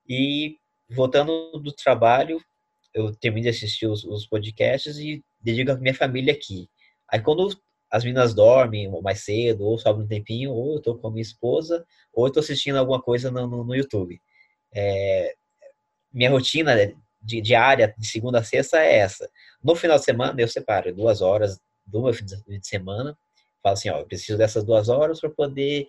E 0.07 0.57
voltando 0.89 1.51
do 1.59 1.71
trabalho, 1.71 2.41
eu 2.93 3.15
termino 3.15 3.43
de 3.43 3.49
assistir 3.49 3.87
os, 3.87 4.03
os 4.03 4.25
podcasts 4.27 4.97
e 4.97 5.23
dedico 5.39 5.71
a 5.71 5.77
minha 5.77 5.93
família 5.93 6.33
aqui. 6.33 6.69
Aí 7.07 7.19
quando 7.19 7.49
as 7.89 8.03
meninas 8.03 8.33
dormem 8.33 8.89
mais 9.01 9.23
cedo, 9.25 9.65
ou 9.65 9.77
sobra 9.77 10.03
um 10.03 10.07
tempinho, 10.07 10.51
ou 10.51 10.73
eu 10.73 10.77
estou 10.77 10.97
com 10.97 11.07
a 11.07 11.11
minha 11.11 11.21
esposa, 11.21 11.85
ou 12.13 12.27
estou 12.27 12.41
assistindo 12.41 12.77
alguma 12.77 13.01
coisa 13.01 13.29
no, 13.29 13.45
no, 13.45 13.63
no 13.65 13.75
YouTube. 13.75 14.19
É, 14.73 15.35
minha 16.11 16.29
rotina 16.29 16.73
de, 17.21 17.41
diária, 17.41 17.93
de 17.97 18.07
segunda 18.07 18.39
a 18.39 18.43
sexta, 18.43 18.79
é 18.79 18.97
essa. 18.99 19.29
No 19.61 19.75
final 19.75 19.97
de 19.97 20.05
semana, 20.05 20.39
eu 20.41 20.47
separo 20.47 20.95
duas 20.95 21.21
horas 21.21 21.59
do 21.85 22.01
meu 22.01 22.13
fim 22.13 22.25
de 22.25 22.67
semana. 22.67 23.17
Falo 23.61 23.73
assim, 23.73 23.89
ó, 23.89 23.99
eu 23.99 24.05
preciso 24.05 24.37
dessas 24.37 24.63
duas 24.63 24.89
horas 24.89 25.19
para 25.19 25.29
poder, 25.29 25.87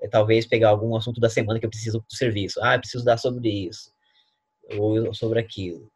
é, 0.00 0.08
talvez, 0.08 0.46
pegar 0.46 0.70
algum 0.70 0.96
assunto 0.96 1.20
da 1.20 1.28
semana 1.28 1.60
que 1.60 1.66
eu 1.66 1.70
preciso 1.70 1.98
do 1.98 2.16
serviço. 2.16 2.60
Ah, 2.62 2.74
eu 2.74 2.80
preciso 2.80 3.04
dar 3.04 3.16
sobre 3.18 3.48
isso, 3.48 3.92
ou 4.78 5.12
sobre 5.14 5.40
aquilo. 5.40 5.90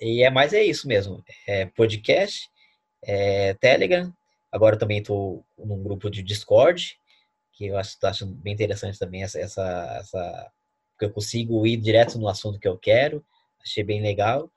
E 0.00 0.22
é 0.22 0.30
mais 0.30 0.52
é 0.52 0.62
isso 0.62 0.86
mesmo. 0.86 1.24
É 1.46 1.66
podcast, 1.66 2.48
é 3.02 3.54
Telegram. 3.54 4.12
Agora 4.50 4.76
eu 4.76 4.78
também 4.78 4.98
estou 4.98 5.44
num 5.58 5.82
grupo 5.82 6.08
de 6.10 6.22
Discord, 6.22 6.96
que 7.52 7.66
eu 7.66 7.76
acho, 7.76 7.96
acho 8.04 8.26
bem 8.26 8.54
interessante 8.54 8.98
também 8.98 9.22
essa, 9.22 9.38
essa, 9.40 9.98
essa, 10.00 10.52
porque 10.92 11.06
eu 11.06 11.10
consigo 11.10 11.66
ir 11.66 11.76
direto 11.76 12.18
no 12.18 12.28
assunto 12.28 12.58
que 12.58 12.68
eu 12.68 12.78
quero. 12.78 13.24
Achei 13.60 13.82
bem 13.82 14.00
legal. 14.00 14.50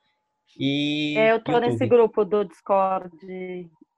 E 0.56 1.16
é, 1.16 1.32
eu 1.32 1.42
tô 1.42 1.52
YouTube. 1.52 1.70
nesse 1.70 1.86
grupo 1.86 2.24
do 2.24 2.44
Discord. 2.44 3.10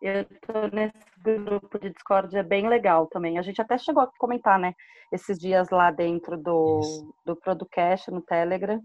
Eu 0.05 0.27
tô 0.47 0.67
nesse 0.71 0.93
grupo 1.23 1.79
de 1.79 1.89
Discord, 1.89 2.37
é 2.37 2.43
bem 2.43 2.69
legal 2.69 3.07
também. 3.07 3.39
A 3.39 3.43
gente 3.43 3.59
até 3.63 3.79
chegou 3.79 4.03
a 4.03 4.11
comentar, 4.19 4.59
né, 4.59 4.75
esses 5.11 5.39
dias 5.39 5.71
lá 5.71 5.91
dentro 5.91 6.37
do, 6.37 6.83
do 7.25 7.35
Producast 7.35 8.11
no 8.11 8.21
Telegram, 8.21 8.83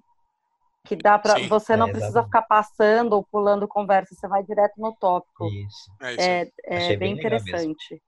que 0.86 0.96
dá 0.96 1.20
para 1.20 1.38
você 1.50 1.76
não 1.76 1.90
é, 1.90 1.92
precisa 1.92 2.24
ficar 2.24 2.44
passando 2.44 3.12
ou 3.12 3.24
pulando 3.26 3.68
conversa, 3.68 4.16
você 4.16 4.30
vai 4.30 4.42
direto 4.44 4.76
no 4.78 4.96
tópico. 4.96 5.46
Isso. 5.48 5.92
É, 6.02 6.44
é, 6.44 6.50
é 6.64 6.88
bem, 6.88 6.98
bem 7.00 7.14
interessante. 7.16 8.02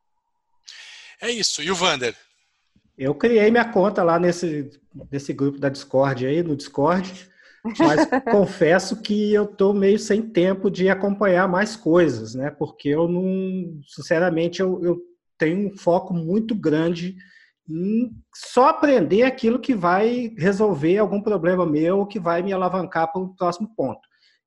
É 1.22 1.30
isso. 1.30 1.62
E 1.62 1.70
o 1.70 1.76
Vander? 1.76 2.16
Eu 2.98 3.14
criei 3.14 3.52
minha 3.52 3.70
conta 3.70 4.04
lá 4.04 4.18
nesse, 4.18 4.72
nesse 5.12 5.34
grupo 5.34 5.60
da 5.60 5.68
Discord 5.68 6.26
aí, 6.26 6.42
no 6.42 6.56
Discord. 6.56 7.30
Mas 7.64 8.08
confesso 8.32 9.02
que 9.02 9.34
eu 9.34 9.44
estou 9.44 9.74
meio 9.74 10.00
sem 10.00 10.22
tempo 10.22 10.70
de 10.70 10.90
acompanhar 10.90 11.48
mais 11.48 11.76
coisas, 11.76 12.34
né? 12.34 12.50
Porque 12.50 12.90
eu 12.90 13.08
não, 13.08 13.82
sinceramente, 13.88 14.62
eu, 14.62 14.84
eu 14.84 15.02
tenho 15.38 15.68
um 15.68 15.78
foco 15.78 16.14
muito 16.14 16.56
grande 16.56 17.16
em 17.70 18.12
só 18.36 18.70
aprender 18.70 19.24
aquilo 19.24 19.60
que 19.60 19.76
vai 19.76 20.34
resolver 20.38 20.98
algum 20.98 21.22
problema 21.22 21.66
meu 21.66 22.00
ou 22.00 22.08
que 22.08 22.20
vai 22.20 22.42
me 22.42 22.52
alavancar 22.52 23.12
para 23.12 23.22
o 23.22 23.36
próximo 23.36 23.74
ponto. 23.76 24.02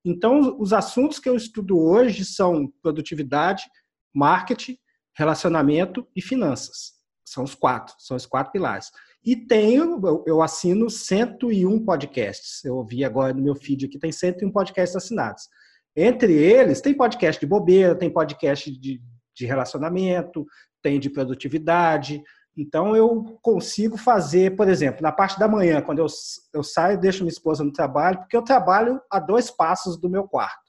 Então, 0.05 0.57
os 0.59 0.73
assuntos 0.73 1.19
que 1.19 1.29
eu 1.29 1.37
estudo 1.37 1.79
hoje 1.79 2.25
são 2.25 2.71
produtividade, 2.83 3.65
marketing, 4.12 4.77
relacionamento 5.17 6.07
e 6.15 6.21
finanças. 6.21 6.93
São 7.25 7.45
os 7.45 7.55
quatro, 7.55 7.95
são 7.99 8.17
os 8.17 8.27
quatro 8.27 8.53
pilares. 8.53 8.91
E 9.25 9.35
tenho, 9.35 10.01
eu 10.27 10.43
assino 10.43 10.91
101 10.91 11.83
podcasts. 11.85 12.62
Eu 12.62 12.85
vi 12.85 13.03
agora 13.05 13.33
no 13.33 13.43
meu 13.43 13.55
feed 13.55 13.87
aqui, 13.87 13.99
tem 13.99 14.12
101 14.12 14.51
podcasts 14.51 14.95
assinados. 14.95 15.49
Entre 15.97 16.35
eles, 16.35 16.81
tem 16.83 16.95
podcast 16.95 17.41
de 17.41 17.47
bobeira, 17.47 17.95
tem 17.95 18.11
podcast 18.11 18.70
de, 18.70 19.01
de 19.35 19.47
relacionamento, 19.47 20.45
tem 20.83 21.01
de 21.01 21.09
produtividade. 21.09 22.22
Então, 22.57 22.95
eu 22.95 23.39
consigo 23.41 23.97
fazer, 23.97 24.57
por 24.57 24.68
exemplo, 24.68 25.01
na 25.01 25.11
parte 25.11 25.39
da 25.39 25.49
manhã, 25.49 25.81
quando 25.81 26.01
eu, 26.01 26.07
eu 26.53 26.62
saio, 26.62 27.01
deixo 27.01 27.25
minha 27.25 27.33
esposa 27.33 27.64
no 27.64 27.72
trabalho, 27.72 28.18
porque 28.18 28.37
eu 28.37 28.43
trabalho 28.43 29.01
a 29.11 29.18
dois 29.18 29.51
passos 29.51 29.99
do 29.99 30.11
meu 30.11 30.29
quarto. 30.29 30.62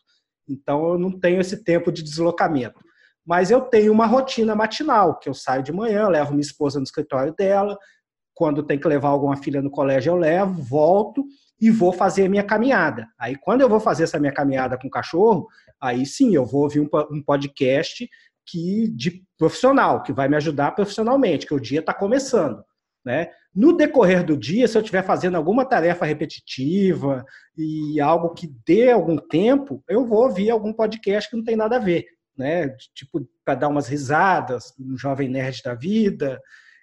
Então, 0.47 0.93
eu 0.93 0.99
não 0.99 1.11
tenho 1.19 1.41
esse 1.41 1.61
tempo 1.61 1.91
de 1.91 2.01
deslocamento. 2.01 2.79
Mas 3.25 3.51
eu 3.51 3.61
tenho 3.61 3.91
uma 3.91 4.05
rotina 4.05 4.55
matinal, 4.55 5.19
que 5.19 5.27
eu 5.27 5.33
saio 5.33 5.63
de 5.63 5.73
manhã, 5.73 6.07
levo 6.07 6.31
minha 6.31 6.41
esposa 6.41 6.79
no 6.79 6.83
escritório 6.83 7.33
dela, 7.33 7.77
quando 8.35 8.61
tem 8.61 8.77
que 8.77 8.87
levar 8.87 9.09
alguma 9.09 9.37
filha 9.37 9.61
no 9.61 9.71
colégio, 9.71 10.11
eu 10.11 10.17
levo, 10.17 10.61
volto 10.61 11.25
e 11.59 11.71
vou 11.71 11.93
fazer 11.93 12.25
a 12.25 12.29
minha 12.29 12.43
caminhada. 12.43 13.07
Aí, 13.17 13.35
quando 13.35 13.61
eu 13.61 13.69
vou 13.69 13.79
fazer 13.79 14.03
essa 14.03 14.19
minha 14.19 14.33
caminhada 14.33 14.77
com 14.77 14.87
o 14.87 14.91
cachorro, 14.91 15.47
aí 15.81 16.05
sim, 16.05 16.35
eu 16.35 16.45
vou 16.45 16.63
ouvir 16.63 16.81
um 16.81 17.23
podcast 17.23 18.07
que 18.45 18.89
de 18.89 19.23
profissional, 19.37 20.03
que 20.03 20.13
vai 20.13 20.27
me 20.27 20.35
ajudar 20.35 20.75
profissionalmente, 20.75 21.47
que 21.47 21.53
o 21.53 21.59
dia 21.59 21.79
está 21.79 21.93
começando. 21.93 22.63
Né? 23.03 23.29
No 23.53 23.75
decorrer 23.75 24.25
do 24.25 24.35
dia, 24.35 24.67
se 24.67 24.77
eu 24.77 24.81
estiver 24.81 25.03
fazendo 25.03 25.35
alguma 25.35 25.63
tarefa 25.63 26.05
repetitiva 26.05 27.23
e 27.57 28.01
algo 28.01 28.33
que 28.33 28.53
dê 28.65 28.91
algum 28.91 29.17
tempo, 29.17 29.83
eu 29.87 30.05
vou 30.05 30.23
ouvir 30.23 30.49
algum 30.49 30.73
podcast 30.73 31.29
que 31.29 31.37
não 31.37 31.43
tem 31.43 31.55
nada 31.55 31.77
a 31.77 31.79
ver, 31.79 32.05
né? 32.35 32.69
Tipo, 32.93 33.25
para 33.45 33.55
dar 33.55 33.67
umas 33.67 33.87
risadas, 33.87 34.73
um 34.79 34.97
jovem 34.97 35.29
nerd 35.29 35.61
da 35.63 35.75
vida, 35.75 36.41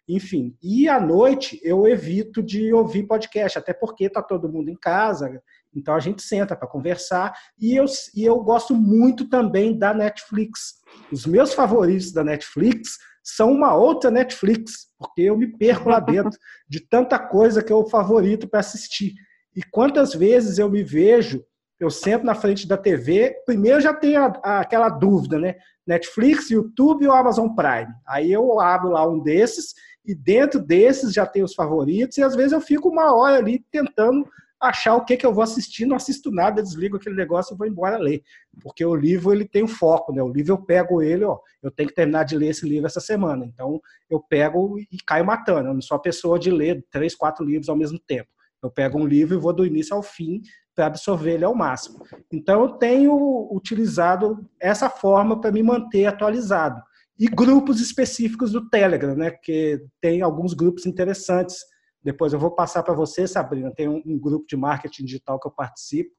enfim. 0.09 0.57
E 0.63 0.89
à 0.89 1.01
noite 1.01 1.61
eu 1.63 1.87
evito 1.87 2.43
de 2.43 2.73
ouvir 2.73 3.07
podcast, 3.07 3.59
até 3.59 3.73
porque 3.73 4.05
está 4.05 4.23
todo 4.23 4.49
mundo 4.49 4.69
em 4.69 4.77
casa, 4.77 5.41
então 5.75 5.95
a 5.95 6.01
gente 6.01 6.23
senta 6.23 6.57
para 6.57 6.69
conversar. 6.69 7.33
E 7.59 7.75
eu, 7.75 7.85
e 8.15 8.25
eu 8.25 8.39
gosto 8.41 8.75
muito 8.75 9.29
também 9.29 9.77
da 9.77 9.95
Netflix. 9.95 10.75
Os 11.11 11.27
meus 11.27 11.55
favoritos 11.55 12.13
da 12.13 12.25
Netflix 12.25 12.99
são 13.23 13.53
uma 13.53 13.75
outra 13.75 14.11
Netflix, 14.11 14.89
porque 14.99 15.23
eu 15.23 15.37
me 15.37 15.47
perco 15.57 15.89
lá 15.89 16.01
dentro 16.01 16.39
de 16.69 16.81
tanta 16.81 17.19
coisa 17.19 17.63
que 17.63 17.73
eu 17.73 17.87
favorito 17.87 18.49
para 18.49 18.61
assistir. 18.61 19.15
E 19.55 19.63
quantas 19.63 20.15
vezes 20.15 20.59
eu 20.59 20.69
me 20.69 20.83
vejo, 20.83 21.45
eu 21.79 21.91
sento 21.91 22.25
na 22.25 22.35
frente 22.35 22.67
da 22.67 22.77
TV, 22.77 23.35
primeiro 23.45 23.81
já 23.81 23.93
tenho 23.93 24.23
a, 24.23 24.41
a, 24.43 24.61
aquela 24.61 24.89
dúvida, 24.89 25.39
né? 25.39 25.57
Netflix, 25.87 26.51
YouTube 26.51 27.07
ou 27.07 27.13
Amazon 27.13 27.49
Prime. 27.55 27.93
Aí 28.07 28.31
eu 28.31 28.61
abro 28.61 28.91
lá 28.91 29.07
um 29.09 29.21
desses 29.21 29.75
e 30.05 30.15
dentro 30.15 30.61
desses 30.61 31.13
já 31.13 31.25
tem 31.25 31.43
os 31.43 31.55
favoritos, 31.55 32.19
e 32.19 32.23
às 32.23 32.35
vezes 32.35 32.53
eu 32.53 32.61
fico 32.61 32.89
uma 32.89 33.15
hora 33.15 33.37
ali 33.37 33.65
tentando 33.71 34.29
achar 34.61 34.95
o 34.95 35.05
que, 35.05 35.17
que 35.17 35.27
eu 35.27 35.35
vou 35.35 35.43
assistir, 35.43 35.87
não 35.87 35.97
assisto 35.97 36.31
nada, 36.31 36.63
desligo 36.63 36.97
aquele 36.97 37.17
negócio 37.17 37.53
e 37.53 37.59
vou 37.59 37.67
embora 37.67 37.99
ler. 37.99 38.23
Porque 38.63 38.85
o 38.85 38.95
livro 38.95 39.33
ele 39.33 39.45
tem 39.45 39.65
um 39.65 39.69
foco, 39.69 40.13
né? 40.13 40.23
O 40.23 40.29
livro 40.29 40.53
eu 40.53 40.59
pego 40.59 41.03
ele, 41.03 41.25
ó, 41.25 41.39
eu 41.61 41.71
tenho 41.71 41.89
que 41.89 41.95
terminar 41.95 42.25
de 42.25 42.37
ler 42.37 42.51
esse 42.51 42.67
livro 42.69 42.87
essa 42.87 43.01
semana. 43.01 43.45
Então 43.45 43.81
eu 44.09 44.21
pego 44.21 44.79
e 44.79 44.97
caio 45.05 45.27
matando. 45.27 45.69
Eu 45.69 45.75
não 45.75 45.81
sou 45.81 45.97
a 45.97 46.01
pessoa 46.01 46.39
de 46.39 46.49
ler 46.49 46.85
três, 46.93 47.13
quatro 47.13 47.45
livros 47.45 47.69
ao 47.69 47.77
mesmo 47.77 47.99
tempo. 47.99 48.29
Eu 48.63 48.71
pego 48.71 49.01
um 49.01 49.07
livro 49.07 49.35
e 49.35 49.41
vou 49.41 49.53
do 49.53 49.67
início 49.67 49.97
ao 49.97 50.03
fim 50.03 50.41
para 50.77 50.87
absorver 50.87 51.33
ele 51.33 51.45
ao 51.45 51.57
máximo. 51.57 52.05
Então 52.33 52.63
eu 52.63 52.69
tenho 52.69 53.49
utilizado 53.51 54.49
essa 54.61 54.89
forma 54.89 55.41
para 55.41 55.51
me 55.51 55.63
manter 55.63 56.07
atualizado 56.07 56.81
e 57.23 57.29
grupos 57.29 57.81
específicos 57.81 58.51
do 58.51 58.69
Telegram, 58.69 59.15
né? 59.15 59.31
Que 59.31 59.81
tem 60.01 60.23
alguns 60.23 60.55
grupos 60.55 60.87
interessantes. 60.87 61.59
Depois 62.03 62.33
eu 62.33 62.39
vou 62.39 62.51
passar 62.51 62.83
para 62.83 62.95
você, 62.95 63.29
Sabrina. 63.29 63.73
Tem 63.73 63.89
um, 63.89 64.03
um, 64.05 64.19
grupo 64.19 64.45
de 64.49 64.57
marketing 64.57 65.05
digital 65.05 65.39
que 65.39 65.47
eu 65.47 65.53
participo 65.53 66.11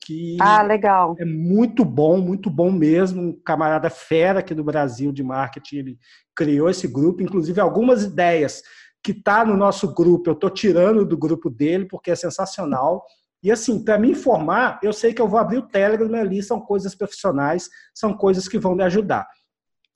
que 0.00 0.36
ah, 0.40 0.62
legal. 0.62 1.16
é 1.18 1.24
muito 1.24 1.84
bom, 1.84 2.18
muito 2.18 2.48
bom 2.48 2.70
mesmo. 2.70 3.20
Um 3.20 3.40
camarada 3.44 3.90
fera 3.90 4.38
aqui 4.38 4.54
do 4.54 4.62
Brasil 4.62 5.10
de 5.10 5.24
marketing, 5.24 5.76
ele 5.78 5.98
criou 6.32 6.70
esse 6.70 6.86
grupo, 6.86 7.24
inclusive 7.24 7.60
algumas 7.60 8.04
ideias 8.04 8.62
que 9.02 9.12
tá 9.12 9.44
no 9.44 9.56
nosso 9.56 9.92
grupo, 9.92 10.30
eu 10.30 10.34
estou 10.34 10.50
tirando 10.50 11.04
do 11.04 11.18
grupo 11.18 11.50
dele 11.50 11.86
porque 11.86 12.12
é 12.12 12.14
sensacional. 12.14 13.04
E 13.42 13.50
assim, 13.50 13.82
para 13.82 13.98
me 13.98 14.12
informar, 14.12 14.78
eu 14.80 14.92
sei 14.92 15.12
que 15.12 15.20
eu 15.20 15.26
vou 15.26 15.40
abrir 15.40 15.58
o 15.58 15.66
Telegram 15.66 16.14
ali, 16.14 16.40
são 16.40 16.60
coisas 16.60 16.94
profissionais, 16.94 17.68
são 17.92 18.16
coisas 18.16 18.46
que 18.46 18.60
vão 18.60 18.76
me 18.76 18.84
ajudar. 18.84 19.26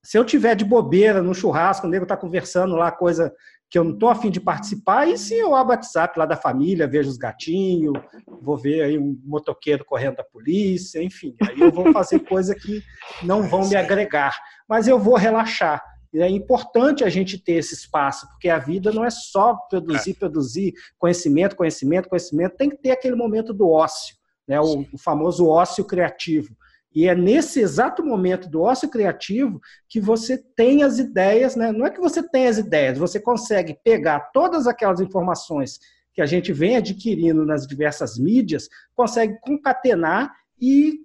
Se 0.02 0.18
eu 0.18 0.24
tiver 0.24 0.54
de 0.54 0.64
bobeira 0.64 1.22
no 1.22 1.34
churrasco, 1.34 1.86
o 1.86 1.90
nego 1.90 2.04
está 2.04 2.16
conversando 2.16 2.74
lá, 2.74 2.90
coisa 2.90 3.32
que 3.70 3.78
eu 3.78 3.84
não 3.84 3.92
estou 3.92 4.08
afim 4.08 4.30
de 4.30 4.40
participar, 4.40 5.06
e 5.06 5.16
se 5.16 5.34
eu 5.34 5.54
abro 5.54 5.72
o 5.72 5.76
WhatsApp 5.76 6.18
lá 6.18 6.26
da 6.26 6.36
família, 6.36 6.88
vejo 6.88 7.08
os 7.08 7.16
gatinhos, 7.16 7.94
vou 8.42 8.56
ver 8.56 8.82
aí 8.82 8.98
um 8.98 9.16
motoqueiro 9.24 9.84
correndo 9.84 10.16
da 10.16 10.24
polícia, 10.24 11.00
enfim, 11.00 11.36
aí 11.40 11.60
eu 11.60 11.70
vou 11.70 11.92
fazer 11.92 12.18
coisa 12.26 12.52
que 12.52 12.82
não 13.22 13.44
vão 13.44 13.68
me 13.68 13.76
agregar, 13.76 14.36
mas 14.68 14.88
eu 14.88 14.98
vou 14.98 15.14
relaxar. 15.14 15.80
E 16.12 16.20
é 16.20 16.28
importante 16.28 17.04
a 17.04 17.08
gente 17.08 17.38
ter 17.38 17.52
esse 17.52 17.74
espaço, 17.74 18.28
porque 18.30 18.48
a 18.48 18.58
vida 18.58 18.90
não 18.90 19.04
é 19.04 19.10
só 19.10 19.54
produzir, 19.68 20.14
produzir 20.14 20.74
conhecimento, 20.98 21.54
conhecimento, 21.54 22.08
conhecimento, 22.08 22.56
tem 22.56 22.70
que 22.70 22.76
ter 22.76 22.90
aquele 22.90 23.14
momento 23.14 23.54
do 23.54 23.70
ócio, 23.70 24.16
né? 24.48 24.60
o, 24.60 24.84
o 24.92 24.98
famoso 24.98 25.46
ócio 25.46 25.84
criativo. 25.84 26.56
E 26.94 27.06
é 27.06 27.14
nesse 27.14 27.60
exato 27.60 28.04
momento 28.04 28.48
do 28.48 28.62
ócio 28.62 28.88
criativo 28.88 29.60
que 29.88 30.00
você 30.00 30.36
tem 30.56 30.82
as 30.82 30.98
ideias, 30.98 31.54
né? 31.54 31.70
Não 31.70 31.86
é 31.86 31.90
que 31.90 32.00
você 32.00 32.22
tem 32.22 32.48
as 32.48 32.58
ideias, 32.58 32.98
você 32.98 33.20
consegue 33.20 33.78
pegar 33.84 34.30
todas 34.32 34.66
aquelas 34.66 35.00
informações 35.00 35.78
que 36.12 36.20
a 36.20 36.26
gente 36.26 36.52
vem 36.52 36.76
adquirindo 36.76 37.46
nas 37.46 37.66
diversas 37.66 38.18
mídias, 38.18 38.68
consegue 38.94 39.38
concatenar 39.40 40.32
e 40.60 41.00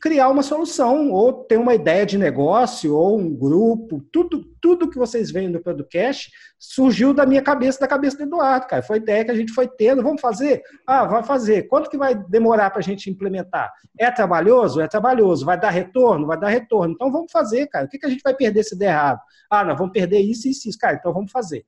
criar 0.00 0.28
uma 0.28 0.42
solução, 0.42 1.10
ou 1.10 1.32
ter 1.32 1.56
uma 1.56 1.74
ideia 1.74 2.06
de 2.06 2.16
negócio, 2.16 2.94
ou 2.94 3.18
um 3.18 3.34
grupo, 3.34 4.00
tudo, 4.12 4.44
tudo 4.60 4.88
que 4.88 4.98
vocês 4.98 5.30
veem 5.30 5.48
no 5.48 5.60
podcast 5.60 6.30
surgiu 6.58 7.12
da 7.12 7.26
minha 7.26 7.42
cabeça, 7.42 7.80
da 7.80 7.88
cabeça 7.88 8.16
do 8.16 8.22
Eduardo, 8.24 8.66
cara. 8.66 8.82
Foi 8.82 8.98
ideia 8.98 9.24
que 9.24 9.30
a 9.30 9.34
gente 9.34 9.52
foi 9.52 9.66
tendo, 9.68 10.02
vamos 10.02 10.20
fazer? 10.20 10.62
Ah, 10.86 11.04
vai 11.04 11.22
fazer. 11.22 11.64
Quanto 11.64 11.90
que 11.90 11.96
vai 11.96 12.14
demorar 12.14 12.70
para 12.70 12.78
a 12.80 12.82
gente 12.82 13.10
implementar? 13.10 13.72
É 13.98 14.10
trabalhoso? 14.10 14.80
É 14.80 14.88
trabalhoso. 14.88 15.44
Vai 15.44 15.58
dar 15.58 15.70
retorno? 15.70 16.26
Vai 16.26 16.38
dar 16.38 16.48
retorno. 16.48 16.94
Então 16.94 17.10
vamos 17.10 17.30
fazer, 17.32 17.66
cara. 17.66 17.86
O 17.86 17.88
que, 17.88 17.98
que 17.98 18.06
a 18.06 18.10
gente 18.10 18.22
vai 18.22 18.34
perder 18.34 18.62
se 18.62 18.78
der 18.78 18.90
errado? 18.90 19.20
Ah, 19.50 19.64
nós 19.64 19.78
vamos 19.78 19.92
perder 19.92 20.20
isso 20.20 20.46
e 20.46 20.50
isso, 20.50 20.78
cara. 20.78 20.96
Então 20.96 21.12
vamos 21.12 21.32
fazer. 21.32 21.64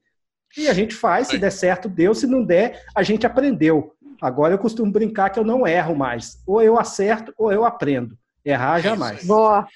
E 0.56 0.68
a 0.68 0.74
gente 0.74 0.94
faz, 0.94 1.28
se 1.28 1.38
der 1.38 1.52
certo, 1.52 1.88
deu, 1.88 2.12
se 2.12 2.26
não 2.26 2.44
der, 2.44 2.84
a 2.94 3.02
gente 3.04 3.24
aprendeu. 3.24 3.94
Agora 4.20 4.54
eu 4.54 4.58
costumo 4.58 4.92
brincar 4.92 5.30
que 5.30 5.38
eu 5.38 5.44
não 5.44 5.66
erro 5.66 5.94
mais. 5.94 6.42
Ou 6.46 6.60
eu 6.60 6.78
acerto 6.78 7.32
ou 7.36 7.52
eu 7.52 7.64
aprendo. 7.64 8.16
Errar 8.44 8.80
jamais. 8.80 9.24
Boa. 9.24 9.66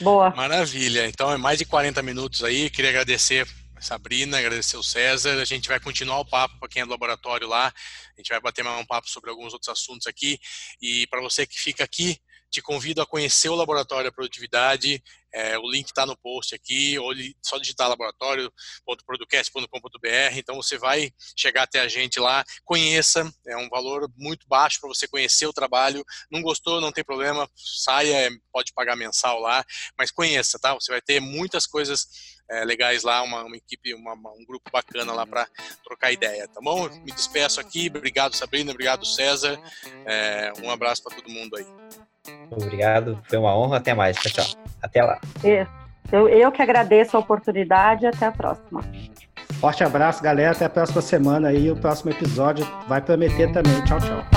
Boa. 0.00 0.30
Maravilha. 0.30 1.06
Então 1.06 1.32
é 1.32 1.36
mais 1.36 1.58
de 1.58 1.64
40 1.64 2.02
minutos 2.02 2.42
aí. 2.42 2.70
Queria 2.70 2.90
agradecer 2.90 3.46
a 3.76 3.80
Sabrina, 3.80 4.38
agradecer 4.38 4.76
o 4.76 4.82
César. 4.82 5.40
A 5.40 5.44
gente 5.44 5.68
vai 5.68 5.78
continuar 5.78 6.20
o 6.20 6.24
papo 6.24 6.58
para 6.58 6.68
quem 6.68 6.82
é 6.82 6.84
do 6.84 6.90
laboratório 6.90 7.48
lá. 7.48 7.68
A 7.68 8.20
gente 8.20 8.28
vai 8.28 8.40
bater 8.40 8.64
mais 8.64 8.80
um 8.80 8.86
papo 8.86 9.08
sobre 9.08 9.30
alguns 9.30 9.52
outros 9.52 9.68
assuntos 9.68 10.06
aqui. 10.06 10.38
E 10.80 11.06
para 11.08 11.20
você 11.20 11.46
que 11.46 11.58
fica 11.58 11.84
aqui, 11.84 12.18
te 12.54 12.62
convido 12.62 13.02
a 13.02 13.06
conhecer 13.06 13.48
o 13.48 13.56
Laboratório 13.56 14.04
da 14.04 14.14
Produtividade. 14.14 15.02
É, 15.32 15.58
o 15.58 15.68
link 15.68 15.88
está 15.88 16.06
no 16.06 16.16
post 16.16 16.54
aqui, 16.54 16.96
ou 17.00 17.12
só 17.44 17.58
digitar 17.58 17.88
laboratório.producast.com.br. 17.88 20.36
Então 20.36 20.54
você 20.54 20.78
vai 20.78 21.10
chegar 21.36 21.64
até 21.64 21.80
a 21.80 21.88
gente 21.88 22.20
lá, 22.20 22.44
conheça, 22.64 23.28
é 23.44 23.56
um 23.56 23.68
valor 23.68 24.08
muito 24.16 24.46
baixo 24.46 24.78
para 24.80 24.88
você 24.88 25.08
conhecer 25.08 25.48
o 25.48 25.52
trabalho. 25.52 26.04
Não 26.30 26.40
gostou, 26.40 26.80
não 26.80 26.92
tem 26.92 27.02
problema, 27.02 27.50
saia, 27.56 28.30
pode 28.52 28.72
pagar 28.72 28.94
mensal 28.94 29.40
lá, 29.40 29.64
mas 29.98 30.12
conheça, 30.12 30.56
tá? 30.56 30.72
Você 30.74 30.92
vai 30.92 31.02
ter 31.02 31.18
muitas 31.18 31.66
coisas 31.66 32.06
é, 32.48 32.64
legais 32.64 33.02
lá, 33.02 33.20
uma, 33.22 33.42
uma 33.42 33.56
equipe, 33.56 33.92
uma, 33.94 34.14
um 34.14 34.44
grupo 34.46 34.70
bacana 34.70 35.12
lá 35.12 35.26
para 35.26 35.48
trocar 35.82 36.12
ideia, 36.12 36.46
tá 36.46 36.60
bom? 36.62 36.88
Me 37.00 37.10
despeço 37.10 37.60
aqui, 37.60 37.88
obrigado 37.88 38.36
Sabrina, 38.36 38.70
obrigado 38.70 39.04
César, 39.04 39.60
é, 40.06 40.52
um 40.62 40.70
abraço 40.70 41.02
para 41.02 41.16
todo 41.16 41.28
mundo 41.28 41.56
aí. 41.56 41.66
Obrigado, 42.50 43.18
foi 43.24 43.38
uma 43.38 43.56
honra. 43.56 43.78
Até 43.78 43.94
mais. 43.94 44.16
Tchau, 44.16 44.44
tchau. 44.44 44.62
Até 44.82 45.02
lá. 45.02 45.18
Eu, 46.12 46.28
eu 46.28 46.52
que 46.52 46.62
agradeço 46.62 47.16
a 47.16 47.20
oportunidade. 47.20 48.06
Até 48.06 48.26
a 48.26 48.32
próxima. 48.32 48.84
Forte 49.60 49.82
abraço, 49.82 50.22
galera. 50.22 50.52
Até 50.52 50.66
a 50.66 50.70
próxima 50.70 51.02
semana 51.02 51.48
aí. 51.48 51.70
O 51.70 51.76
próximo 51.76 52.10
episódio 52.10 52.66
vai 52.86 53.00
prometer 53.00 53.50
também. 53.52 53.82
Tchau, 53.84 53.98
tchau. 53.98 54.33